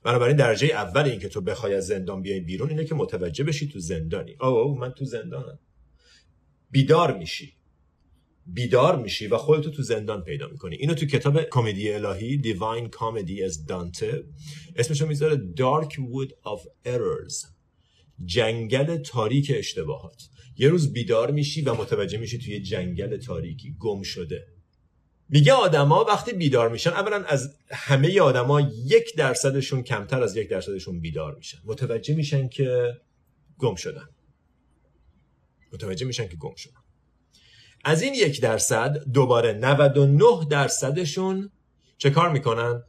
بنابراین 0.04 0.36
درجه 0.36 0.68
اول 0.68 1.02
این 1.02 1.20
که 1.20 1.30
تو 1.30 1.42
بخوای 1.42 1.74
از 1.74 1.88
زندان 1.88 2.22
بیای 2.22 2.40
بیرون 2.40 2.70
اینه 2.70 2.86
که 2.86 2.96
متوجه 2.96 3.44
بشی 3.44 3.68
تو 3.68 3.80
زندانی. 3.80 4.36
او 4.42 4.78
من 4.78 4.92
تو 4.92 5.06
زندانم. 5.06 5.60
بیدار 6.72 7.18
میشی. 7.18 7.54
بیدار 8.48 9.02
میشی 9.02 9.28
و 9.28 9.38
خودتو 9.38 9.72
تو 9.72 9.82
زندان 9.82 10.24
پیدا 10.24 10.48
می‌کنی. 10.48 10.76
اینو 10.76 10.94
تو 10.94 11.06
کتاب 11.06 11.42
کمدی 11.44 11.92
الهی 11.92 12.42
Divine 12.44 12.90
Comedy 12.90 13.42
از 13.44 13.66
دانته 13.66 14.24
اسمشو 14.76 15.08
می‌ذاره 15.08 15.36
Dark 15.36 15.92
Wood 15.92 16.30
of 16.30 16.88
Errors 16.88 17.48
جنگل 18.26 18.98
تاریک 18.98 19.52
اشتباهات. 19.56 20.24
یه 20.58 20.70
روز 20.70 20.94
بیدار 20.94 21.32
میشی 21.32 21.62
و 21.62 21.74
متوجه 21.74 22.18
میشی 22.18 22.38
توی 22.38 22.60
جنگل 22.62 23.18
تاریکی 23.18 23.76
گم 23.80 24.02
شده. 24.02 24.48
میگه 25.30 25.54
آدما 25.54 26.04
وقتی 26.04 26.34
بیدار 26.34 26.70
میشن 26.70 26.90
اولا 26.90 27.24
از 27.24 27.58
همه 27.72 28.22
آدما 28.22 28.62
یک 28.86 29.16
درصدشون 29.18 29.84
کمتر 29.84 30.24
از 30.24 30.36
یک 30.36 30.50
درصدشون 30.50 31.00
بیدار 31.00 31.36
میشن. 31.36 31.58
متوجه 31.66 32.16
میشن 32.16 32.48
که 32.48 32.94
گم 33.58 33.76
شدن. 33.76 34.10
متوجه 35.74 36.06
میشن 36.06 36.28
که 36.28 36.36
گم 36.36 36.56
شدن. 36.56 36.82
از 37.84 38.02
این 38.02 38.14
یک 38.14 38.42
درصد 38.42 38.98
دوباره 39.14 39.54
99 39.54 40.26
درصدشون 40.50 41.52
چه 41.98 42.10
کار 42.10 42.30
می‌کنن؟ 42.30 42.84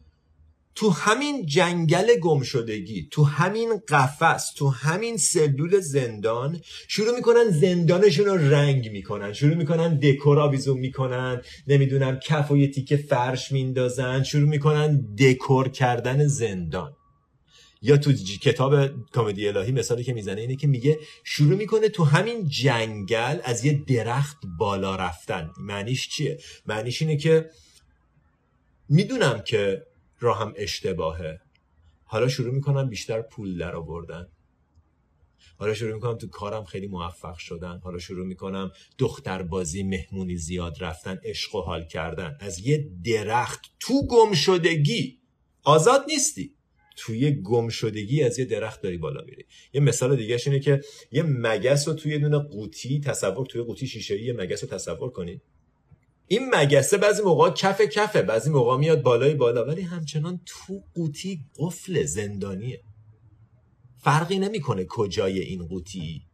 تو 0.77 0.91
همین 0.91 1.47
جنگل 1.47 2.19
گمشدگی 2.21 3.09
تو 3.11 3.25
همین 3.25 3.73
قفس 3.89 4.53
تو 4.53 4.69
همین 4.69 5.17
سلول 5.17 5.81
زندان 5.81 6.61
شروع 6.89 7.17
می‌کنن 7.17 7.51
زندانشون 7.51 8.27
رو 8.27 8.51
رنگ 8.55 8.91
می‌کنن 8.91 9.33
شروع 9.33 9.55
می‌کنن 9.55 9.99
دکور 9.99 10.39
آویزون 10.39 10.79
می‌کنن 10.79 11.43
نمی‌دونم 11.67 12.19
کف 12.19 12.51
و 12.51 12.57
یه 12.57 12.71
تیکه 12.71 12.97
فرش 12.97 13.53
میندازن 13.53 14.23
شروع 14.23 14.49
می‌کنن 14.49 15.15
دکور 15.19 15.69
کردن 15.69 16.27
زندان. 16.27 16.97
یا 17.83 17.97
تو 17.97 18.13
کتاب 18.43 18.91
کمدی 19.15 19.49
الهی 19.49 19.73
مثالی 19.73 20.05
که 20.05 20.13
می‌زنه 20.13 20.41
اینه 20.41 20.57
که 20.57 20.67
میگه 20.67 20.99
شروع 21.25 21.57
می‌کنه 21.57 21.89
تو 21.89 22.05
همین 22.05 22.49
جنگل 22.49 23.39
از 23.45 23.65
یه 23.65 23.85
درخت 23.89 24.37
بالا 24.59 24.97
رفتن. 24.97 25.51
معنیش 25.61 26.09
چیه؟ 26.09 26.39
معنیش 26.67 27.03
اینه 27.03 27.17
که 27.17 27.51
می‌دونم 28.89 29.43
که 29.47 29.83
راهم 30.21 30.53
اشتباهه. 30.57 31.41
حالا 32.05 32.29
شروع 32.29 32.55
می‌کنم 32.55 32.89
بیشتر 32.89 33.23
پول 33.23 33.59
در 33.59 33.77
آوردن 33.77 34.29
حالا 35.59 35.75
شروع 35.75 35.95
می‌کنم 35.95 36.19
تو 36.19 36.29
کارم 36.29 36.65
خیلی 36.65 36.87
موفق 36.87 37.37
شدن. 37.37 37.81
حالا 37.85 37.99
شروع 37.99 38.27
می‌کنم 38.27 38.71
دختر 38.99 39.43
بازی 39.43 39.83
مهمونی 39.83 40.37
زیاد 40.37 40.77
رفتن 40.81 41.19
عشق 41.25 41.55
و 41.55 41.61
حال 41.61 41.87
کردن. 41.87 42.37
از 42.41 42.59
یه 42.59 42.91
درخت 43.05 43.61
تو 43.81 44.07
گم 44.07 44.33
شدگی 44.33 45.19
آزاد 45.63 46.05
نیستی. 46.09 46.53
توی 46.97 47.33
گم 47.33 47.69
شدگی 47.69 48.23
از 48.23 48.39
یه 48.39 48.45
درخت 48.45 48.83
داری 48.83 48.99
بالا 48.99 49.21
میری. 49.27 49.45
یه 49.73 49.81
مثال 49.81 50.17
دیگه 50.17 50.39
اینه 50.47 50.61
که 50.61 50.81
یه 51.13 51.23
مگس 51.23 51.89
رو 51.89 51.95
توی 51.95 52.19
دونه 52.19 52.39
قوطی 52.39 53.01
تصور 53.01 53.47
توی 53.47 53.63
قوطی 53.63 53.87
شیشه 53.87 54.23
یه 54.23 54.33
مگس 54.33 54.65
رو 54.65 54.71
تصور 54.71 55.11
کنید 55.11 55.43
این 56.29 56.55
مگسه 56.55 56.97
بعضی 56.97 57.23
موقع 57.23 57.51
کف 57.51 57.81
کفه 57.81 58.23
بعضی 58.23 58.51
موقع 58.51 58.77
میاد 58.77 59.03
بالای 59.03 59.35
بالا 59.35 59.65
ولی 59.67 59.83
همچنان 59.83 60.41
تو 60.47 60.83
قوطی 60.95 61.45
قفل 61.59 62.05
زندانیه. 62.05 62.83
فرقی 63.97 64.39
نمی‌کنه 64.39 64.87
کجای 64.89 65.39
این 65.41 65.67
قوطی. 65.67 66.26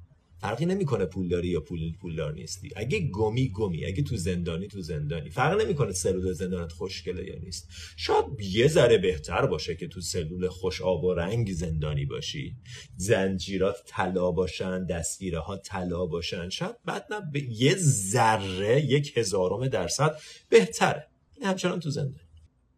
فرقی 0.42 0.66
نمی‌کنه 0.66 1.07
پولداری 1.07 1.48
یا 1.48 1.61
پول 1.61 1.92
پولدار 1.92 2.33
نیستی. 2.33 2.70
اگه 2.76 2.98
گمی 2.98 3.48
گمی 3.48 3.85
اگه 3.85 4.02
تو 4.02 4.16
زندانی 4.16 4.68
تو 4.68 4.81
زندانی. 4.81 5.31
فرق 5.31 5.61
نمی‌کنه 5.61 5.92
سلول 5.92 6.33
زندانت 6.33 6.72
خوشگله 6.72 7.26
یا 7.26 7.38
نیست. 7.38 7.68
شاید 7.96 8.24
یه 8.40 8.68
ذره 8.68 8.98
بهتر 8.98 9.46
باشه 9.46 9.74
که 9.74 9.88
تو 9.88 10.00
سلول 10.00 10.48
خوش 10.48 10.83
آب 10.83 11.05
و 11.05 11.14
رنگ 11.14 11.52
زندانی 11.52 12.07
باشی. 12.07 12.57
زنجیرات 12.96 13.76
طلا 13.87 14.31
باشن 14.31 14.87
دستگیره 14.87 15.38
ها 15.38 15.57
طلا 15.57 16.07
باشن. 16.07 16.48
شاید 16.48 16.76
بعد 16.85 17.07
نه 17.11 17.20
به 17.33 17.42
یه 17.42 17.76
ذره 17.78 18.85
یک 18.85 19.18
هزارم 19.18 19.68
درصد 19.68 20.18
بهتره. 20.48 21.07
این 21.37 21.46
همچنان 21.46 21.81
تو 21.81 21.90
زندانی. 21.90 22.28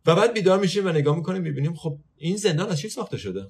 و 0.06 0.14
بعد 0.14 0.34
بیدار 0.34 0.60
میشیم 0.60 0.86
و 0.86 0.88
نگاه 0.88 1.16
می‌کنیم 1.16 1.42
می‌بینیم 1.42 1.74
خب 1.74 1.98
این 2.16 2.36
زندان 2.36 2.68
از 2.68 2.80
چی 2.80 2.88
ساخته 2.88 3.16
شده؟ 3.16 3.46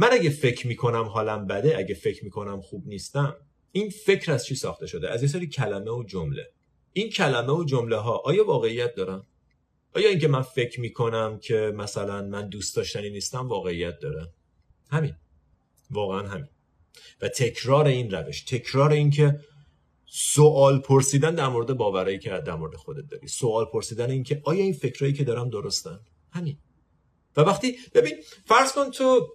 من 0.00 0.08
اگه 0.12 0.30
فکر 0.30 0.66
می‌کنم 0.66 1.04
حالم 1.04 1.46
بده 1.46 1.78
اگه 1.78 1.94
فکر 1.94 2.24
می‌کنم 2.24 2.60
خوب 2.60 2.86
نیستم 2.86 3.36
این 3.72 3.90
فکر 3.90 4.32
از 4.32 4.46
چی 4.46 4.54
ساخته 4.54 4.86
شده؟ 4.86 5.10
از 5.10 5.22
یه 5.22 5.28
سری 5.28 5.46
کلمه 5.46 5.90
و 5.90 6.04
جمله. 6.04 6.52
این 6.92 7.10
کلمه 7.10 7.52
و 7.52 7.64
جمله 7.64 7.96
ها 7.96 8.16
آیا 8.16 8.46
واقعیت 8.46 8.94
دارن؟ 8.94 9.22
آیا 9.94 10.08
اینکه 10.08 10.28
من 10.28 10.42
فکر 10.42 10.80
می‌کنم 10.80 11.38
که 11.38 11.72
مثلا 11.76 12.22
من 12.22 12.48
دوست 12.48 12.76
داشتنی 12.76 13.10
نیستم 13.10 13.48
واقعیت 13.48 13.98
داره؟ 13.98 14.28
همین. 14.90 15.14
واقعا 15.90 16.28
همین. 16.28 16.48
و 17.20 17.28
تکرار 17.28 17.86
این 17.86 18.10
روش 18.10 18.42
تکرار 18.42 18.92
این 18.92 19.10
که 19.10 19.40
سوال 20.06 20.78
پرسیدن 20.78 21.34
در 21.34 21.48
مورد 21.48 21.72
باورایی 21.72 22.18
که 22.18 22.30
در 22.30 22.54
مورد 22.54 22.74
خودت 22.74 23.08
داری. 23.10 23.28
سوال 23.28 23.64
پرسیدن 23.64 24.10
این 24.10 24.22
که 24.22 24.40
آیا 24.44 24.62
این 24.62 24.72
فکرایی 24.72 25.14
که 25.14 25.24
دارم 25.24 25.50
درستن؟ 25.50 26.00
همین. 26.30 26.58
و 27.36 27.40
وقتی 27.40 27.76
ببین 27.94 28.14
فرض 28.46 28.72
کن 28.72 28.90
تو 28.90 29.28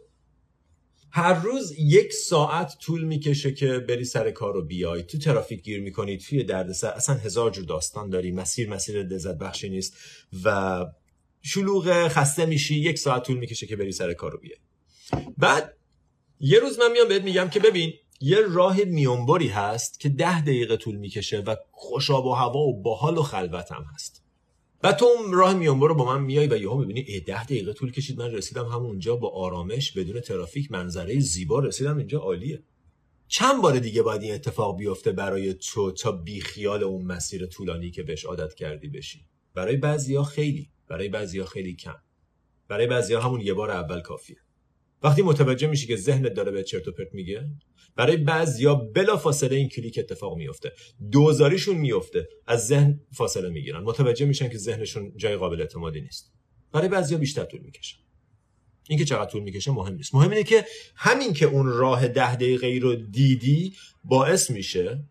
هر 1.18 1.34
روز 1.34 1.74
یک 1.78 2.14
ساعت 2.14 2.78
طول 2.82 3.04
می‌کشه 3.04 3.54
که 3.54 3.80
بری 3.80 4.06
سر 4.06 4.32
کار 4.32 4.54
رو 4.54 4.66
بیای. 4.66 5.04
تو 5.04 5.18
ترافیک 5.18 5.64
گیر 5.64 5.82
می‌کنی 5.82 6.18
توی 6.18 6.44
دردسر. 6.44 6.88
اصلا 6.88 7.16
هزار 7.16 7.52
جور 7.52 7.66
داستان 7.66 8.10
داری. 8.10 8.32
مسیر 8.32 8.70
مسیر 8.70 9.04
لذت 9.04 9.38
بخشی 9.38 9.70
نیست 9.70 9.98
و 10.44 10.86
شلوغ 11.42 12.08
خسته 12.08 12.46
میشی. 12.46 12.76
یک 12.76 13.00
ساعت 13.00 13.24
طول 13.24 13.38
می‌کشه 13.38 13.68
که 13.68 13.76
بری 13.76 13.92
سر 13.92 14.14
کار 14.14 14.32
رو 14.32 14.40
بیای. 14.40 14.58
بعد 15.38 15.78
یه 16.40 16.60
روز 16.60 16.80
من 16.80 16.92
میام 16.92 17.08
بهت 17.08 17.24
میگم 17.24 17.50
که 17.50 17.60
ببین 17.60 17.94
یه 18.22 18.38
راه 18.50 18.84
میونبری 18.84 19.48
هست 19.48 20.00
که 20.00 20.10
ده 20.10 20.42
دقیقه 20.42 20.78
طول 20.78 20.96
می‌کشه 20.96 21.40
و 21.40 21.56
خوشاب 21.72 22.26
و 22.26 22.34
هوا 22.34 22.60
و 22.60 22.82
باحال 22.82 23.18
و 23.18 23.22
خلوت 23.22 23.72
هم 23.72 23.86
هست. 23.94 24.25
و 24.86 24.92
تو 24.92 25.06
اون 25.06 25.34
راه 25.34 25.54
میونبر 25.54 25.88
رو 25.88 25.96
با 25.96 26.06
من 26.06 26.24
میای 26.24 26.48
و 26.48 26.58
یهو 26.58 26.78
می‌بینی 26.78 27.00
ای 27.00 27.20
ده 27.20 27.44
دقیقه 27.44 27.74
طول 27.74 27.92
کشید 27.92 28.20
من 28.20 28.32
رسیدم 28.32 28.66
همونجا 28.66 29.16
با 29.16 29.30
آرامش 29.30 29.92
بدون 29.92 30.22
ترافیک 30.22 30.72
منظره 30.72 31.20
زیبا 31.20 31.60
رسیدم 31.60 31.98
اینجا 31.98 32.20
عالیه. 32.20 32.64
چند 33.28 33.62
بار 33.62 33.80
دیگه 33.80 34.02
باید 34.02 34.22
این 34.22 34.34
اتفاق 34.34 34.78
بیفته 34.78 35.12
برای 35.12 35.54
تو 35.54 35.92
تا 35.92 36.12
بیخیال 36.12 36.84
اون 36.84 37.06
مسیر 37.06 37.46
طولانی 37.46 37.92
که 37.92 38.04
بهش 38.04 38.26
عادت 38.26 38.54
کردی 38.54 38.88
بشی؟ 38.88 39.26
برای 39.54 39.78
بعضیا 39.78 40.24
خیلی 40.24 40.70
برای 40.88 41.10
بعضیا 41.10 41.46
خیلی 41.46 41.76
کم. 41.76 41.96
برای 42.68 42.88
بعضیا 42.88 43.22
همون 43.22 43.42
یه 43.42 43.54
بار 43.54 43.72
اول 43.72 44.02
کافیه. 44.02 44.38
وقتی 45.04 45.22
متوجه 45.22 45.68
میشی 45.68 45.88
که 45.88 45.96
ذهنت 45.96 46.34
داره 46.34 46.52
به 46.52 46.64
چرت 46.64 46.88
و 46.88 46.92
پرت 46.92 47.14
میگه 47.14 47.50
برای 47.96 48.18
بعضیا 48.18 48.76
بلا 48.76 49.18
فاصله 49.18 49.56
این 49.56 49.70
کلیک 49.70 50.00
اتفاق 50.00 50.38
میفته 50.38 50.72
دوزاریشون 51.12 51.76
میفته 51.76 52.28
از 52.48 52.68
ذهن 52.68 53.00
فاصله 53.14 53.50
می‌گیرن. 53.50 53.84
متوجه 53.84 54.26
میشن 54.26 54.50
که 54.50 54.58
ذهنشون 54.58 55.14
جای 55.18 55.36
قابل 55.36 55.62
اعتمادی 55.62 56.02
نیست. 56.02 56.34
برای 56.72 56.88
بعضیا 56.88 57.18
بیشتر 57.18 57.46
طول 57.46 57.62
می‌کشه. 57.62 57.98
اینکه 58.90 59.06
چقدر 59.06 59.32
طول 59.32 59.44
می‌کشه 59.44 59.72
مهم 59.72 59.96
نیست. 59.96 60.16
مهم 60.16 60.30
اینه 60.30 60.44
که 60.44 60.66
همین 60.96 61.34
که 61.34 61.46
اون 61.46 61.68
راه 61.68 62.08
ده 62.08 62.36
دقیقه 62.36 62.80
رو 62.82 62.96
دیدی 62.96 63.74
باعث 64.04 64.50
میشه 64.52 65.04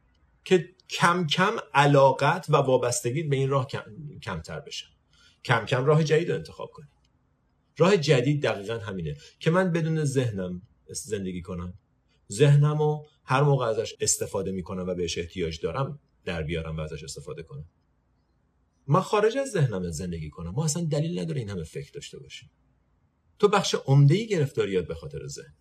که 0.45 0.69
کم 0.91 1.27
کم 1.27 1.57
علاقت 1.75 2.47
و 2.49 2.57
وابستگی 2.57 3.23
به 3.23 3.37
این 3.37 3.49
راه 3.49 3.67
کم، 3.67 3.83
کمتر 4.23 4.61
بشه. 4.61 4.87
کم 5.45 5.67
کم 5.67 5.85
راه 5.85 6.05
جدید 6.05 6.31
رو 6.31 6.37
انتخاب 6.37 6.71
کنی. 6.71 6.87
راه 7.79 7.97
جدید 7.97 8.43
دقیقا 8.43 8.79
همینه 8.79 9.17
که 9.41 9.51
من 9.51 9.73
بدون 9.73 10.05
ذهنم 10.05 10.63
زندگی 10.89 11.43
کنم. 11.43 11.75
ذهنم 12.33 12.79
رو 12.79 13.07
هر 13.25 13.43
موقع 13.43 13.67
ازش 13.67 13.95
استفاده 14.01 14.53
می‌کنم 14.53 14.87
و 14.87 14.95
بهش 14.95 15.19
احتیاج 15.19 15.61
دارم 15.61 16.01
در 16.25 16.43
بیارم 16.43 16.77
و 16.77 16.81
ازش 16.81 17.05
استفاده 17.05 17.43
کنم. 17.43 17.65
من 18.87 19.01
خارج 19.01 19.37
از 19.37 19.51
ذهنم 19.51 19.91
زندگی 19.91 20.31
کنم. 20.31 20.51
ما 20.51 20.65
اصلا 20.65 20.85
دلیل 20.85 21.19
نداره 21.19 21.41
این 21.41 21.51
همه 21.51 21.65
فکر 21.65 21.93
داشته 21.93 22.19
باشیم. 22.19 22.51
تو 23.39 23.49
بخش 23.49 23.75
عمده 23.75 24.25
گرفتاریات 24.25 24.87
به 24.87 24.95
خاطر 24.95 25.27
ذهن. 25.27 25.55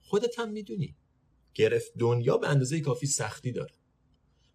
خودت 0.00 0.38
هم 0.38 0.52
می‌دونی. 0.52 0.96
گرفت 1.54 1.92
دنیا 1.98 2.36
به 2.36 2.48
اندازه 2.48 2.80
کافی 2.80 3.06
سختی 3.06 3.52
داره. 3.52 3.74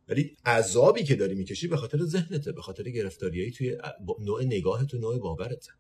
ولی 0.08 0.38
عذابی 0.46 1.04
که 1.04 1.16
داری 1.16 1.36
می‌کشی 1.36 1.68
به 1.68 1.78
خاطر 1.78 2.04
ذهنته 2.04 2.52
به 2.52 2.62
خاطر 2.62 2.84
گرفتاریایی 2.84 3.52
توی 3.52 3.78
نوع 4.20 4.44
نگاهت 4.44 4.94
و 4.94 4.98
نوع 4.98 5.20
باورته. 5.20 5.72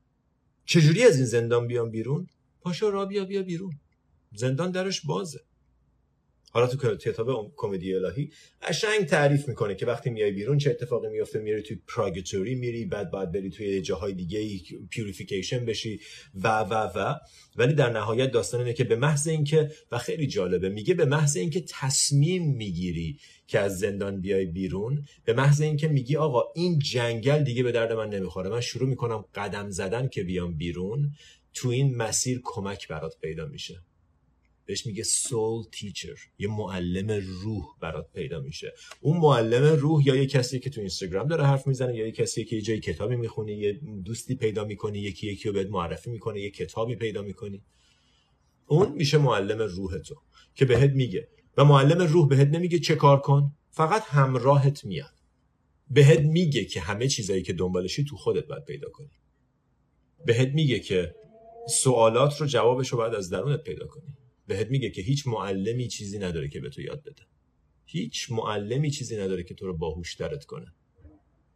چجوری 0.66 1.04
از 1.04 1.16
این 1.16 1.26
زندان 1.26 1.68
بیام 1.68 1.90
بیرون؟ 1.90 2.28
پاشا 2.62 2.90
را 2.90 3.06
بیا 3.06 3.26
بیا 3.26 3.44
بیرون. 3.44 3.80
زندان 4.34 4.72
درش 4.72 5.06
بازه. 5.06 5.40
حالا 6.56 6.68
تو 6.68 6.96
کتاب 6.96 7.54
کمدی 7.56 7.96
الهی 7.96 8.30
قشنگ 8.62 9.06
تعریف 9.06 9.48
می‌کنه 9.48 9.76
که 9.76 9.86
وقتی 9.86 10.10
میای 10.10 10.32
بیرون 10.32 10.58
چه 10.58 10.70
اتفاقی 10.70 11.10
میفته 11.10 11.40
میری 11.40 11.62
توی 11.62 11.78
پراگتوری 11.88 12.56
میری 12.56 12.86
بعد 12.86 13.12
باید 13.12 13.32
بری 13.32 13.50
توی 13.50 13.82
جاهای 13.82 14.14
دیگه 14.14 14.60
پیوریفیکیشن 14.90 15.66
بشی 15.66 16.00
و 16.36 16.60
و 16.60 16.74
و. 16.74 17.16
ولی 17.56 17.74
در 17.74 17.90
نهایت 17.90 18.32
داستان 18.32 18.60
اینه 18.62 18.74
که 18.74 18.84
به 18.84 18.96
محض 18.96 19.28
اینکه 19.28 19.72
و 19.92 19.98
خیلی 19.98 20.28
جالبه 20.28 20.70
میگه 20.70 20.94
به 20.94 21.06
محض 21.06 21.38
اینکه 21.38 21.64
تصمیم 21.70 22.56
می‌گیری 22.56 23.20
که 23.48 23.60
از 23.60 23.80
زندان 23.80 24.22
بیای 24.22 24.46
بیرون 24.46 25.06
به 25.26 25.34
محض 25.34 25.62
اینکه 25.62 25.88
میگی 25.88 26.16
آقا 26.16 26.44
این 26.56 26.80
جنگل 26.80 27.44
دیگه 27.44 27.64
به 27.64 27.72
درد 27.72 27.92
من 27.92 28.10
نمی‌خوره. 28.10 28.50
من 28.50 28.62
شروع 28.62 28.90
می‌کنم 28.90 29.26
قدم 29.36 29.70
زدن 29.70 30.08
که 30.08 30.24
بیام 30.24 30.58
بیرون 30.58 31.12
تو 31.54 31.70
این 31.70 31.96
مسیر 31.96 32.42
کمک 32.44 32.88
برات 32.88 33.14
پیدا 33.22 33.46
میشه. 33.46 33.82
بهش 34.66 34.86
میگه 34.86 35.04
سول 35.04 35.64
تیچر 35.72 36.16
یه 36.40 36.48
معلم 36.48 37.24
روح 37.44 37.66
برات 37.82 38.12
پیدا 38.14 38.40
میشه. 38.40 38.74
اون 39.02 39.18
معلم 39.18 39.64
روح 39.80 40.08
یا 40.08 40.16
یه 40.16 40.26
کسی 40.26 40.60
که 40.60 40.70
تو 40.70 40.82
اینستاگرام 40.82 41.28
داره 41.28 41.44
حرف 41.46 41.68
می‌زنه 41.68 41.96
یا 41.96 42.06
یه 42.06 42.12
کسی 42.12 42.46
که 42.46 42.56
یه 42.56 42.62
جایی 42.62 42.80
کتابی 42.80 43.16
می‌خونی 43.16 43.54
یه 43.54 43.80
دوستی 44.06 44.36
پیدا 44.36 44.66
می‌کنی 44.66 45.00
یکی 45.00 45.28
یکی 45.28 45.48
رو 45.48 45.54
بهت 45.54 45.68
معرفی 45.68 46.12
می‌کنه 46.12 46.42
یه 46.42 46.50
کتابی 46.52 46.96
پیدا 46.96 47.22
می‌کنی. 47.22 47.64
اون 48.68 48.92
میشه 48.92 49.18
معلم 49.18 49.62
روح 49.62 49.98
تو 49.98 50.16
که 50.56 50.66
بهت 50.66 50.92
میگه. 50.92 51.28
و 51.58 51.66
معلم 51.66 52.02
روح 52.02 52.28
بهت 52.28 52.48
نمیگه 52.48 52.80
چه 52.80 52.96
کار 52.96 53.20
کن 53.20 53.52
فقط 53.72 54.04
همراهت 54.06 54.86
میاد. 54.86 55.16
بهت 55.90 56.20
میگه 56.20 56.66
که 56.66 56.82
همه 56.82 57.08
چیزایی 57.08 57.44
که 57.44 57.54
دنبالشی 57.54 58.04
تو 58.04 58.16
خودت 58.16 58.48
باید 58.48 58.66
پیدا 58.66 58.90
کنی. 58.90 59.12
بهت 60.26 60.50
میگه 60.50 60.80
که 60.80 61.16
سوالات 61.70 62.42
رو 62.42 62.48
جوابش 62.48 62.90
رو 62.90 62.98
باید 62.98 63.14
از 63.14 63.30
درونت 63.30 63.64
پیدا 63.64 63.88
کنی. 63.88 64.18
بهت 64.48 64.68
میگه 64.68 64.90
که 64.90 65.02
هیچ 65.02 65.28
معلمی 65.28 65.88
چیزی 65.88 66.20
نداره 66.20 66.50
که 66.50 66.60
به 66.60 66.70
تو 66.70 66.82
یاد 66.82 67.04
بده. 67.04 67.24
هیچ 67.86 68.32
معلمی 68.32 68.92
چیزی 68.92 69.18
نداره 69.18 69.44
که 69.44 69.54
تو 69.54 69.68
رو 69.68 69.78
باهوشترت 69.78 70.46
کنه. 70.46 70.74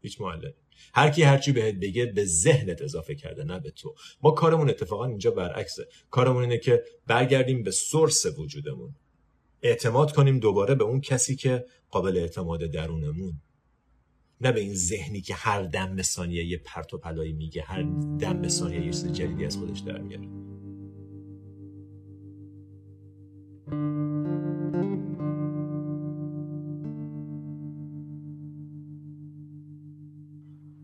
هیچ 0.02 0.22
معلمی. 0.22 0.54
هر 0.94 1.10
کی 1.10 1.22
هرچی 1.22 1.52
بهت 1.52 1.76
بگه 1.76 2.06
به 2.06 2.26
ذهنت 2.26 2.82
اضافه 2.82 3.16
کرده 3.16 3.44
نه 3.44 3.60
به 3.60 3.72
تو. 3.72 3.96
ما 4.22 4.32
کارمون 4.32 4.70
اتفاقا 4.70 5.06
اینجا 5.06 5.32
برعکسه. 5.32 5.88
کارمون 6.10 6.44
اینه 6.44 6.58
که 6.58 6.84
برگردیم 7.08 7.64
به 7.64 7.72
سورس 7.72 8.26
وجودمون. 8.38 8.96
اعتماد 9.62 10.12
کنیم 10.12 10.40
دوباره 10.40 10.76
به 10.76 10.84
اون 10.84 11.02
کسی 11.02 11.36
که 11.36 11.66
قابل 11.90 12.18
اعتماد 12.18 12.60
درونمون. 12.60 13.42
نه 14.42 14.52
به 14.52 14.60
این 14.60 14.76
ذهنی 14.76 15.22
که 15.22 15.34
هر 15.34 15.64
دم 15.64 16.02
ثانیه 16.02 16.46
یه 16.46 16.58
پرت 16.58 16.94
و 16.94 16.98
پلایی 16.98 17.34
میگه 17.34 17.62
هر 17.62 17.82
دم 18.20 18.48
ثانیه 18.48 18.80
یه 18.80 18.92
چیز 18.92 19.12
جدیدی 19.12 19.46
از 19.46 19.58
خودش 19.58 19.80
در 19.80 19.98
میاره 19.98 20.28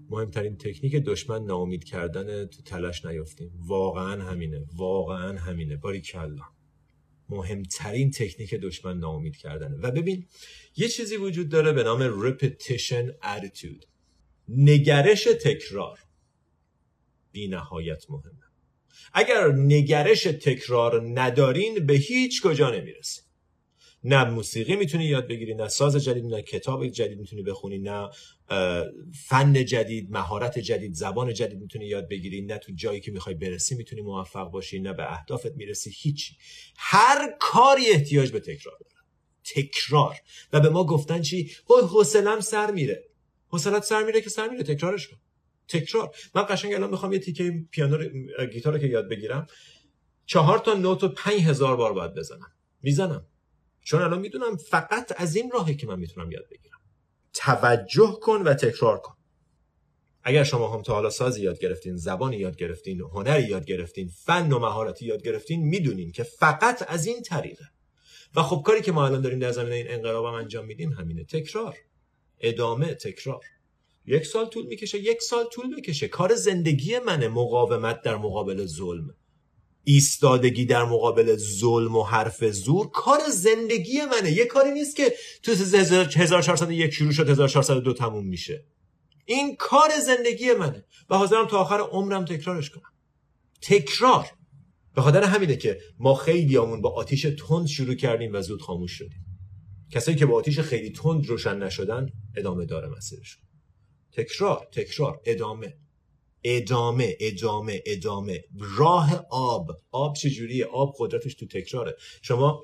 مهمترین 0.09 0.57
تکنیک 0.57 0.95
دشمن 0.95 1.45
ناامید 1.45 1.83
کردن 1.83 2.45
تو 2.45 2.61
تلاش 2.61 3.05
نیافتیم. 3.05 3.51
واقعا 3.67 4.23
همینه. 4.23 4.65
واقعا 4.75 5.39
همینه. 5.39 5.75
باری 5.75 6.01
کلا 6.01 6.43
مهمترین 7.29 8.11
تکنیک 8.11 8.53
دشمن 8.53 8.97
ناامید 8.97 9.37
کردنه. 9.37 9.75
و 9.75 9.91
ببین 9.91 10.25
یه 10.77 10.87
چیزی 10.87 11.17
وجود 11.17 11.49
داره 11.49 11.71
به 11.71 11.83
نام 11.83 12.29
repetition 12.29 13.11
attitude. 13.23 13.85
نگرش 14.49 15.23
تکرار. 15.23 15.99
بی 17.31 17.47
نهایت 17.47 18.09
مهمه. 18.09 18.45
اگر 19.13 19.51
نگرش 19.51 20.23
تکرار 20.23 21.01
ندارین 21.19 21.85
به 21.85 21.93
هیچ 21.93 22.41
کجا 22.41 22.69
نمی‌رسین. 22.69 23.23
نه 24.03 24.23
موسیقی 24.23 24.75
می‌تونی 24.75 25.05
یاد 25.05 25.27
بگیری 25.27 25.55
نه 25.55 25.67
ساز 25.67 25.95
جدید 25.95 26.25
نه 26.25 26.41
کتاب 26.41 26.87
جدید 26.87 27.19
می‌تونی 27.19 27.41
بخونی 27.43 27.77
نه 27.77 28.09
فن 29.27 29.65
جدید 29.65 30.11
مهارت 30.11 30.59
جدید 30.59 30.93
زبان 30.93 31.33
جدید 31.33 31.59
می‌تونی 31.59 31.85
یاد 31.85 32.09
بگیری 32.09 32.41
نه 32.41 32.57
تو 32.57 32.71
جایی 32.75 32.99
که 32.99 33.11
می‌خوای 33.11 33.35
برسی 33.35 33.75
می‌تونی 33.75 34.01
موفق 34.01 34.51
باشی 34.51 34.79
نه 34.79 34.93
به 34.93 35.13
اهدافت 35.13 35.51
می‌رسی 35.55 35.91
هیچی. 35.95 36.35
هر 36.77 37.35
کاری 37.39 37.85
احتیاج 37.87 38.31
به 38.31 38.39
تکرار 38.39 38.77
داره. 38.79 38.95
تکرار. 39.43 40.15
و 40.53 40.59
به 40.59 40.69
ما 40.69 40.85
گفتن 40.85 41.21
چی؟ 41.21 41.51
وای 41.69 41.83
حوصلم 41.83 42.39
سر 42.39 42.71
میره. 42.71 43.03
حوصلت 43.47 43.83
سر 43.83 44.03
میره 44.03 44.21
که 44.21 44.29
سر 44.29 44.49
میره 44.49 44.63
تکرارش 44.63 45.07
کن. 45.07 45.17
تکرار. 45.67 46.15
من 46.35 46.45
قشنگ 46.49 46.73
الان 46.73 46.89
می‌خوام 46.89 47.13
یه 47.13 47.19
تیکه 47.19 47.65
پیانو 47.71 47.97
گیتار 48.45 48.79
که 48.79 48.87
یاد 48.87 49.09
بگیرم. 49.09 49.47
چهار 50.25 50.59
تا 50.59 50.73
نوت 50.73 51.03
و 51.03 51.07
پنج 51.07 51.41
هزار 51.41 51.75
بار 51.75 51.93
باید 51.93 52.13
بزنم. 52.13 52.51
می‌زنم. 52.81 53.27
چون 53.81 54.01
الان 54.01 54.19
می‌دونم 54.19 54.57
فقط 54.57 55.13
از 55.17 55.35
این 55.35 55.51
راهی 55.51 55.75
که 55.75 55.87
من 55.87 55.99
می‌تونم 55.99 56.31
یاد 56.31 56.45
بگیرم. 56.51 56.79
توجه 57.33 58.19
کن 58.21 58.41
و 58.41 58.53
تکرار 58.53 58.97
کن. 58.97 59.15
اگر 60.23 60.43
شما 60.43 60.73
هم 60.73 60.81
تا 60.81 60.93
حالا 60.93 61.09
سازی 61.09 61.41
یاد 61.41 61.59
گرفتین 61.59 61.95
زبانی 61.95 62.37
یاد 62.37 62.55
گرفتین 62.55 63.01
هنری 63.01 63.43
یاد 63.43 63.65
گرفتین 63.65 64.07
فن 64.07 64.51
و 64.51 64.59
مهارتی 64.59 65.05
یاد 65.05 65.23
گرفتین 65.23 65.63
می‌دونین 65.63 66.11
که 66.11 66.23
فقط 66.23 66.85
از 66.87 67.05
این 67.05 67.21
طریقه. 67.21 67.65
و 68.35 68.41
خب 68.41 68.63
کاری 68.65 68.81
که 68.81 68.91
ما 68.91 69.05
الان 69.05 69.21
داریم 69.21 69.39
در 69.39 69.51
زمینه 69.51 69.75
این 69.75 69.91
انقلاب 69.91 70.25
هم 70.25 70.33
انجام 70.33 70.65
میدیم 70.65 70.91
همینه. 70.91 71.23
تکرار. 71.23 71.75
ادامه 72.39 72.93
تکرار. 72.93 73.39
یک 74.07 74.25
سال 74.25 74.45
طول 74.45 74.65
می‌کشه 74.65 74.99
یک 74.99 75.21
سال 75.21 75.45
طول 75.51 75.75
می‌کشه. 75.75 76.07
کار 76.07 76.35
زندگی 76.35 76.99
منه 76.99 77.27
مقاومت 77.27 78.01
در 78.01 78.15
مقابل 78.15 78.65
ظلم. 78.65 79.15
ایستادگی 79.83 80.65
در 80.65 80.83
مقابل 80.83 81.35
ظلم 81.35 81.95
و 81.95 82.03
حرف 82.03 82.43
زور 82.43 82.89
کار 82.91 83.19
زندگی 83.29 84.01
منه. 84.01 84.31
یه 84.31 84.45
کاری 84.45 84.71
نیست 84.71 84.95
که 84.95 85.13
تو 85.43 85.51
1401 85.51 86.93
شروع 86.93 87.11
شد 87.11 87.29
1402 87.29 87.93
تموم 87.93 88.27
میشه. 88.27 88.65
این 89.25 89.55
کار 89.55 89.89
زندگی 90.05 90.53
منه. 90.53 90.85
و 91.09 91.17
حاضرم 91.17 91.47
تا 91.47 91.57
آخر 91.57 91.79
عمرم 91.79 92.25
تکرارش 92.25 92.69
کنم. 92.69 92.91
تکرار. 93.61 94.27
به 94.95 95.01
خاطر 95.01 95.23
همینه 95.23 95.55
که 95.55 95.79
ما 95.99 96.15
خیلی 96.15 96.57
همون 96.57 96.81
با 96.81 96.89
آتیش 96.89 97.27
تند 97.47 97.67
شروع 97.67 97.95
کردیم 97.95 98.33
و 98.33 98.41
زود 98.41 98.61
خاموش 98.61 98.91
شدیم. 98.91 99.25
کسایی 99.91 100.17
که 100.17 100.25
با 100.25 100.35
آتیش 100.35 100.59
خیلی 100.59 100.91
تند 100.91 101.25
روشن 101.25 101.57
نشدن 101.57 102.09
ادامه 102.35 102.65
داره 102.65 102.87
مسیرشون. 102.87 103.44
تکرار 104.17 104.67
تکرار 104.71 105.21
ادامه. 105.25 105.77
ادامه 106.43 107.17
ادامه 107.19 107.83
ادامه. 107.85 108.43
راه 108.77 109.25
آب. 109.29 109.71
آب 109.91 110.15
چجوریه؟ 110.15 110.65
آب 110.65 110.95
قدرتش 110.99 111.33
تو 111.33 111.45
تکراره. 111.45 111.95
شما 112.21 112.63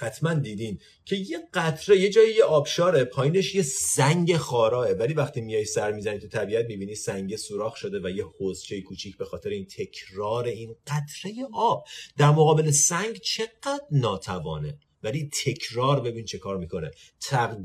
حتما 0.00 0.34
دیدین 0.34 0.78
که 1.04 1.16
یه 1.16 1.38
قطره 1.54 1.98
یه 2.00 2.10
جایی 2.10 2.34
یه 2.34 2.44
آبشاره 2.44 3.04
پایینش 3.04 3.54
یه 3.54 3.62
سنگ 3.62 4.36
خاراه. 4.36 4.90
ولی 4.90 5.14
وقتی 5.14 5.40
میای 5.40 5.64
سر 5.64 5.92
می‌زنی 5.92 6.18
تو 6.18 6.28
طبیعت 6.28 6.66
می‌بینی 6.66 6.94
سنگ 6.94 7.36
سوراخ 7.36 7.76
شده 7.76 8.00
و 8.04 8.10
یه 8.10 8.24
حوزچه 8.40 8.80
کوچیک 8.80 9.16
به 9.16 9.24
خاطر 9.24 9.50
این 9.50 9.66
تکرار 9.66 10.44
این 10.44 10.76
قطره 10.86 11.32
آب. 11.54 11.84
در 12.16 12.30
مقابل 12.30 12.70
سنگ 12.70 13.16
چقدر 13.16 13.80
ناتوانه. 13.90 14.78
ولی 15.02 15.30
تکرار 15.44 16.00
ببین 16.00 16.24
چه 16.24 16.38
کار 16.38 16.56
می‌کنه. 16.56 16.90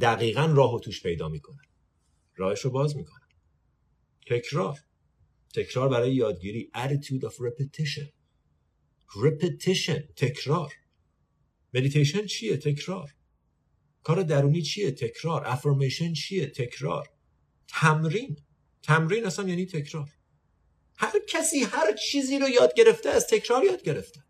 دقیقا 0.01 0.45
راه 0.45 0.75
و 0.75 0.79
توش 0.79 1.03
پیدا 1.03 1.29
می‌کنه. 1.29 1.61
راهش 2.35 2.59
رو 2.59 2.71
باز 2.71 2.95
می‌کنه. 2.95 3.22
تکرار. 4.27 4.79
تکرار 5.55 5.89
برای 5.89 6.15
یادگیری. 6.15 6.71
Attitude 6.75 7.21
of 7.21 7.33
repetition. 7.33 8.07
Repetition 9.09 10.13
تکرار. 10.15 10.73
مدیتیشن 11.73 12.25
چیه؟ 12.25 12.57
تکرار. 12.57 13.13
کار 14.03 14.23
درونی 14.23 14.61
چیه؟ 14.61 14.91
تکرار. 14.91 15.43
افرمیشن 15.45 16.13
چیه؟ 16.13 16.45
تکرار. 16.45 17.09
تمرین. 17.67 18.37
تمرین 18.83 19.25
اصلا 19.25 19.49
یعنی 19.49 19.65
تکرار. 19.65 20.09
هر 20.97 21.13
کسی 21.27 21.63
هر 21.63 21.95
چیزی 21.95 22.39
رو 22.39 22.49
یاد 22.49 22.73
گرفته 22.73 23.09
از 23.09 23.27
تکرار 23.27 23.63
یاد 23.63 23.83
گرفته. 23.83 24.23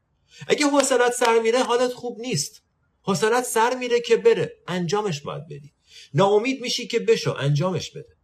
اگه 0.48 0.66
حوصلت 0.66 1.14
سر 1.14 1.40
میره 1.40 1.64
حالت 1.64 1.94
خوب 1.94 2.20
نیست. 2.20 2.64
حوصلت 3.02 3.44
سر 3.44 3.76
میره 3.80 4.00
که 4.00 4.18
بره. 4.18 4.54
انجامش 4.68 5.22
باید 5.22 5.48
بدی. 5.48 5.74
ناامید 6.14 6.62
میشی 6.62 6.88
که 6.88 7.00
بشو 7.00 7.32
انجامش 7.32 7.92
بده. 7.92 8.18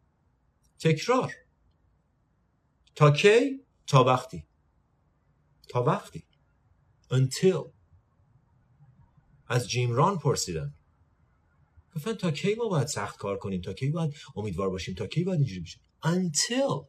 تکرار. 0.80 1.34
تا 3.00 3.12
کی؟ 3.12 3.66
تا 3.88 4.04
وقتی. 4.04 4.46
تا 5.70 5.84
وقتی. 5.84 6.28
Until. 7.12 7.72
از 9.48 9.70
جیم 9.70 9.92
ران 9.92 10.18
پرسیدن. 10.18 10.74
گفتن 11.96 12.14
تا 12.14 12.32
کی 12.32 12.56
ما 12.56 12.68
باید 12.68 12.88
سخت 12.88 13.18
کار 13.18 13.38
کنیم؟ 13.38 13.62
تا 13.62 13.74
کی 13.74 13.90
باید 13.90 14.16
امیدوار 14.36 14.70
باشیم؟ 14.70 14.96
تا 14.96 15.08
کی 15.08 15.24
باید 15.24 15.40
اینجوری 15.40 15.62
بشیم 15.62 15.82
until. 16.04 16.88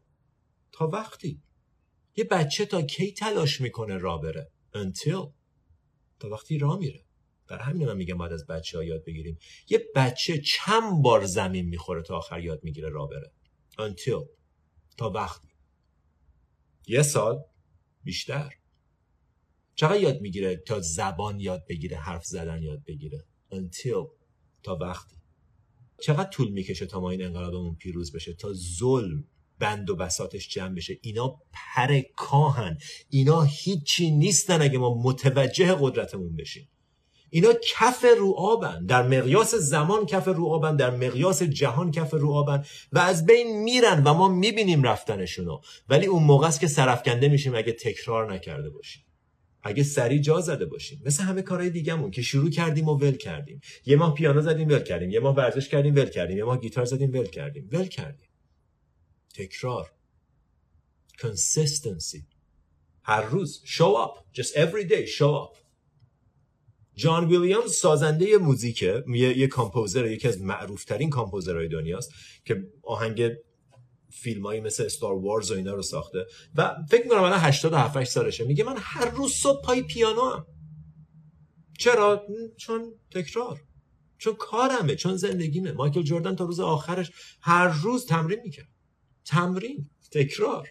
تا 0.73 0.87
وقتی. 0.87 1.43
یه 2.17 2.25
بچه 2.25 2.67
تا 2.67 2.83
کی 2.83 3.13
تلاش 3.13 3.61
می‌کنه 3.61 3.99
را 3.99 4.19
بره؟ 4.19 4.51
Until. 4.75 5.33
تا 6.21 6.29
وقتی 6.31 6.59
را 6.59 6.77
میره. 6.77 7.05
در 7.49 7.59
همین 7.59 7.87
من 7.87 7.97
میگم 7.97 8.19
باید 8.19 8.33
از 8.33 8.47
بچه 8.47 8.79
ها 8.79 8.85
یاد 8.85 9.05
بگیریم. 9.05 9.39
یه 9.69 9.89
بچه 9.95 10.41
چند 10.41 11.03
بار 11.03 11.25
زمین 11.25 11.67
می‌خوره 11.69 12.03
تا 12.03 12.17
آخر 12.17 12.41
یاد 12.41 12.65
می‌گیره 12.65 12.89
را 12.89 13.07
بره. 13.07 13.33
Until. 13.79 14.29
تا 14.97 15.11
وقتی 15.11 15.50
یه 16.87 17.03
سال 17.03 17.45
بیشتر. 18.05 18.51
چقدر 19.75 20.01
یاد 20.01 20.21
می‌گیره 20.21 20.57
تا 20.57 20.81
زبان 20.81 21.41
یاد 21.41 21.67
بگیره 21.69 21.97
حرف 21.97 22.25
زدن 22.25 22.63
یاد 22.63 22.85
بگیره؟ 22.85 23.25
Until 23.53 24.09
تا 24.63 24.77
وقتی. 24.77 25.17
چقدر 26.03 26.31
طول 26.31 26.51
می‌کشه 26.51 26.87
تا 26.87 27.01
ما 27.01 27.11
این 27.11 27.25
انقلابمون 27.25 27.75
پیروز 27.75 28.13
بشه 28.13 28.35
تا 28.35 28.53
ظلم 28.53 29.25
بند 29.59 29.91
و 29.91 29.97
بساتش 29.97 30.49
جمع 30.49 30.75
بشه؟ 30.75 30.99
اینا 31.03 31.41
پر 31.53 32.01
کاهن 32.17 32.79
اینا 33.11 33.43
هیچی 33.43 34.11
نیستن 34.11 34.63
اگه 34.63 34.79
ما 34.79 35.03
متوجه 35.03 35.77
قدرتمون 35.81 36.37
بشیم. 36.37 36.69
اینا 37.31 37.53
کف 37.53 38.05
رو 38.19 38.35
آبن 38.37 38.87
در 38.87 39.03
مقیاس 39.03 39.55
زمان 39.55 40.07
کف 40.07 40.29
رو 40.29 40.47
آبن 40.47 40.77
در 40.77 40.91
مقیاس 40.91 41.43
جهان 41.43 41.91
کف 41.91 42.15
رو 42.15 42.33
آبن 42.33 42.65
و 42.93 42.99
از 42.99 43.27
بین 43.27 43.63
میرن 43.63 44.03
و 44.05 44.15
ما 44.15 44.29
می‌بینیم 44.29 44.83
رفتنشونو. 44.83 45.61
ولی 45.89 46.07
اون 46.07 46.23
موقع 46.23 46.47
است 46.47 46.61
که 46.61 46.67
سرفکنده 46.67 47.29
میشیم 47.29 47.55
اگه 47.55 47.73
تکرار 47.73 48.33
نکرده 48.33 48.71
باشیم. 48.71 49.05
اگه 49.63 49.83
سری 49.83 50.21
جا 50.21 50.41
زده 50.41 50.67
باشیم. 50.67 51.03
مثل 51.07 51.23
همه 51.23 51.43
کارهای 51.43 51.71
دیگهمون 51.71 52.11
که 52.11 52.23
شروع 52.23 52.51
کردیم 52.51 52.89
و 52.89 52.95
ول 52.95 53.17
کردیم. 53.17 53.61
یه 53.87 53.97
ماه 53.97 54.15
پیانو 54.15 54.41
زدیم 54.41 54.69
ول 54.69 54.83
کردیم. 54.83 55.11
یه 55.11 55.21
ماه 55.21 55.35
ورزش 55.35 55.69
کردیم 55.69 55.95
ول 55.95 56.09
کردیم. 56.09 56.37
یه 56.39 56.45
ماه 56.45 56.61
گیتار 56.61 56.85
زدیم 56.85 57.13
ول 57.13 57.27
کردیم. 57.27 57.69
ول 57.73 57.87
کردیم. 57.87 58.29
تکرار. 59.35 59.93
Consistency. 61.19 62.23
هر 63.03 63.23
روز. 63.23 63.63
Show 63.65 63.95
up. 64.05 64.25
Just 64.33 64.57
every 64.57 64.85
day 64.85 65.07
show 65.07 65.35
up. 65.45 65.60
جان 67.01 67.29
ویلیامز 67.29 67.73
سازنده 67.73 68.39
موزیکه 68.39 69.05
یه, 69.09 69.39
یه 69.39 69.47
کامپوزر 69.47 70.07
یکی 70.07 70.29
از 70.29 70.43
معروفترین 70.43 71.11
کامپوزرهای 71.11 71.69
دنیاست 71.69 72.11
که 72.45 72.69
آهنگ 72.83 73.31
فیلم 74.11 74.47
هایی 74.47 74.61
مثل 74.61 74.85
استار 74.85 75.15
وارز 75.15 75.51
و 75.51 75.55
اینا 75.55 75.75
رو 75.75 75.83
ساخته 75.83 76.27
و 76.55 76.77
فکر 76.91 77.03
می‌کنم 77.03 77.23
الان 77.23 77.39
87 77.39 78.05
سالشه. 78.05 78.45
میگه 78.45 78.65
من 78.65 78.77
هر 78.79 79.11
روز 79.11 79.33
صبح 79.33 79.63
پای 79.65 79.83
پیانو 79.83 80.31
هم 80.31 80.47
چرا؟ 81.79 82.27
چون 82.57 82.95
تکرار. 83.11 83.61
چون 84.19 84.35
کارمه 84.35 84.97
چون 84.97 85.17
زندگیمه. 85.17 85.73
مایکل 85.73 86.03
جردن 86.03 86.37
تا 86.37 86.45
روز 86.45 86.61
آخرش 86.61 87.11
هر 87.41 87.69
روز 87.69 88.07
تمرین 88.07 88.41
می‌کرد. 88.45 88.69
تمرین 89.25 89.91
تکرار. 90.11 90.69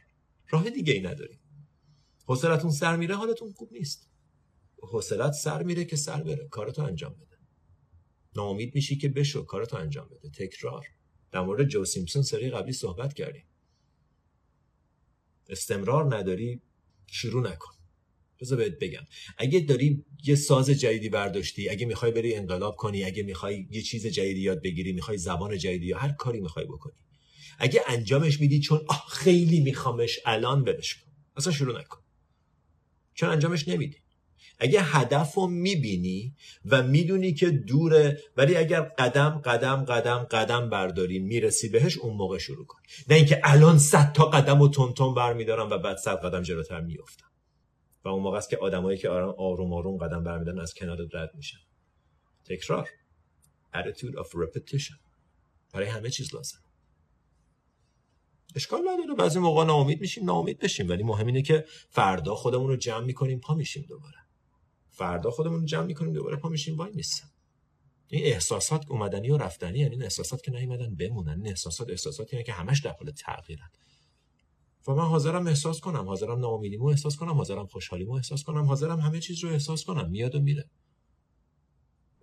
راه 0.50 0.70
دیگه 0.70 0.94
ای 0.94 1.02
نداری 1.02 1.40
حوصلتون 2.28 2.72
سر 2.72 2.96
میره 2.96 3.16
حالتون 3.16 3.52
خوب 3.52 3.70
نیست. 3.72 4.09
حوصلت 4.82 5.32
سر 5.34 5.64
میره 5.64 5.86
که 5.86 5.96
سر 5.96 6.24
بره. 6.24 6.48
کارتو 6.52 6.82
انجام 6.82 7.14
بده. 7.14 7.38
ناامید 8.36 8.76
میشی 8.76 8.98
که 8.98 9.10
بشو. 9.10 9.44
کارتو 9.44 9.78
انجام 9.78 10.10
بده. 10.10 10.30
تکرار. 10.30 10.86
در 11.32 11.42
مورد 11.42 11.68
جو 11.68 11.86
سیمپسون 11.86 12.22
سری 12.22 12.50
قبلی 12.50 12.74
صحبت 12.74 13.14
کردیم. 13.14 13.46
استمرار 15.50 16.16
نداری 16.16 16.62
شروع 17.08 17.52
نکن. 17.52 17.74
بذار 18.42 18.58
بهت 18.58 18.80
بگم. 18.80 19.04
اگه 19.38 19.60
داری 19.60 20.06
یه 20.24 20.36
ساز 20.36 20.70
جدیدی 20.70 21.10
برداشتی 21.10 21.70
اگه 21.70 21.86
می‌خوای 21.86 22.12
بری 22.12 22.36
انقلاب 22.36 22.76
کنی 22.76 23.04
اگه 23.04 23.24
می‌خوای 23.24 23.68
یه 23.72 23.82
چیز 23.82 24.08
جدیدی 24.08 24.42
یاد 24.42 24.62
بگیری 24.62 24.92
می‌خوای 24.94 25.18
زبان 25.18 25.58
جدیدی 25.58 25.86
یا 25.86 25.98
هر 25.98 26.12
کاری 26.12 26.40
می‌خوای 26.40 26.66
بکنی. 26.66 26.94
اگه 27.60 27.82
انجامش 27.88 28.40
میدی 28.40 28.60
چون 28.60 28.86
آه 28.88 29.06
خیلی 29.10 29.60
میخوامش 29.60 30.20
الان 30.26 30.64
برش 30.64 30.96
کن. 30.96 31.12
اصلا 31.36 31.54
شروع 31.54 31.80
نکن. 31.80 32.00
چون 33.14 33.30
انجامش 33.30 33.68
نمیدی؟ 33.68 33.98
اگه 34.60 34.82
هدف 34.82 35.34
رو 35.34 35.48
می‌بینی 35.48 36.36
و 36.66 36.84
می‌دونی 36.84 37.34
که 37.34 37.50
دوره 37.52 38.22
ولی 38.38 38.56
اگر 38.56 38.82
قدم 38.82 39.30
قدم 39.30 39.86
قدم 39.86 40.18
قدم 40.18 40.70
برداری 40.70 41.20
می‌رسی 41.20 41.70
بهش 41.70 41.98
اون 41.98 42.18
موقع 42.18 42.38
شروع 42.38 42.66
کن. 42.66 42.80
نه 43.10 43.16
اینکه 43.16 43.42
الان 43.44 43.80
صد 43.80 44.14
تا 44.14 44.26
قدم 44.26 44.62
و 44.62 44.70
تون 44.70 44.94
تون 44.94 45.16
برمیدارم 45.16 45.70
و 45.70 45.78
بعد 45.78 45.98
صد 45.98 46.26
قدم 46.26 46.42
جلوتر 46.42 46.82
میافتم. 46.82 47.30
و 48.06 48.10
اون 48.10 48.24
موقع 48.24 48.38
است 48.38 48.50
که 48.50 48.58
آدمایی 48.58 48.98
که 48.98 49.10
آرام 49.10 49.36
آروم 49.38 49.74
آروم 49.74 49.98
قدم 49.98 50.24
برمیدارن 50.24 50.60
از 50.60 50.74
کنار 50.74 50.98
رد 51.14 51.32
میشن. 51.36 51.60
تکرار. 52.46 52.90
Attitude 53.74 54.16
of 54.16 54.28
repetition. 54.28 54.96
برای 55.74 55.88
همه 55.88 56.10
چیز 56.10 56.36
لازم. 56.36 56.60
اشکال 58.56 58.82
نداره. 58.82 59.16
بعضی 59.18 59.40
موقع 59.40 59.66
ناامید 59.66 60.02
میشیم 60.02 60.26
ناامید 60.26 60.60
بشیم. 60.60 60.90
ولی 60.90 61.04
مهم 61.04 61.28
اینه 61.28 61.42
که 61.42 61.66
فردا 61.90 62.36
خودمون 62.36 62.68
رو 62.68 62.76
جمع 62.76 63.06
می‌کنیم 63.06 63.40
پا 63.40 63.56
میشیم 63.56 63.86
دوباره. 63.90 64.18
فردا 65.00 65.32
خودمون 65.32 65.60
رو 65.60 65.66
جمع 65.66 65.86
می‌کنیم 65.86 66.14
دوباره 66.14 66.38
پا 66.38 66.50
میشیم. 66.50 66.78
وای 66.78 66.92
نیستم 66.96 67.28
این 68.08 68.26
احساسات 68.26 68.92
اومدنی 68.92 69.30
و 69.30 69.38
رفتنی 69.38 69.80
یعنی 69.80 69.92
این 69.92 70.04
احساسات 70.04 70.44
که 70.44 70.52
نیومدن 70.52 70.96
بمونن 70.96 71.30
این 71.30 71.48
احساسات 71.48 71.90
احساساتی 71.90 72.44
که 72.44 72.54
همش 72.54 72.80
در 72.80 72.92
حال 72.92 73.12
تغییرن. 73.12 73.70
و 74.88 74.92
من 74.92 75.06
حاضرم 75.06 75.48
احساس 75.48 75.80
کنم 75.80 76.06
حاضرم 76.06 76.40
ناامیدیمو 76.40 76.86
احساس 76.86 77.16
کنم 77.16 77.34
حاضرم 77.34 77.68
خوشحالیمو 77.68 78.14
احساس 78.14 78.44
کنم 78.44 78.66
حاضرم 78.66 79.00
همه 79.00 79.20
چیز 79.20 79.44
رو 79.44 79.50
احساس 79.50 79.86
کنم. 79.86 80.10
میاد 80.10 80.36
و 80.36 80.40
میره. 80.40 80.70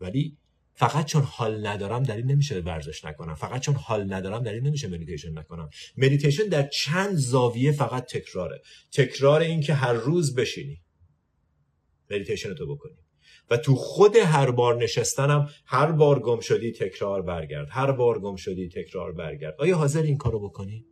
ولی 0.00 0.36
فقط 0.74 1.06
چون 1.06 1.22
حال 1.22 1.66
ندارم 1.66 2.02
دلیل 2.02 2.26
نمیشه 2.26 2.60
ورزش 2.60 3.04
نکنم. 3.04 3.34
فقط 3.34 3.60
چون 3.60 3.74
حال 3.74 4.12
ندارم 4.12 4.42
دلیل 4.42 4.62
نمیشه 4.62 4.88
مدیتیشن 4.88 5.38
نکنم. 5.38 5.70
مدیتیشن 5.96 6.48
در 6.48 6.68
چند 6.68 7.14
زاویه 7.14 7.72
فقط 7.72 8.04
تکراره. 8.04 8.62
تکرار 8.92 9.40
این 9.40 9.60
که 9.60 9.74
هر 9.74 9.92
روز 9.92 10.34
بشینی. 10.34 10.82
مدیتیشن 12.10 12.54
تو 12.54 12.66
بکنی. 12.66 12.94
و 13.50 13.56
تو 13.56 13.74
خود 13.74 14.16
هر 14.16 14.50
بار 14.50 14.82
نشستنم 14.82 15.48
هر 15.66 15.92
بار 15.92 16.20
گم 16.20 16.40
شدی 16.40 16.72
تکرار 16.72 17.22
برگرد. 17.22 17.68
هر 17.70 17.92
بار 17.92 18.20
گم 18.20 18.36
شدی 18.36 18.68
تکرار 18.68 19.12
برگرد. 19.12 19.54
آیا 19.58 19.76
حاضری 19.76 20.02
این 20.02 20.16
کارو 20.16 20.48
بکنی؟ 20.48 20.86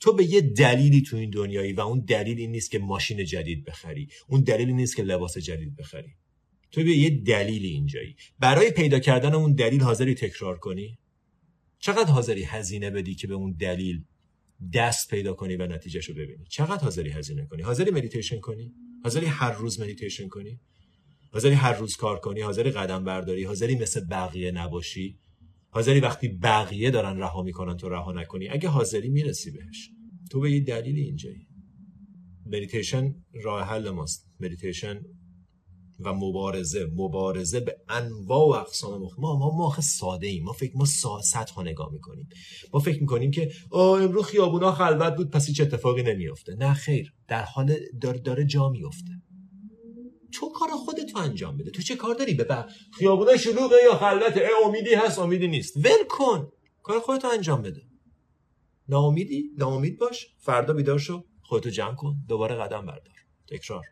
تو 0.00 0.12
به 0.12 0.24
یه 0.24 0.40
دلیلی 0.40 1.02
تو 1.02 1.16
این 1.16 1.30
دنیایی 1.30 1.72
و 1.72 1.80
اون 1.80 2.00
دلیل 2.00 2.38
این 2.38 2.50
نیست 2.50 2.70
که 2.70 2.78
ماشین 2.78 3.24
جدید 3.24 3.64
بخری. 3.64 4.08
اون 4.28 4.40
دلیل 4.40 4.70
نیست 4.70 4.96
که 4.96 5.02
لباس 5.02 5.38
جدید 5.38 5.76
بخری. 5.76 6.14
تو 6.70 6.84
به 6.84 6.90
یه 6.90 7.10
دلیلی 7.10 7.68
اینجایی. 7.68 8.16
برای 8.38 8.70
پیدا 8.70 8.98
کردن 8.98 9.34
اون 9.34 9.52
دلیل 9.52 9.80
حاضری 9.80 10.14
تکرار 10.14 10.58
کنی؟ 10.58 10.98
چقدر 11.78 12.10
حاضری 12.10 12.42
هزینه 12.42 12.90
بدی 12.90 13.14
که 13.14 13.26
به 13.26 13.34
اون 13.34 13.52
دلیل 13.52 14.04
دست 14.74 15.10
پیدا 15.10 15.34
کنی 15.34 15.56
و 15.56 15.66
نتیجهش 15.66 16.04
رو 16.04 16.14
ببینی؟ 16.14 16.44
چقدر 16.48 16.84
حاضری 16.84 17.10
هزینه 17.10 17.46
کنی؟ 17.46 17.62
حاضری 17.62 17.90
مدیتیشن 17.90 18.40
کنی؟ 18.40 18.74
حاضری 19.02 19.26
هر 19.26 19.52
روز 19.52 19.80
مدیتیشن 19.80 20.28
کنی؟ 20.28 20.60
حاضری 21.32 21.54
هر 21.54 21.72
روز 21.72 21.96
کار 21.96 22.18
کنی؟ 22.18 22.40
حاضری 22.40 22.70
قدم 22.70 23.04
برداری؟ 23.04 23.44
حاضری 23.44 23.74
مثل 23.74 24.04
بقیه 24.04 24.50
نباشی؟ 24.50 25.18
حاضری 25.68 26.00
وقتی 26.00 26.28
بقیه 26.28 26.90
دارن 26.90 27.18
رها 27.18 27.42
می‌کنن 27.42 27.76
تو 27.76 27.88
رها 27.88 28.12
نکنی؟ 28.12 28.48
اگه 28.48 28.68
حاضری 28.68 29.08
می‌رسی 29.08 29.50
بهش. 29.50 29.90
تو 30.30 30.40
به 30.40 30.52
یه 30.52 30.60
دلیلی 30.60 31.00
اینجایی. 31.00 31.46
مدیتیشن 32.46 33.14
راه 33.42 33.68
حل 33.68 33.90
ماست. 33.90 34.30
مدیتیشن 34.40 35.02
و 36.04 36.14
مبارزه 36.14 36.86
مبارزه 36.96 37.60
به 37.60 37.76
انواع 37.88 38.46
و 38.46 38.50
اقسام 38.50 39.02
مخ... 39.02 39.18
ما 39.18 39.36
ما 39.38 39.56
ما 39.56 39.80
ساده 39.80 40.26
ایم 40.26 40.44
ما 40.44 40.52
فکر 40.52 40.76
ما 40.76 40.84
ساست 40.84 41.36
ها 41.36 41.62
نگاه 41.62 41.92
می‌کنیم. 41.92 42.28
ما 42.72 42.80
فکر 42.80 43.00
می‌کنیم 43.00 43.30
که 43.30 43.50
آه 43.70 44.02
امروز 44.02 44.24
خیابونا 44.24 44.72
خلوت 44.72 45.16
بود 45.16 45.30
پس 45.30 45.46
هیچ 45.46 45.60
اتفاقی 45.60 46.02
نمیافته. 46.02 46.54
نه 46.54 46.74
خیر. 46.74 47.14
در 47.28 47.42
حال 47.42 47.76
داره, 48.00 48.18
داره 48.18 48.44
جا 48.44 48.68
میفته 48.68 49.10
تو 50.32 50.52
کار 50.52 50.68
خودتو 50.68 51.18
انجام 51.18 51.56
بده. 51.56 51.70
تو 51.70 51.82
چه 51.82 51.96
کار 51.96 52.14
داری؟ 52.14 52.34
به 52.34 52.64
خیابونا 52.92 53.36
شلوغه 53.36 53.76
یا 53.84 53.94
خلوته 53.94 54.48
امیدی 54.64 54.94
هست 54.94 55.18
امیدی 55.18 55.48
نیست. 55.48 55.76
ول 55.76 56.04
کن. 56.08 56.48
کار 56.82 57.00
خودتو 57.00 57.28
انجام 57.28 57.62
بده. 57.62 57.82
ناامیدی؟ 58.88 59.50
ناامید 59.58 59.98
باش. 59.98 60.26
فردا 60.38 60.74
بیدار 60.74 60.98
شو. 60.98 61.24
خودتو 61.42 61.70
جمع 61.70 61.94
کن. 61.94 62.14
دوباره 62.28 62.54
قدم 62.54 62.86
بردار. 62.86 63.14
تکرار. 63.48 63.84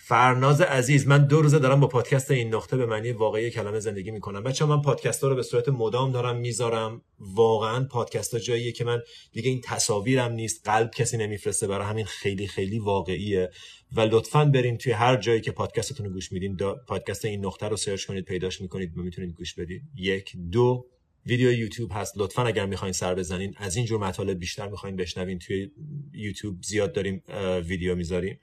فرناز 0.00 0.60
عزیز 0.60 1.06
من 1.06 1.26
دو 1.26 1.42
روزه 1.42 1.58
دارم 1.58 1.80
با 1.80 1.86
پادکست 1.86 2.30
این 2.30 2.54
نقطه 2.54 2.76
به 2.76 2.86
معنی 2.86 3.12
واقعی 3.12 3.50
کلمه 3.50 3.80
زندگی 3.80 4.10
می‌کنم. 4.10 4.42
بچه 4.42 4.64
من 4.64 4.82
پادکست 4.82 5.22
ها 5.22 5.30
رو 5.30 5.36
به 5.36 5.42
صورت 5.42 5.68
مدام 5.68 6.12
دارم 6.12 6.36
می‌ذارم. 6.36 7.02
واقعا 7.18 7.84
پادکست 7.84 8.34
ها 8.34 8.40
جاییه 8.40 8.72
که 8.72 8.84
من 8.84 9.00
دیگه 9.32 9.50
این 9.50 9.60
تصاویرم 9.64 10.32
نیست. 10.32 10.68
قلب 10.68 10.90
کسی 10.90 11.16
نمیفرسته. 11.16 11.66
برای 11.66 11.86
همین 11.86 12.04
خیلی 12.04 12.46
خیلی 12.46 12.78
واقعیه. 12.78 13.50
و 13.92 14.00
لطفا 14.00 14.44
برین 14.44 14.78
توی 14.78 14.92
هر 14.92 15.16
جایی 15.16 15.40
که 15.40 15.50
پادکستتون 15.52 16.06
رو 16.06 16.12
گوش 16.12 16.32
میدین 16.32 16.56
پادکست 16.88 17.24
این 17.24 17.46
نقطه 17.46 17.68
رو 17.68 17.76
سرچ 17.76 18.06
کنید 18.06 18.24
پیداش 18.24 18.60
می‌کنید 18.60 18.98
و 18.98 19.02
می‌تونید 19.02 19.34
گوش 19.34 19.54
بدید 19.54 19.82
یک 19.96 20.36
دو. 20.52 20.86
ویدیو 21.28 21.52
یوتیوب 21.52 21.90
هست. 21.94 22.12
لطفا 22.16 22.42
اگر 22.42 22.66
می‌خواین 22.66 22.92
سر 22.92 23.14
بزنین 23.14 23.54
از 23.56 23.76
این 23.76 23.86
جور 23.86 24.00
مطالب 24.00 24.38
بیشتر 24.38 24.68
می‌خواین 24.68 24.96
بشنوین 24.96 25.38
توی 25.38 25.70
یوتیوب 26.12 26.62
زیاد 26.62 26.92
داریم 26.92 27.22
ویدیو 27.64 27.94
می‌ذاریم. 27.94 28.38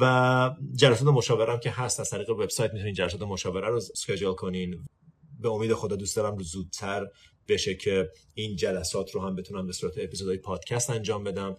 و 0.00 0.50
جلسات 0.74 1.08
مشاوره 1.08 1.58
که 1.58 1.70
هست 1.70 2.00
از 2.00 2.10
طریق 2.10 2.30
وبسایت 2.30 2.72
می‌تونین 2.72 2.94
جلسات 2.94 3.22
مشاوره 3.22 3.68
رو 3.68 3.76
اسکیجول 3.76 4.34
کنین. 4.34 4.84
به 5.40 5.48
امید 5.48 5.72
خدا 5.72 5.96
دوست 5.96 6.16
دارم 6.16 6.42
زودتر 6.42 7.06
بشه 7.48 7.74
که 7.74 8.10
این 8.34 8.56
جلسات 8.56 9.10
رو 9.10 9.20
هم 9.20 9.36
بتونم 9.36 9.66
به 9.66 9.72
صورت 9.72 9.92
اپیزودهای 9.96 10.38
پادکست 10.38 10.90
انجام 10.90 11.24
بدم. 11.24 11.56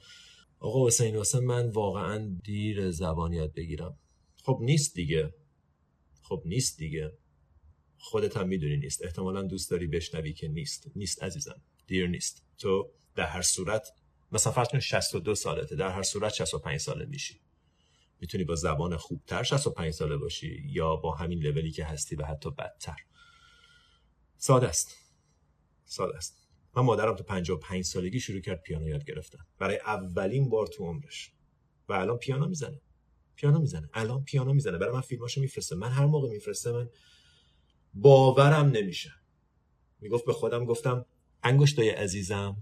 آقا 0.60 0.88
حسین 0.88 1.16
واسه 1.16 1.40
من 1.40 1.70
واقعا 1.70 2.38
دیر 2.44 2.92
زبان 2.92 3.34
یاد 3.34 3.54
بگیرم. 3.54 3.98
خب 4.44 4.60
نیست 4.62 4.96
دیگه. 4.96 5.34
خب 6.22 6.42
نیست 6.46 6.78
دیگه. 6.78 7.12
خودت 8.06 8.38
هم 8.38 8.48
می‌دونی 8.48 8.78
نیست. 8.78 9.04
احتمالا 9.06 9.42
دوست 9.42 9.72
داری 9.72 9.88
بشنوی 9.88 10.34
که 10.34 10.48
نیست. 10.48 10.92
نیست 10.96 11.24
عزیزم. 11.24 11.62
دیر 11.88 12.08
نیست. 12.08 12.44
تو 12.58 12.92
در 13.16 13.26
هر 13.26 13.42
صورت 13.42 13.88
مثلا 14.32 14.54
فرض 14.54 14.68
کن 14.68 14.80
62 14.80 15.36
سالته. 15.36 15.76
در 15.76 15.90
هر 15.90 16.04
صورت 16.04 16.34
65 16.34 16.80
ساله 16.80 17.06
میشی. 17.06 17.42
می‌تونی 18.22 18.44
با 18.44 18.56
زبان 18.56 18.98
خوبتر 18.98 19.44
65 19.44 19.94
ساله 19.94 20.18
باشی 20.18 20.64
یا 20.66 20.96
با 20.96 21.16
همین 21.16 21.40
لولی 21.40 21.72
که 21.72 21.86
هستی 21.86 22.16
و 22.16 22.26
حتی 22.26 22.52
بدتر. 22.52 22.98
ساده 24.38 24.68
است. 24.68 24.96
ساده 25.86 26.18
است. 26.18 26.38
من 26.76 26.84
مادرم 26.84 27.16
تو 27.16 27.24
55 27.24 27.84
سالگی 27.84 28.20
شروع 28.20 28.40
کرد 28.40 28.62
پیانو 28.62 28.88
یاد 28.88 29.06
گرفتن. 29.06 29.40
برای 29.60 29.78
اولین 29.78 30.50
بار 30.50 30.68
تو 30.68 30.84
عمرش. 30.84 31.32
و 31.90 31.94
الان 31.94 32.18
پیانو 32.18 32.48
می‌زنه. 32.48 32.82
پیانو 33.36 33.60
می‌زنه. 33.60 33.90
الان 33.94 34.24
پیانو 34.24 34.54
می‌زنه. 34.54 34.78
برای 34.78 34.94
من 34.94 35.02
فیلماشو 35.02 35.42
میفرسته. 35.42 35.76
من 35.76 35.90
هر 35.90 36.06
موقع 36.06 36.30
میفرسته 36.30 36.72
من 36.72 36.90
باورم 37.96 38.66
نمیشه. 38.66 39.12
می‌گفت 40.02 40.26
به 40.26 40.34
خودم 40.34 40.66
گفتم 40.66 41.06
انگشتای 41.44 41.90
عزیزم. 41.90 42.58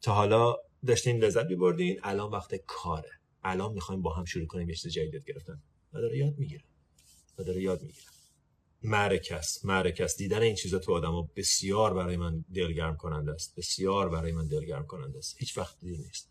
تا 0.00 0.14
حالا 0.14 0.56
داشتین 0.86 1.24
لذت 1.24 1.46
میبردین 1.46 2.00
الان 2.02 2.30
وقت 2.30 2.54
کاره. 2.54 3.10
الان 3.44 3.72
می‌خوایم 3.72 4.02
با 4.02 4.14
هم 4.14 4.24
شروع 4.24 4.46
کنیم 4.46 4.68
یه 4.68 4.74
چیز 4.74 4.92
جدید 4.92 5.24
گرفتن. 5.24 5.62
و 5.92 6.00
داره 6.00 6.18
یاد 6.18 6.38
می‌گیره. 6.38 6.64
و 7.38 7.42
داره 7.42 7.62
یاد 7.62 7.82
می‌گیره. 7.82 8.06
معرکس 8.82 9.64
معرکس. 9.64 10.16
دیدن 10.16 10.42
این 10.42 10.54
چیزا 10.54 10.78
تو 10.78 10.92
آدم 10.92 11.30
بسیار 11.36 11.94
برای 11.94 12.16
من 12.16 12.44
دلگرم 12.54 12.96
کننده 12.96 13.32
است. 13.32 13.56
بسیار 13.56 14.08
برای 14.08 14.32
من 14.32 14.46
دلگرم 14.46 14.86
کننده 14.86 15.18
است. 15.18 15.36
هیچ 15.38 15.58
وقت 15.58 15.78
دیر 15.80 15.98
نیست. 15.98 16.30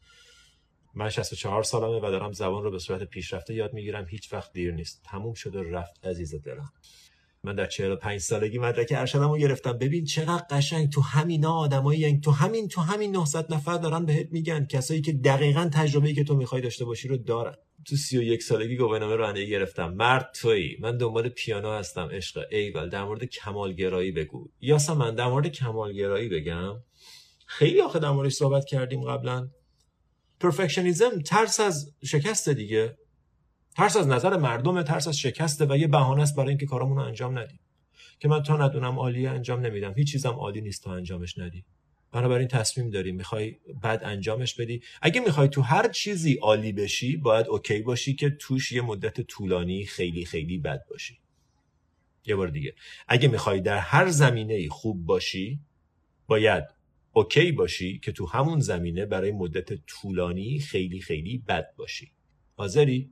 من 0.93 1.09
64 1.09 1.63
سالمه 1.63 2.07
و 2.07 2.11
دارم 2.11 2.31
زبان 2.31 2.63
رو 2.63 2.71
به 2.71 2.79
صورت 2.79 3.03
پیشرفته 3.03 3.53
یاد 3.53 3.73
می‌گیرم. 3.73 4.05
هیچ 4.05 4.33
وقت 4.33 4.53
دیر 4.53 4.73
نیست. 4.73 5.01
تموم 5.03 5.33
شده 5.33 5.63
رفت 5.63 6.05
عزیز 6.05 6.35
دلم. 6.35 6.73
من 7.43 7.55
در 7.55 7.65
45 7.65 8.19
سالگی 8.19 8.57
مدرک 8.57 8.93
ارشدمو 8.97 9.37
گرفتم. 9.37 9.77
ببین 9.77 10.05
چقدر 10.05 10.45
قشنگ 10.49 10.89
تو 10.89 11.01
همینا 11.01 11.53
آدمایی 11.53 12.19
تو 12.19 12.31
همین 12.31 12.67
تو 12.67 12.81
همین 12.81 13.11
900 13.11 13.53
نفر 13.53 13.77
دارن 13.77 14.05
بهت 14.05 14.27
میگن. 14.31 14.65
کسایی 14.65 15.01
که 15.01 15.13
دقیقا 15.13 15.69
تجربه‌ای 15.73 16.13
که 16.13 16.23
تو 16.23 16.35
می‌خوای 16.35 16.61
داشته 16.61 16.85
باشی 16.85 17.07
رو 17.07 17.17
دارن. 17.17 17.55
تو 17.85 17.95
31 17.95 18.43
سالگی 18.43 18.77
گواهینامه 18.77 19.15
رانندگی 19.15 19.49
گرفتم. 19.49 19.93
مرد 19.93 20.31
تویی. 20.41 20.77
من 20.79 20.97
دنبال 20.97 21.29
پیانو 21.29 21.71
هستم. 21.71 22.09
عشق 22.11 22.45
ایول. 22.51 22.89
در 22.89 23.03
مورد 23.03 23.23
کمالگرایی 23.23 24.11
بگو. 24.11 24.49
یا 24.61 24.77
من 24.97 25.15
در 25.15 25.27
مورد 25.27 25.47
کمالگرایی 25.47 26.29
بگم. 26.29 26.75
خیلی 27.45 27.81
آخه 27.81 27.99
در 27.99 28.11
موردش 28.11 28.33
صحبت 28.33 28.65
کردیم 28.65 29.03
قبلا. 29.03 29.47
پرفکشنیزم 30.39 31.21
ترس 31.25 31.59
از 31.59 31.91
شکست 32.05 32.49
دیگه. 32.49 32.97
ترس 33.75 33.97
از 33.97 34.07
نظر 34.07 34.37
مردم 34.37 34.81
ترس 34.81 35.07
از 35.07 35.17
شکسته 35.17 35.65
و 35.65 35.77
یه 35.77 35.87
بهانه 35.87 36.21
است 36.21 36.35
برای 36.35 36.49
اینکه 36.49 36.65
کارامون 36.65 36.97
رو 36.97 37.03
انجام 37.03 37.39
ندیم. 37.39 37.59
که 38.19 38.27
من 38.27 38.43
تا 38.43 38.57
ندونم 38.57 38.99
عالیه 38.99 39.29
انجام 39.29 39.65
نمیدم. 39.65 39.93
هیچ 39.97 40.11
چیزم 40.11 40.29
عالی 40.29 40.61
نیست 40.61 40.83
تا 40.83 40.93
انجامش 40.93 41.37
ندی. 41.37 41.63
بنابراین 42.11 42.47
تصمیم 42.47 42.89
داری. 42.89 43.11
می‌خوای 43.11 43.55
بعد 43.81 44.03
انجامش 44.03 44.55
بدی. 44.55 44.81
اگه 45.01 45.21
می‌خوای 45.21 45.47
تو 45.47 45.61
هر 45.61 45.87
چیزی 45.87 46.33
عالی 46.33 46.71
بشی 46.71 47.17
باید 47.17 47.47
okay 47.47 47.81
باشی 47.81 48.15
که 48.15 48.29
توش 48.29 48.71
یه 48.71 48.81
مدت 48.81 49.21
طولانی 49.21 49.85
خیلی 49.85 50.25
خیلی 50.25 50.57
بد 50.57 50.85
باشی. 50.89 51.19
یه 52.25 52.35
بار 52.35 52.47
دیگه. 52.47 52.73
اگه 53.07 53.27
می‌خوای 53.27 53.61
در 53.61 53.77
هر 53.77 54.09
زمینه 54.09 54.69
خوب 54.69 55.05
باشی 55.05 55.59
باید 56.27 56.63
okay 57.13 57.51
باشی 57.51 57.99
که 57.99 58.11
تو 58.11 58.27
همون 58.27 58.59
زمینه 58.59 59.05
برای 59.05 59.31
مدت 59.31 59.73
طولانی 59.73 60.59
خیلی 60.59 61.01
خیلی 61.01 61.37
بد 61.37 61.75
باشی. 61.77 62.11
حاضری؟ 62.57 63.09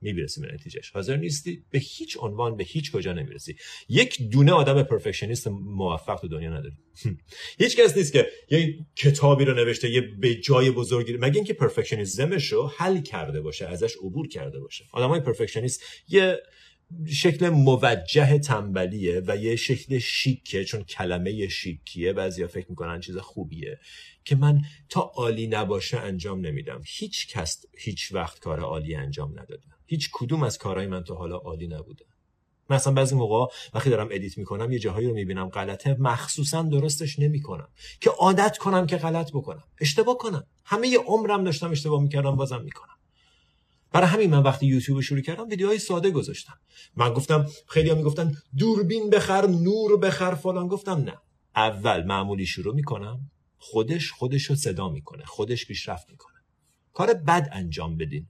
می‌رسی 0.00 0.40
به 0.40 0.52
نتیجهش 0.52 0.90
حاضر 0.90 1.16
نیستی 1.16 1.64
به 1.70 1.78
هیچ 1.78 2.16
عنوان 2.20 2.56
به 2.56 2.64
هیچ 2.64 2.92
کجا 2.92 3.12
نمی‌رسی. 3.12 3.56
یک 3.88 4.30
دونه 4.30 4.52
آدم 4.52 4.82
perfectionist 4.82 5.48
موفق 5.48 6.20
تو 6.20 6.28
دنیا 6.28 6.50
نداری. 6.50 6.76
هیچ 7.60 7.76
کس 7.76 7.96
نیست 7.96 8.12
که 8.12 8.26
یه 8.50 8.74
کتابی 8.96 9.44
رو 9.44 9.54
نوشته 9.54 9.90
یه 9.90 10.00
به 10.00 10.34
جای 10.34 10.70
بزرگی. 10.70 11.12
مگه 11.12 11.34
اینکه 11.34 11.54
پرفکشنیزمش 11.54 12.52
رو 12.52 12.72
حل 12.76 13.00
کرده 13.00 13.40
باشه 13.40 13.66
ازش 13.66 13.96
عبور 13.96 14.28
کرده 14.28 14.60
باشه. 14.60 14.84
آدمای 14.92 15.20
پرفکشنیست 15.20 15.82
یه 16.08 16.38
شکل 17.06 17.48
موجه 17.48 18.38
تنبلیه 18.38 19.22
و 19.26 19.36
یه 19.36 19.56
شکل 19.56 19.98
شیکه 19.98 20.64
چون 20.64 20.82
کلمه 20.82 21.48
شیکیه 21.48 22.12
بعضیا 22.12 22.46
فکر 22.46 22.66
می‌کنن 22.68 23.00
چیز 23.00 23.16
خوبیه 23.16 23.78
که 24.24 24.36
من 24.36 24.62
تا 24.88 25.00
عالی 25.00 25.46
نباشه 25.46 25.98
انجام 25.98 26.46
نمیدم. 26.46 26.80
هیچ 26.86 27.28
کس 27.28 27.64
هیچ 27.78 28.12
وقت 28.12 28.38
کار 28.38 28.60
عالی 28.60 28.94
انجام 28.94 29.32
نداده. 29.32 29.66
هیچ 29.86 30.10
کدوم 30.12 30.42
از 30.42 30.58
کارهای 30.58 30.86
من 30.86 31.04
تا 31.04 31.14
حالا 31.14 31.36
عالی 31.36 31.66
نبوده. 31.66 32.04
مثلا 32.70 32.92
بعضی 32.92 33.14
موقع 33.14 33.54
وقتی 33.74 33.90
دارم 33.90 34.08
ادیت 34.10 34.38
می‌کنم 34.38 34.72
یه 34.72 34.78
جاهایی 34.78 35.06
رو 35.06 35.14
می‌بینم 35.14 35.48
غلطه 35.48 35.96
مخصوصا 36.00 36.62
درستش 36.62 37.18
نمی‌کنم. 37.18 37.68
که 38.00 38.10
عادت 38.10 38.58
کنم 38.58 38.86
که 38.86 38.96
غلط 38.96 39.30
بکنم. 39.32 39.64
اشتباه 39.80 40.18
کنم. 40.18 40.46
همه 40.64 40.98
عمرم 40.98 41.44
داشتم 41.44 41.70
اشتباه 41.70 42.02
می‌کردم 42.02 42.36
بازم 42.36 42.62
می‌کنم. 42.62 42.95
برای 43.92 44.08
همین 44.08 44.30
من 44.30 44.42
وقتی 44.42 44.66
یوتیوب 44.66 45.00
شروع 45.00 45.20
کردم 45.20 45.48
ویدیوهای 45.48 45.78
ساده 45.78 46.10
گذاشتم. 46.10 46.58
من 46.96 47.12
گفتم 47.12 47.46
خیلی 47.68 47.94
می‌گفتن 47.94 48.34
دوربین 48.58 49.10
بخر 49.10 49.46
نور 49.46 49.96
بخر 49.96 50.34
فلان. 50.34 50.68
گفتم 50.68 50.96
نه. 50.96 51.18
اول 51.56 52.04
معمولی 52.04 52.46
شروع 52.46 52.74
می‌کنم 52.74 53.30
خودش 53.58 54.12
خودش 54.12 54.44
رو 54.44 54.56
صدا 54.56 54.88
می‌کنه 54.88 55.24
خودش 55.24 55.66
پیشرفت 55.66 56.10
می‌کنه. 56.10 56.36
کار 56.92 57.14
بد 57.14 57.48
انجام 57.52 57.96
بدین. 57.96 58.26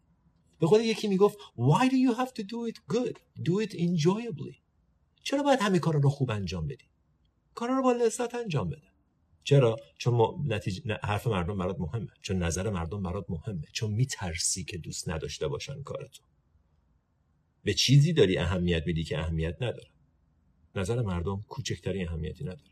به 0.60 0.66
قول 0.66 0.80
یکی 0.80 1.08
می‌گفت 1.08 1.38
why 1.38 1.84
do 1.84 1.94
you 1.94 2.18
have 2.18 2.30
to 2.30 2.42
do 2.42 2.72
it 2.72 2.94
good? 2.94 3.16
Do 3.42 3.66
it 3.66 3.72
enjoyably. 3.72 4.56
چرا 5.22 5.42
باید 5.42 5.60
همه 5.60 5.78
کارا 5.78 6.00
رو 6.00 6.10
خوب 6.10 6.30
انجام 6.30 6.66
بدی 6.66 6.84
کارا 7.54 7.76
رو 7.76 7.82
با 7.82 7.92
لذت 7.92 8.34
انجام 8.34 8.68
بده. 8.68 8.86
چرا؟ 9.46 9.76
چون 9.98 10.44
نتیجه 10.46 10.98
حرف 11.02 11.26
مردم 11.26 11.58
برات 11.58 11.80
مهمه. 11.80 12.08
چون 12.22 12.38
نظر 12.38 12.70
مردم 12.70 13.02
برات 13.02 13.24
مهمه. 13.28 13.64
چون 13.72 13.90
میترسی 13.92 14.64
که 14.64 14.78
دوست 14.78 15.08
نداشته 15.08 15.48
باشن 15.48 15.82
کارتو. 15.82 16.22
به 17.64 17.74
چیزی 17.74 18.12
داری 18.12 18.38
اهمیت 18.38 18.86
میدی 18.86 19.04
که 19.04 19.18
اهمیت 19.18 19.54
نداره. 19.62 19.90
نظر 20.74 21.02
مردم 21.02 21.44
کوچکترین 21.48 22.08
اهمیتی 22.08 22.44
نداره. 22.44 22.70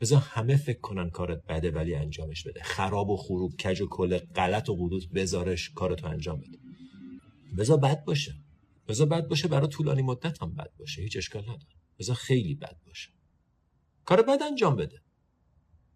بذار 0.00 0.18
همه 0.20 0.56
فکر 0.56 0.80
کنن 0.80 1.10
کارت 1.10 1.42
بده 1.46 1.70
ولی 1.70 1.94
انجامش 1.94 2.46
بده. 2.46 2.62
خراب 2.62 3.10
و 3.10 3.16
خروب 3.16 3.56
کج 3.56 3.80
و 3.80 3.86
کل 3.86 4.18
غلط 4.18 4.68
و 4.68 4.76
قدوس 4.86 5.06
بذارش 5.06 5.70
کارتو 5.70 6.06
انجام 6.06 6.40
بده. 6.40 6.58
بذار 7.58 7.76
بد 7.76 8.04
باشه. 8.04 8.34
بذار 8.88 9.06
بد 9.06 9.28
باشه 9.28 9.48
برای 9.48 9.68
طولانی 9.68 10.02
مدت 10.02 10.42
هم 10.42 10.54
بد 10.54 10.70
باشه. 10.78 11.02
هیچ 11.02 11.16
اشکال 11.16 11.42
نداره. 11.42 11.74
بذار 11.98 12.16
خیلی 12.16 12.54
بد 12.54 12.76
باشه. 12.86 13.10
کار 14.04 14.22
بد 14.22 14.42
انجام 14.42 14.76
بده. 14.76 15.07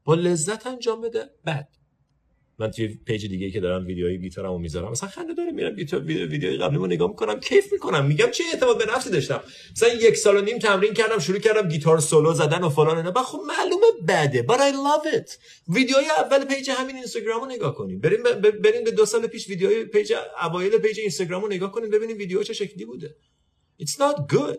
با 0.04 0.14
لذت 0.14 0.66
انجام 0.66 1.00
بده 1.00 1.30
بد 1.46 1.68
من 2.58 2.70
توی 2.70 2.88
page 2.88 3.26
دیگه 3.26 3.50
که 3.50 3.60
دارم 3.60 3.86
ویدیوهای 3.86 4.20
گیتارمو 4.20 4.58
می‌ذارم 4.58 4.90
مثلا 4.90 5.08
خنده 5.08 5.34
داره 5.34 5.52
میرم 5.52 5.74
گیتار 5.74 6.00
ویدیو 6.00 6.28
ویدیوهای 6.28 6.58
قبلیمو 6.58 6.86
نگاه 6.86 7.08
می‌کنم 7.08 7.40
کیف 7.40 7.72
می‌کنم 7.72 8.06
میگم 8.06 8.30
چه 8.30 8.44
اعتماد 8.52 8.78
به 8.78 8.92
نفسی 8.94 9.10
داشتم. 9.10 9.40
مثلا 9.72 9.88
یک 9.88 10.16
سال 10.16 10.36
و 10.36 10.40
نیم 10.40 10.58
تمرین 10.58 10.94
کردم 10.94 11.18
شروع 11.18 11.38
کردم 11.38 11.68
گیتار 11.68 12.00
سولو 12.00 12.34
زدن 12.34 12.64
و 12.64 12.68
فلان 12.68 12.96
اینا. 12.96 13.22
خب 13.22 13.40
معلومه 13.46 13.86
بده 14.08 14.42
but 14.42 14.58
I 14.58 14.72
love 14.72 15.16
it. 15.16 15.38
ویدیوهای 15.68 16.06
اول 16.06 16.44
page 16.44 16.70
همین 16.70 16.96
اینستاگرامو 16.96 17.46
نگاه 17.46 17.74
کنیم. 17.74 18.00
بریم 18.00 18.22
بریم 18.62 18.84
به 18.84 18.90
دو 18.90 19.06
سال 19.06 19.26
پیش 19.26 19.48
ویدیوهای 19.48 19.84
page 19.84 20.12
اوایل 20.42 20.78
page 20.78 21.00
اینستاگرامو 21.00 21.46
نگاه 21.46 21.72
کنیم 21.72 21.90
ببینیم 21.90 22.16
ویدیو 22.16 22.42
چه 22.42 22.52
شکلی 22.52 22.84
بوده. 22.84 23.16
It's 23.82 23.96
not 23.98 24.16
good. 24.34 24.58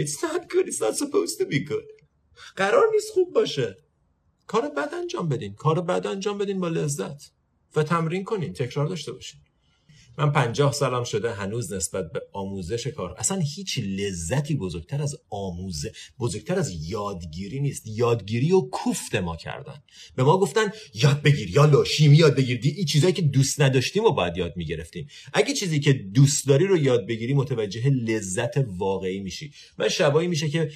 It's 0.00 0.16
not 0.22 0.42
good. 0.52 0.66
It's 0.68 0.80
not 0.80 0.94
supposed 0.96 1.38
to 1.40 1.44
be 1.44 1.68
good. 1.70 2.04
قرار 2.56 2.86
نیست 2.94 3.10
خوب 3.10 3.32
باشه. 3.32 3.76
کار 4.50 4.68
بد 4.68 4.94
انجام 4.94 5.28
بدین. 5.28 5.54
کار 5.54 5.80
بد 5.80 6.06
انجام 6.06 6.38
بدین 6.38 6.60
با 6.60 6.68
لذت 6.68 7.30
و 7.76 7.82
تمرین 7.82 8.24
کنین. 8.24 8.52
تکرار 8.52 8.86
داشته 8.86 9.12
باشین. 9.12 9.40
من 10.18 10.32
پنجاه 10.32 10.72
سالم 10.72 11.04
شده 11.04 11.34
هنوز 11.34 11.72
نسبت 11.72 12.12
به 12.12 12.22
آموزش 12.32 12.86
کار. 12.86 13.14
اصلا 13.18 13.38
هیچ 13.38 13.78
لذتی 13.78 14.54
بزرگتر 14.54 15.02
از 15.02 15.16
آموزه 15.30 15.92
بزرگتر 16.18 16.58
از 16.58 16.90
یادگیری 16.90 17.60
نیست. 17.60 17.82
یادگیری 17.86 18.52
رو 18.52 18.60
کوفت 18.60 19.14
ما 19.14 19.36
کردن. 19.36 19.82
به 20.16 20.22
ما 20.22 20.38
گفتن 20.38 20.72
یاد 20.94 21.22
بگیر 21.22 21.50
یا 21.50 21.84
شیمی 21.84 22.16
یاد 22.16 22.36
بگیر. 22.36 22.60
این 22.62 22.84
چیزایی 22.84 23.12
که 23.12 23.22
دوست 23.22 23.60
نداشتیم 23.60 24.04
و 24.04 24.10
باید 24.10 24.36
یاد 24.36 24.52
می‌گرفتیم. 24.56 25.08
اگه 25.32 25.54
چیزی 25.54 25.80
که 25.80 25.92
دوست 25.92 26.46
داری 26.48 26.66
رو 26.66 26.76
یاد 26.76 27.06
بگیری 27.06 27.34
متوجه 27.34 27.90
لذت 27.90 28.56
واقعی 28.66 29.20
میشی. 29.20 29.52
من 29.78 29.88
شبایی 29.88 30.28
میشه 30.28 30.48
که 30.48 30.70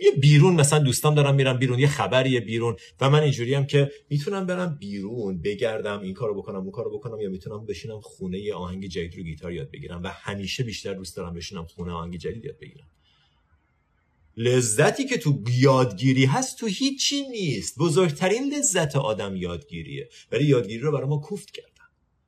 یه 0.00 0.10
بیرون 0.10 0.54
مثلا 0.54 0.78
دوستان 0.78 1.14
دارم 1.14 1.34
میرم 1.34 1.58
بیرون 1.58 1.78
یه 1.78 1.86
خبریه 1.86 2.40
بیرون 2.40 2.76
و 3.00 3.10
من 3.10 3.20
اینجوری 3.20 3.54
هم 3.54 3.66
که 3.66 3.92
می‌تونم 4.10 4.46
برم 4.46 4.76
بیرون 4.80 5.42
بگردم 5.42 6.00
این 6.00 6.14
کارو 6.14 6.42
بکنم 6.42 6.60
اون 6.60 6.70
کارو 6.70 6.98
بکنم 6.98 7.20
یا 7.20 7.30
می‌تونم 7.30 7.66
بشینم 7.66 8.00
خونه 8.00 8.38
یه 8.38 8.54
آهنگ 8.54 8.86
جدید 8.86 9.16
رو 9.16 9.22
گیتار 9.22 9.52
یاد 9.52 9.70
بگیرم 9.70 10.02
و 10.02 10.08
همیشه 10.08 10.62
بیشتر 10.64 10.94
دوست 10.94 11.16
دارم 11.16 11.34
بشینم 11.34 11.64
خونه 11.64 11.92
آهنگ 11.92 12.16
جدید 12.16 12.44
یاد 12.44 12.58
بگیرم. 12.58 12.86
لذتی 14.36 15.04
که 15.04 15.18
تو 15.18 15.42
یادگیری 15.50 16.24
هست 16.24 16.58
تو 16.58 16.66
هیچی 16.66 17.28
نیست. 17.28 17.78
بزرگترین 17.78 18.54
لذت 18.54 18.96
آدم 18.96 19.36
یادگیریه. 19.36 20.08
ولی 20.32 20.44
یادگیری 20.44 20.80
رو 20.80 20.92
برای 20.92 21.08
ما 21.08 21.18
کوفت 21.18 21.50
کردن. 21.50 21.68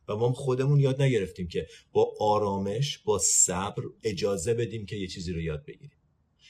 و 0.08 0.16
ما 0.16 0.32
خودمون 0.32 0.80
یاد 0.80 1.02
نگرفتیم 1.02 1.48
که 1.48 1.66
با 1.92 2.14
آرامش 2.20 2.98
با 2.98 3.18
صبر 3.18 3.82
اجازه 4.02 4.54
بدیم 4.54 4.86
که 4.86 4.96
یه 4.96 5.06
چیزی 5.06 5.32
رو 5.32 5.40
یاد 5.40 5.64
بگیریم. 5.64 5.98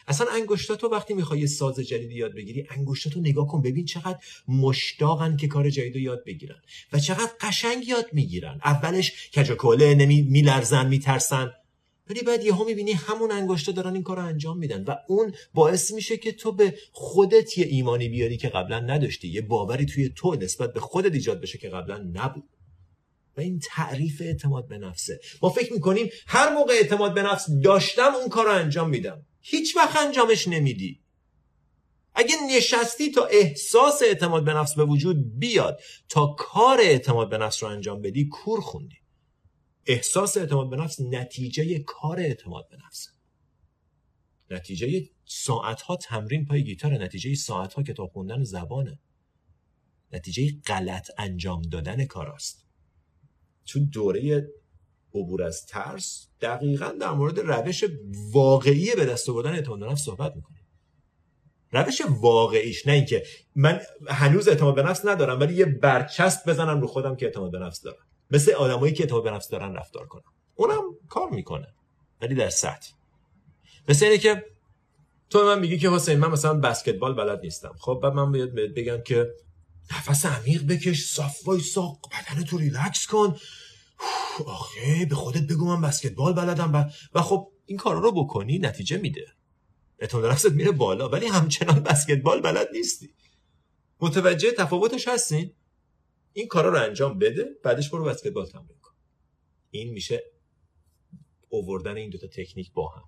اصلا 0.06 0.26
انگشتاتو 0.32 0.88
وقتی 0.88 1.14
می‌خوای 1.14 1.46
ساز 1.46 1.80
جدیدی 1.80 2.14
یاد 2.14 2.34
بگیری 2.34 2.66
انگشتاتو 2.70 3.20
نگاه 3.20 3.46
کن 3.46 3.62
ببین 3.62 3.84
چقدر 3.84 4.18
مشتاقن 4.48 5.36
که 5.36 5.48
کار 5.48 5.70
جدید 5.70 5.96
یاد 5.96 6.24
بگیرن 6.24 6.60
و 6.92 6.98
چقدر 6.98 7.30
قشنگ 7.40 7.88
یاد 7.88 8.06
می‌گیرن. 8.12 8.60
اولش 8.64 9.30
کجاکوله 9.34 9.94
نمی 9.94 10.22
میلرزن 10.22 10.88
میترسن. 10.88 11.50
ولی 12.10 12.22
بعد 12.22 12.44
یهو 12.44 12.64
می‌بینی 12.64 12.92
همون 12.92 13.32
انگشتا 13.32 13.72
دارن 13.72 13.94
این 13.94 14.02
کار 14.02 14.16
رو 14.16 14.24
انجام 14.24 14.58
میدن 14.58 14.84
و 14.84 14.96
اون 15.08 15.32
باعث 15.54 15.92
میشه 15.92 16.16
که 16.16 16.32
تو 16.32 16.52
به 16.52 16.74
خودت 16.92 17.58
یه 17.58 17.66
ایمانی 17.66 18.08
بیاری 18.08 18.36
که 18.36 18.48
قبلا 18.48 18.80
نداشتی. 18.80 19.28
یه 19.28 19.40
باوری 19.40 19.86
توی 19.86 20.08
تو 20.16 20.34
نسبت 20.34 20.72
به 20.72 20.80
خودت 20.80 21.14
ایجاد 21.14 21.40
بشه 21.40 21.58
که 21.58 21.68
قبلا 21.68 22.10
نبود. 22.12 22.44
و 23.36 23.40
این 23.40 23.60
تعریف 23.62 24.20
اعتماد 24.20 24.68
به 24.68 24.78
نفسه. 24.78 25.20
ما 25.42 25.48
فکر 25.48 25.72
می‌کنیم 25.72 26.08
هر 26.26 26.54
موقع 26.54 26.72
اعتماد 26.72 27.14
به 27.14 27.22
نفس 27.22 27.46
داشتم 27.64 28.14
اون 28.14 28.28
کار 28.28 28.44
رو 28.44 28.52
انجام 28.52 28.90
میدم. 28.90 29.26
هیچ 29.46 29.76
وقت 29.76 29.96
انجامش 29.96 30.48
نمیدی. 30.48 31.00
اگه 32.14 32.34
نشستی 32.56 33.10
تا 33.10 33.24
احساس 33.24 34.02
اعتماد 34.02 34.44
به 34.44 34.54
نفس 34.54 34.74
به 34.74 34.84
وجود 34.84 35.38
بیاد 35.38 35.80
تا 36.08 36.26
کار 36.38 36.80
اعتماد 36.80 37.30
به 37.30 37.38
نفس 37.38 37.62
رو 37.62 37.68
انجام 37.68 38.02
بدی 38.02 38.28
کور 38.28 38.60
خوندی. 38.60 38.96
احساس 39.86 40.36
اعتماد 40.36 40.70
به 40.70 40.76
نفس 40.76 41.00
نتیجه 41.00 41.78
کار 41.78 42.20
اعتماد 42.20 42.68
به 42.68 42.76
نفس. 42.86 43.08
نتیجه 44.50 45.10
ساعت 45.24 45.82
ها 45.82 45.96
تمرین 45.96 46.46
پای 46.46 46.64
گیتار 46.64 46.92
نتیجه 46.92 47.34
ساعت 47.34 47.74
ها 47.74 47.82
کتاب 47.82 48.10
خوندن 48.12 48.44
زبانه. 48.44 48.98
نتیجه 50.12 50.60
غلط 50.66 51.10
انجام 51.18 51.62
دادن 51.62 52.04
کاراست. 52.04 52.66
تو 53.66 53.80
دوره 53.80 54.48
عبور 55.14 55.42
از 55.42 55.66
ترس 55.66 56.28
دقیقا 56.40 56.92
در 57.00 57.10
مورد 57.10 57.40
روش 57.40 57.84
واقعی 58.32 58.94
به 58.96 59.04
دست 59.04 59.28
آوردن 59.28 59.52
اعتماد 59.52 59.80
به 59.80 59.86
نفس 59.86 60.04
صحبت 60.04 60.36
می‌کنه. 60.36 60.58
روش 61.72 62.00
واقعیش 62.20 62.86
نه 62.86 62.92
اینکه 62.92 63.22
من 63.54 63.80
هنوز 64.08 64.48
اعتماد 64.48 64.74
به 64.74 64.82
نفس 64.82 65.06
ندارم 65.06 65.40
ولی 65.40 65.54
یه 65.54 65.64
برچست 65.64 66.48
بزنم 66.48 66.80
رو 66.80 66.86
خودم 66.86 67.16
که 67.16 67.26
اعتماد 67.26 67.50
به 67.50 67.58
نفس 67.58 67.80
دارم. 67.80 68.06
مثل 68.30 68.52
آدمایی 68.52 68.92
که 68.92 69.02
اعتماد 69.02 69.24
به 69.24 69.30
نفس 69.30 69.48
دارن 69.48 69.74
رفتار 69.74 70.06
کنم 70.06 70.32
اونم 70.54 70.82
کار 71.08 71.30
می‌کنه 71.30 71.74
ولی 72.20 72.34
در 72.34 72.48
سطح. 72.48 72.92
مثل 73.88 74.04
اینه 74.04 74.18
که 74.18 74.44
تو 75.30 75.44
من 75.44 75.58
میگی 75.58 75.78
که 75.78 75.90
حسین 75.90 76.18
من 76.18 76.30
مثلا 76.30 76.54
بسکتبال 76.54 77.14
بلد 77.14 77.40
نیستم. 77.40 77.74
خب 77.78 78.00
بعد 78.02 78.12
من 78.12 78.32
باید 78.32 78.54
بگم 78.54 79.02
که 79.06 79.30
نفس 79.92 80.26
عمیق 80.26 80.66
بکش 80.66 81.06
صاف 81.06 81.48
وایسا 81.48 81.92
بدن 82.12 82.44
تو 82.44 82.58
ریلکس 82.58 83.06
کن. 83.06 83.36
آخه 84.46 85.06
به 85.06 85.14
خودت 85.14 85.42
بگو 85.42 85.64
من 85.64 85.88
بسکتبال 85.88 86.32
بلدم. 86.32 86.90
و, 87.14 87.22
خب 87.22 87.52
این 87.66 87.78
کارا 87.78 87.98
رو 87.98 88.12
بکنی 88.12 88.58
نتیجه 88.58 88.96
میده. 88.96 89.26
اعتماد 89.98 90.26
نفست 90.26 90.50
میره 90.50 90.70
بالا 90.70 91.08
ولی 91.08 91.26
همچنان 91.26 91.80
بسکتبال 91.80 92.40
بلد 92.40 92.68
نیستی. 92.72 93.14
متوجه 94.00 94.50
تفاوتش 94.52 95.08
هستین؟ 95.08 95.52
این 96.32 96.46
کارا 96.48 96.70
رو 96.70 96.82
انجام 96.82 97.18
بده 97.18 97.44
بعدش 97.62 97.90
برو 97.90 98.04
بسکتبال 98.04 98.46
تمرین 98.46 98.78
کن. 98.82 98.94
این 99.70 99.92
میشه 99.92 100.22
اووردن 101.48 101.96
این 101.96 102.10
دوتا 102.10 102.26
تکنیک 102.26 102.72
با 102.72 102.88
هم. 102.88 103.04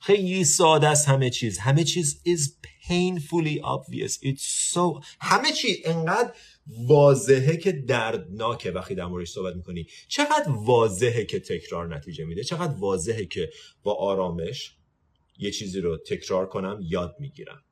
خیلی 0.00 0.44
ساده 0.44 0.88
است 0.88 1.08
همه 1.08 1.30
چیز. 1.30 1.58
همه 1.58 1.84
چیز 1.84 2.22
is 2.26 2.40
painfully 2.66 3.60
obvious. 3.62 4.12
It's 4.12 4.74
so 4.74 5.04
همه 5.20 5.52
چی 5.52 5.82
انقدر 5.84 6.34
واضحه 6.68 7.56
که 7.56 7.72
دردناکه 7.72 8.70
وقتی 8.70 8.94
در 8.94 9.06
موردش 9.06 9.30
صحبت 9.30 9.56
می‌کنی. 9.56 9.86
چقدر 10.08 10.50
واضحه 10.50 11.24
که 11.24 11.40
تکرار 11.40 11.96
نتیجه 11.96 12.24
میده؟ 12.24 12.44
چقدر 12.44 12.74
واضحه 12.78 13.26
که 13.26 13.50
با 13.82 13.94
آرامش 13.94 14.76
یه 15.38 15.50
چیزی 15.50 15.80
رو 15.80 15.96
تکرار 15.96 16.48
کنم 16.48 16.80
یاد 16.82 17.16
می‌گیرم. 17.18 17.62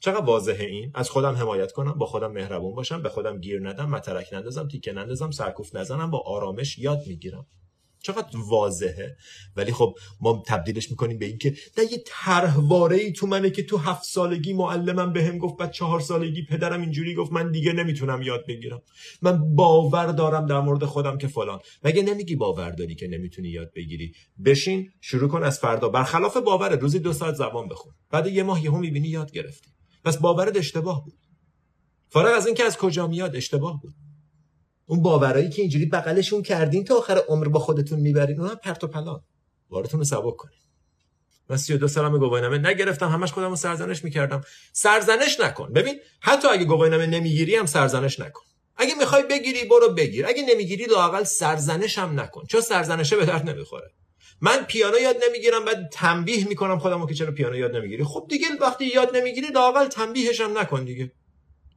چقدر 0.00 0.24
واضحه 0.24 0.66
این؟ 0.66 0.90
از 0.94 1.10
خودم 1.10 1.34
حمایت 1.34 1.72
کنم 1.72 1.92
با 1.92 2.06
خودم 2.06 2.32
مهربون 2.32 2.74
باشم 2.74 3.02
به 3.02 3.08
خودم 3.08 3.40
گیر 3.40 3.68
ندم 3.68 3.90
مترک 3.90 4.28
نندازم 4.32 4.68
تیکه 4.68 4.92
نندازم 4.92 5.30
سرکوف 5.30 5.76
نزنم 5.76 6.10
با 6.10 6.18
آرامش 6.18 6.78
یاد 6.78 7.02
می‌گیرم. 7.06 7.46
چقدر 8.04 8.38
واضحه. 8.48 9.16
ولی 9.56 9.72
خب 9.72 9.94
ما 10.20 10.42
تبدیلش 10.46 10.90
می‌کنیم 10.90 11.18
به 11.18 11.26
اینکه 11.26 11.54
در 11.76 11.82
یه 11.82 12.02
طرحواره 12.06 12.96
ای 12.96 13.12
تو 13.12 13.26
منه 13.26 13.50
که 13.50 13.62
تو 13.62 13.76
هفت 13.76 14.04
سالگی 14.04 14.52
معلمم 14.52 15.12
بهم 15.12 15.32
به 15.32 15.38
گفت 15.38 15.56
بعد 15.56 15.70
چهار 15.70 16.00
سالگی 16.00 16.46
پدرم 16.50 16.80
اینجوری 16.80 17.14
گفت 17.14 17.32
من 17.32 17.50
دیگه 17.50 17.72
نمی‌تونم 17.72 18.22
یاد 18.22 18.44
بگیرم. 18.48 18.82
من 19.22 19.54
باور 19.54 20.06
دارم 20.06 20.46
در 20.46 20.60
مورد 20.60 20.84
خودم 20.84 21.18
که 21.18 21.28
فلان. 21.28 21.58
مگه 21.84 22.02
نمیگی 22.02 22.36
باور 22.36 22.70
داری 22.70 22.94
که 22.94 23.08
نمی‌تونی 23.08 23.48
یاد 23.48 23.70
بگیری؟ 23.76 24.12
بشین 24.44 24.90
شروع 25.00 25.28
کن 25.28 25.42
از 25.42 25.58
فردا. 25.58 25.88
برخلاف 25.88 26.36
باور 26.36 26.76
روزی 26.76 26.98
دو 26.98 27.12
ساعت 27.12 27.34
زبان 27.34 27.68
بخون. 27.68 27.92
بعد 28.10 28.26
یه 28.26 28.42
ماه 28.42 28.64
یهو 28.64 28.78
می‌بینی 28.78 29.08
یاد 29.08 29.32
گرفتی. 29.32 29.70
پس 30.04 30.16
باورت 30.16 30.56
اشتباه 30.56 31.04
بود. 31.04 31.14
فارغ 32.08 32.36
از 32.36 32.46
اینکه 32.46 32.64
از 32.64 32.76
کجا 32.76 33.06
میاد 33.06 33.36
اشتباه 33.36 33.80
بود. 33.82 33.94
اون 34.86 35.02
باورایی 35.02 35.50
که 35.50 35.62
اینجوری 35.62 35.86
بغلشون 35.86 36.42
کردین 36.42 36.84
تا 36.84 36.96
آخر 36.96 37.18
عمر 37.28 37.48
با 37.48 37.60
خودتون 37.60 38.00
می‌برین 38.00 38.40
اونها 38.40 38.54
پرت 38.54 38.84
و 38.84 38.86
پلان. 38.86 39.20
بارتون 39.68 40.00
رو 40.00 40.04
سبک 40.04 40.36
کنین. 40.36 40.58
من 41.50 41.56
32 41.56 41.88
سالم 41.88 42.18
گواهینامه 42.18 42.58
نگرفتم 42.58 43.08
همش 43.08 43.32
خودم 43.32 43.50
رو 43.50 43.56
سرزنش 43.56 44.04
می‌کردم. 44.04 44.40
سرزنش 44.72 45.40
نکن. 45.40 45.72
ببین 45.72 46.00
حتی 46.20 46.48
اگه 46.48 46.64
گواهینامه 46.64 47.06
نمی‌گیری 47.06 47.56
هم 47.56 47.66
سرزنش 47.66 48.20
نکن. 48.20 48.42
اگه 48.76 48.94
می‌خوای 48.98 49.22
بگیری 49.22 49.64
برو 49.64 49.94
بگیر. 49.94 50.26
اگه 50.26 50.42
نمی‌گیری 50.42 50.84
لاقل 50.84 51.24
سرزنش 51.24 51.98
هم 51.98 52.20
نکن. 52.20 52.44
چون 52.46 52.60
سرزنشه 52.60 53.16
به 53.16 53.24
درد 53.24 53.50
نمی‌خوره. 53.50 53.90
من 54.40 54.64
پیانو 54.64 54.98
یاد 54.98 55.16
نمی‌گیرم 55.28 55.64
بعد 55.64 55.88
تنبیه 55.92 56.48
می‌کنم 56.48 56.78
خودمو 56.78 57.06
که 57.06 57.14
چرا 57.14 57.32
پیانو 57.32 57.56
یاد 57.56 57.76
نمی‌گیری. 57.76 58.04
خب 58.04 58.26
دیگه 58.30 58.46
وقتی 58.60 58.84
یاد 58.84 59.16
نمی‌گیری 59.16 59.46
لاقل 59.46 59.86
تنبیهش 59.86 60.40
هم 60.40 60.58
نکن 60.58 60.84
دیگه. 60.84 61.12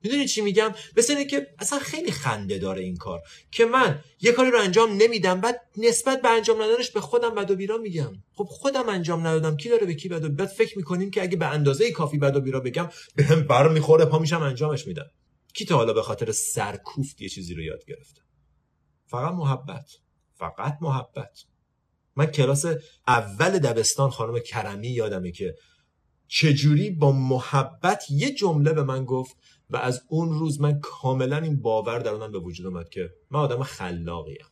می‌دونی 0.03 0.27
چی 0.27 0.41
میگم؟ 0.41 0.73
مثل 0.97 1.23
که 1.23 1.47
اصلا 1.59 1.79
خیلی 1.79 2.11
خنده 2.11 2.57
داره 2.57 2.81
این 2.81 2.97
کار. 2.97 3.21
که 3.51 3.65
من 3.65 4.01
یه 4.21 4.31
کاری 4.31 4.51
رو 4.51 4.59
انجام 4.59 4.93
نمیدم 4.97 5.41
بعد 5.41 5.61
نسبت 5.77 6.21
به 6.21 6.29
انجام 6.29 6.61
ندادنش 6.61 6.91
به 6.91 7.01
خودم 7.01 7.35
بد 7.35 7.51
و 7.51 7.55
بیرا 7.55 7.77
میگم. 7.77 8.13
خب 8.33 8.43
خودم 8.43 8.89
انجام 8.89 9.27
ندادم. 9.27 9.57
کی 9.57 9.69
داره 9.69 9.85
به 9.85 9.93
کی 9.93 10.09
بد 10.09 10.23
و 10.25 10.29
بعد 10.29 10.47
فکر 10.47 10.77
می‌کنیم 10.77 11.11
که 11.11 11.21
اگه 11.21 11.37
به 11.37 11.45
اندازه 11.45 11.91
کافی 11.91 12.17
بد 12.17 12.35
و 12.35 12.41
بیرا 12.41 12.59
بگم 12.59 12.89
بهم 13.15 13.41
بر 13.41 13.67
می‌خوره 13.67 14.05
پا 14.05 14.19
میشم 14.19 14.41
انجامش 14.41 14.87
میدم. 14.87 15.09
کی 15.53 15.65
تا 15.65 15.75
حالا 15.75 15.93
به 15.93 16.01
خاطر 16.01 16.31
سرکوفت 16.31 17.21
یه 17.21 17.29
چیزی 17.29 17.53
رو 17.53 17.61
یاد 17.61 17.85
گرفته؟ 17.85 18.21
فقط 19.07 19.33
محبت. 19.33 19.89
فقط 20.35 20.77
محبت. 20.81 21.43
من 22.15 22.25
کلاس 22.25 22.65
اول 23.07 23.59
دبستان 23.59 24.09
خانم 24.09 24.39
کرمی 24.39 24.87
یادمه 24.87 25.31
که 25.31 25.55
چجوری 26.27 26.89
با 26.89 27.11
محبت 27.11 28.03
یه 28.09 28.33
جمله 28.33 28.73
به 28.73 28.83
من 28.83 29.05
گفت 29.05 29.35
و 29.69 29.77
از 29.77 30.01
اون 30.09 30.39
روز 30.39 30.61
من 30.61 30.79
کاملا 30.79 31.37
این 31.37 31.61
باور 31.61 31.99
درونم 31.99 32.31
به 32.31 32.39
وجود 32.39 32.65
اومد 32.65 32.89
که 32.89 33.09
من 33.31 33.39
آدم 33.39 33.63
خلاقیم. 33.63 34.45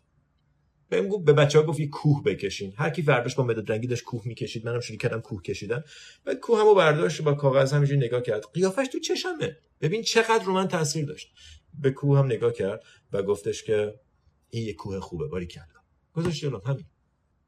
بهم 0.90 1.08
گفت 1.08 1.26
به 1.26 1.34
بچه 1.34 1.60
ها 1.60 1.66
گفت 1.66 1.80
یه 1.80 1.88
کوه 1.88 2.24
بکشین. 2.24 2.74
هر 2.78 2.90
کی 2.90 3.02
فرداش 3.02 3.36
با 3.36 3.44
مداد 3.44 3.72
رنگی 3.72 3.88
داشت 3.88 4.04
کوه 4.04 4.22
می‌کشید 4.26 4.66
منم 4.66 4.80
شروع 4.80 4.98
کردم 4.98 5.22
کوه 5.22 5.42
کشیدن. 5.42 5.84
بعد 6.26 6.40
کوه 6.40 6.60
همو 6.60 6.74
برداشت 6.74 7.22
با 7.22 7.34
کاغذ 7.34 7.74
همینجوری 7.74 8.00
نگاه 8.00 8.22
کرد. 8.22 8.44
قیافش 8.54 8.88
تو 8.92 9.00
چشمه. 9.00 9.58
ببین 9.82 10.02
چقدر 10.02 10.44
رو 10.44 10.54
من 10.54 10.68
تاثیر 10.68 11.06
داشت. 11.06 11.28
به 11.74 11.92
کوه 11.92 12.20
هم 12.20 12.26
نگاه 12.26 12.54
کرد 12.54 12.84
و 13.14 13.24
گفتش 13.24 13.64
که 13.64 13.94
این 14.50 14.66
یه 14.66 14.74
کوه 14.74 15.00
خوبه 15.00 15.28
باری 15.28 15.46
کلا 15.46 15.64
گذاشت 16.14 16.42
جلوم 16.42 16.62
همین. 16.66 16.86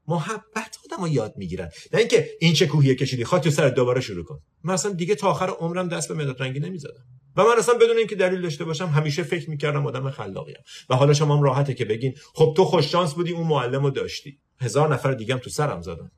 محبت 0.08 0.78
آدم 0.92 1.06
یاد 1.06 1.34
می‌گیرن. 1.36 1.70
نه 1.92 1.98
اینکه 1.98 2.30
این 2.40 2.52
چه 2.52 2.66
کوهیه 2.66 2.94
کشیدی 2.94 3.24
تو 3.24 3.50
سر 3.50 3.68
دوباره 3.68 4.00
شروع 4.00 4.24
کن. 4.24 4.40
من 4.64 4.74
اصلا 4.74 4.92
دیگه 4.92 5.14
تا 5.14 5.30
آخر 5.30 5.50
عمرم 5.50 5.88
دست 5.88 6.08
به 6.08 6.14
مداد 6.14 6.42
رنگی 6.42 6.60
نمی‌زدم. 6.60 7.04
و 7.38 7.44
من 7.44 7.58
اصلا 7.58 7.74
بدون 7.74 7.96
اینکه 7.96 8.16
دلیل 8.16 8.40
داشته 8.40 8.64
باشم 8.64 8.86
همیشه 8.86 9.22
فکر 9.22 9.50
می‌کردم 9.50 9.86
آدم 9.86 10.10
خلاقیم 10.10 10.56
و 10.90 10.94
حالا 10.96 11.14
شما 11.14 11.36
هم 11.36 11.42
راحته 11.42 11.74
که 11.74 11.84
بگین 11.84 12.14
خب 12.34 12.54
تو 12.56 12.64
خوش 12.64 12.92
شانس 12.92 13.14
بودی 13.14 13.32
اون 13.32 13.46
معلم 13.46 13.82
رو 13.82 13.90
داشتی. 13.90 14.40
هزار 14.60 14.94
نفر 14.94 15.12
دیگه 15.12 15.34
هم 15.34 15.40
تو 15.40 15.50
سرم 15.50 15.82
زدن. 15.82 16.10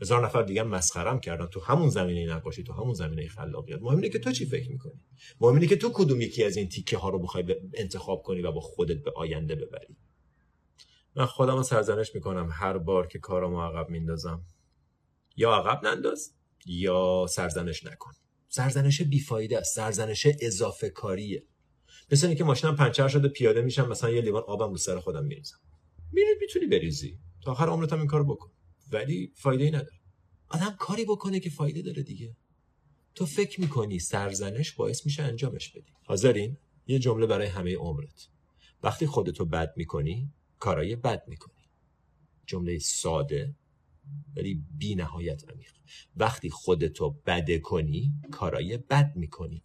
هزار 0.00 0.24
نفر 0.24 0.42
دیگه 0.42 0.62
مسخرم 0.62 1.20
کردن. 1.20 1.46
تو 1.46 1.60
همون 1.60 1.88
زمینه 1.88 2.34
نقاشی 2.34 2.62
تو 2.62 2.72
همون 2.72 2.94
زمینه 2.94 3.28
خلاقیت. 3.28 3.82
مهم 3.82 3.96
اینه 3.96 4.08
که 4.08 4.18
تو 4.18 4.32
چی 4.32 4.46
فکر 4.46 4.70
می‌کنی؟ 4.70 5.00
مهم 5.40 5.54
اینه 5.54 5.66
که 5.66 5.76
تو 5.76 5.90
کدوم 5.94 6.20
یکی 6.20 6.44
از 6.44 6.56
این 6.56 6.68
تیکه 6.68 6.98
ها 6.98 7.08
رو 7.08 7.18
بخوای 7.18 7.56
انتخاب 7.74 8.22
کنی 8.22 8.42
و 8.42 8.52
با 8.52 8.60
خودت 8.60 9.02
به 9.02 9.12
آینده 9.16 9.54
ببری. 9.54 9.96
من 11.16 11.26
خودم 11.26 11.56
رو 11.56 11.62
سرزنش 11.62 12.14
می‌کنم 12.14 12.48
هر 12.52 12.78
بار 12.78 13.06
که 13.06 13.18
کارامو 13.18 13.62
عقب 13.62 13.90
میندازم. 13.90 14.44
یا 15.36 15.52
عقب 15.54 15.86
ننداز 15.86 16.34
یا 16.66 17.26
سرزنش 17.28 17.84
نکن. 17.84 18.12
سرزنش 18.54 19.02
بیفایده 19.02 19.58
است. 19.58 19.74
سرزنش 19.74 20.26
اضافه 20.40 20.90
کاریه 20.90 21.44
مثل 22.12 22.26
اینکه 22.26 22.44
ماشینم 22.44 22.76
پنچر 22.76 23.08
شده 23.08 23.28
پیاده 23.28 23.62
میشم 23.62 23.88
مثلا 23.88 24.10
یه 24.10 24.20
لیوان 24.20 24.42
آبم 24.46 24.70
رو 24.70 24.76
سر 24.76 24.98
خودم 24.98 25.24
میریزم. 25.24 25.56
میری 26.12 26.28
می‌تونی 26.40 26.66
بریزی. 26.66 27.18
تا 27.44 27.52
آخر 27.52 27.68
عمرت 27.68 27.92
هم 27.92 27.98
این 27.98 28.08
کارو 28.08 28.24
بکن. 28.24 28.50
ولی 28.92 29.32
فایده 29.36 29.64
ای 29.64 29.70
نداره. 29.70 30.00
آدم 30.48 30.76
کاری 30.78 31.04
بکنه 31.04 31.40
که 31.40 31.50
فایده 31.50 31.82
داره 31.82 32.02
دیگه. 32.02 32.36
تو 33.14 33.26
فکر 33.26 33.60
می‌کنی 33.60 33.98
سرزنش 33.98 34.72
باعث 34.72 35.06
میشه 35.06 35.22
انجامش 35.22 35.70
بدی. 35.70 35.92
حاضرین؟ 36.04 36.56
یه 36.86 36.98
جمله 36.98 37.26
برای 37.26 37.46
همه 37.46 37.76
عمرت. 37.76 38.28
وقتی 38.82 39.06
خودتو 39.06 39.44
بد 39.44 39.72
می‌کنی 39.76 40.30
کارای 40.58 40.96
بد 40.96 41.22
می‌کنی. 41.28 41.70
جمله 42.46 42.78
ساده 42.78 43.54
ولی 44.36 44.62
بی 44.78 44.94
نهایت 44.94 45.50
عمیق. 45.50 45.72
وقتی 46.16 46.50
خودتو 46.50 47.16
بده 47.26 47.58
کنی 47.58 48.12
کارای 48.30 48.78
بد 48.78 49.12
می‌کنی. 49.16 49.62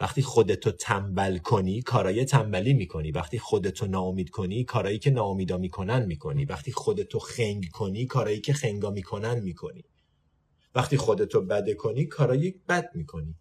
وقتی 0.00 0.22
خودتو 0.22 0.70
تنبل 0.70 1.38
کنی 1.38 1.82
کارای 1.82 2.24
تنبلی 2.24 2.74
می‌کنی. 2.74 3.10
وقتی 3.10 3.38
خودتو 3.38 3.86
ناامید 3.86 4.30
کنی 4.30 4.64
کارایی 4.64 4.98
که 4.98 5.10
ناامیدا 5.10 5.58
می‌کنن 5.58 6.06
می‌کنی. 6.06 6.44
وقتی 6.44 6.72
خودتو 6.72 7.18
خنگ 7.18 7.68
کنی 7.68 8.06
کارایی 8.06 8.40
که 8.40 8.52
خنگا 8.52 8.90
می‌کنن 8.90 9.40
می‌کنی. 9.40 9.84
وقتی 10.74 10.96
خودتو 10.96 11.40
بده 11.40 11.74
کنی 11.74 12.04
کارایی 12.04 12.54
بد 12.68 12.90
می‌کنی. 12.94 13.34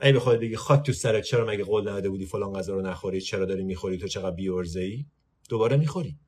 ای 0.00 0.12
به 0.12 0.20
خودت 0.20 0.40
بگی 0.40 0.56
خاک 0.56 0.86
تو 0.86 0.92
سرت 0.92 1.24
چرا 1.24 1.46
مگه 1.46 1.64
قول 1.64 1.88
نداده 1.88 2.10
بودی 2.10 2.26
فلان 2.26 2.52
غذا 2.52 2.74
رو 2.74 2.82
نخوری؟ 2.82 3.20
چرا 3.20 3.44
داری 3.44 3.64
می‌خوری؟ 3.64 3.98
تو 3.98 4.08
چقدر 4.08 4.36
بی‌عرضه 4.36 4.80
ای 4.80 5.06
دوباره 5.48 5.76
می‌خوری. 5.76 6.18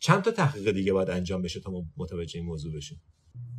چند 0.00 0.22
تا 0.22 0.30
تحقیق 0.30 0.70
دیگه 0.70 0.92
باید 0.92 1.10
انجام 1.10 1.42
بشه 1.42 1.60
تا 1.60 1.72
متوجه 1.96 2.38
این 2.38 2.46
موضوع 2.46 2.76
بشیم؟ 2.76 3.02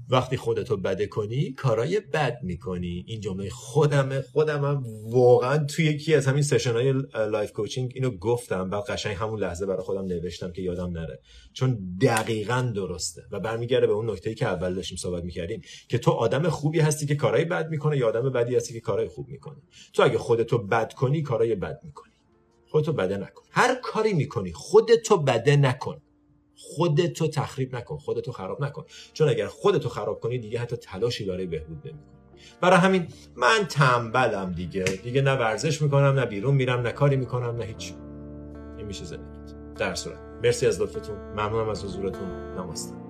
وقتی 0.10 0.38
خودتو 0.38 0.78
بده 0.78 1.08
کنی 1.08 1.52
کارای 1.52 2.00
بد 2.00 2.38
می‌کنی. 2.44 3.04
این 3.08 3.20
جمله 3.20 3.50
خودمه. 3.50 4.22
خودم 4.22 4.66
هم 4.66 4.84
واقعا 5.12 5.66
توی 5.66 5.86
یکی 5.86 6.16
از 6.16 6.28
همین 6.28 6.44
session 6.44 6.74
های 6.74 6.94
life 7.14 7.52
coaching 7.52 7.92
اینو 7.96 8.10
گفتم 8.10 8.70
و 8.72 8.82
قشنگ 8.82 9.16
همون 9.16 9.40
لحظه 9.40 9.66
برای 9.66 9.84
خودم 9.84 10.06
نوشتم 10.06 10.52
که 10.52 10.62
یادم 10.62 10.92
نره. 10.92 11.20
چون 11.54 11.98
دقیقا 12.02 12.72
درسته 12.76 13.22
و 13.32 13.40
برمیگرده 13.40 13.88
به 13.88 13.94
اون 13.94 14.10
نکته 14.10 14.34
که 14.34 14.46
اول 14.46 14.76
داشتیم 14.76 14.98
صحبت 14.98 15.24
می‌کردیم 15.24 15.62
که 15.90 15.98
تو 15.98 16.12
آدم 16.12 16.50
خوبی 16.50 16.80
هستی 16.80 17.06
که 17.06 17.16
کارای 17.16 17.46
بد 17.46 17.70
می‌کنه 17.70 17.98
یا 17.98 18.08
آدم 18.08 18.30
بدی 18.30 18.56
هستی 18.56 18.74
که 18.74 18.80
کارای 18.80 19.08
خوب 19.08 19.28
می‌کنه. 19.28 19.62
تو 19.94 20.04
اگه 20.04 20.18
خودتو 20.18 20.58
بد 20.58 20.94
کنی 20.94 21.22
کارای 21.22 21.56
بد 21.56 21.80
می‌کنی. 21.84 22.14
خودتو 22.68 22.94
بده 22.94 23.18
نکن. 23.18 23.44
هر 23.52 23.76
کاری 23.84 24.14
می‌کنی 24.14 24.52
خودتو 24.54 25.18
بده 25.18 25.56
نکن. 25.56 26.02
خودتو 26.62 27.28
تخریب 27.28 27.76
نکن 27.76 27.98
خودتو 27.98 28.32
خراب 28.32 28.64
نکن. 28.64 28.86
چون 29.14 29.30
اگر 29.30 29.48
خودتو 29.48 29.90
خراب 29.90 30.20
کنی 30.20 30.38
دیگه 30.38 30.60
حتی 30.60 30.76
تلاشی 30.76 31.26
برای 31.26 31.46
بهبود 31.46 31.78
نمی‌کنی. 31.78 32.12
برای 32.62 32.80
همین 32.80 33.08
من 33.36 33.66
تنبلم 33.70 34.52
دیگه. 34.52 34.84
دیگه 34.84 35.22
نه 35.22 35.34
ورزش 35.34 35.82
می‌کنم 35.82 36.20
نه 36.20 36.26
بیرون 36.26 36.56
میرم 36.56 36.80
نه 36.80 36.92
کاری 36.92 37.16
می‌کنم 37.16 37.56
نه 37.56 37.66
هیچ 37.66 37.94
این 38.78 38.88
میشه 38.88 39.06
زندگیت. 39.06 39.76
در 39.78 39.96
صورت. 39.96 40.20
مرسی 40.44 40.68
از 40.68 40.82
لطفتون. 40.82 41.16
ممنونم 41.16 41.70
از 41.70 41.84
حضورتون. 41.84 42.56
نماستم 42.58 43.01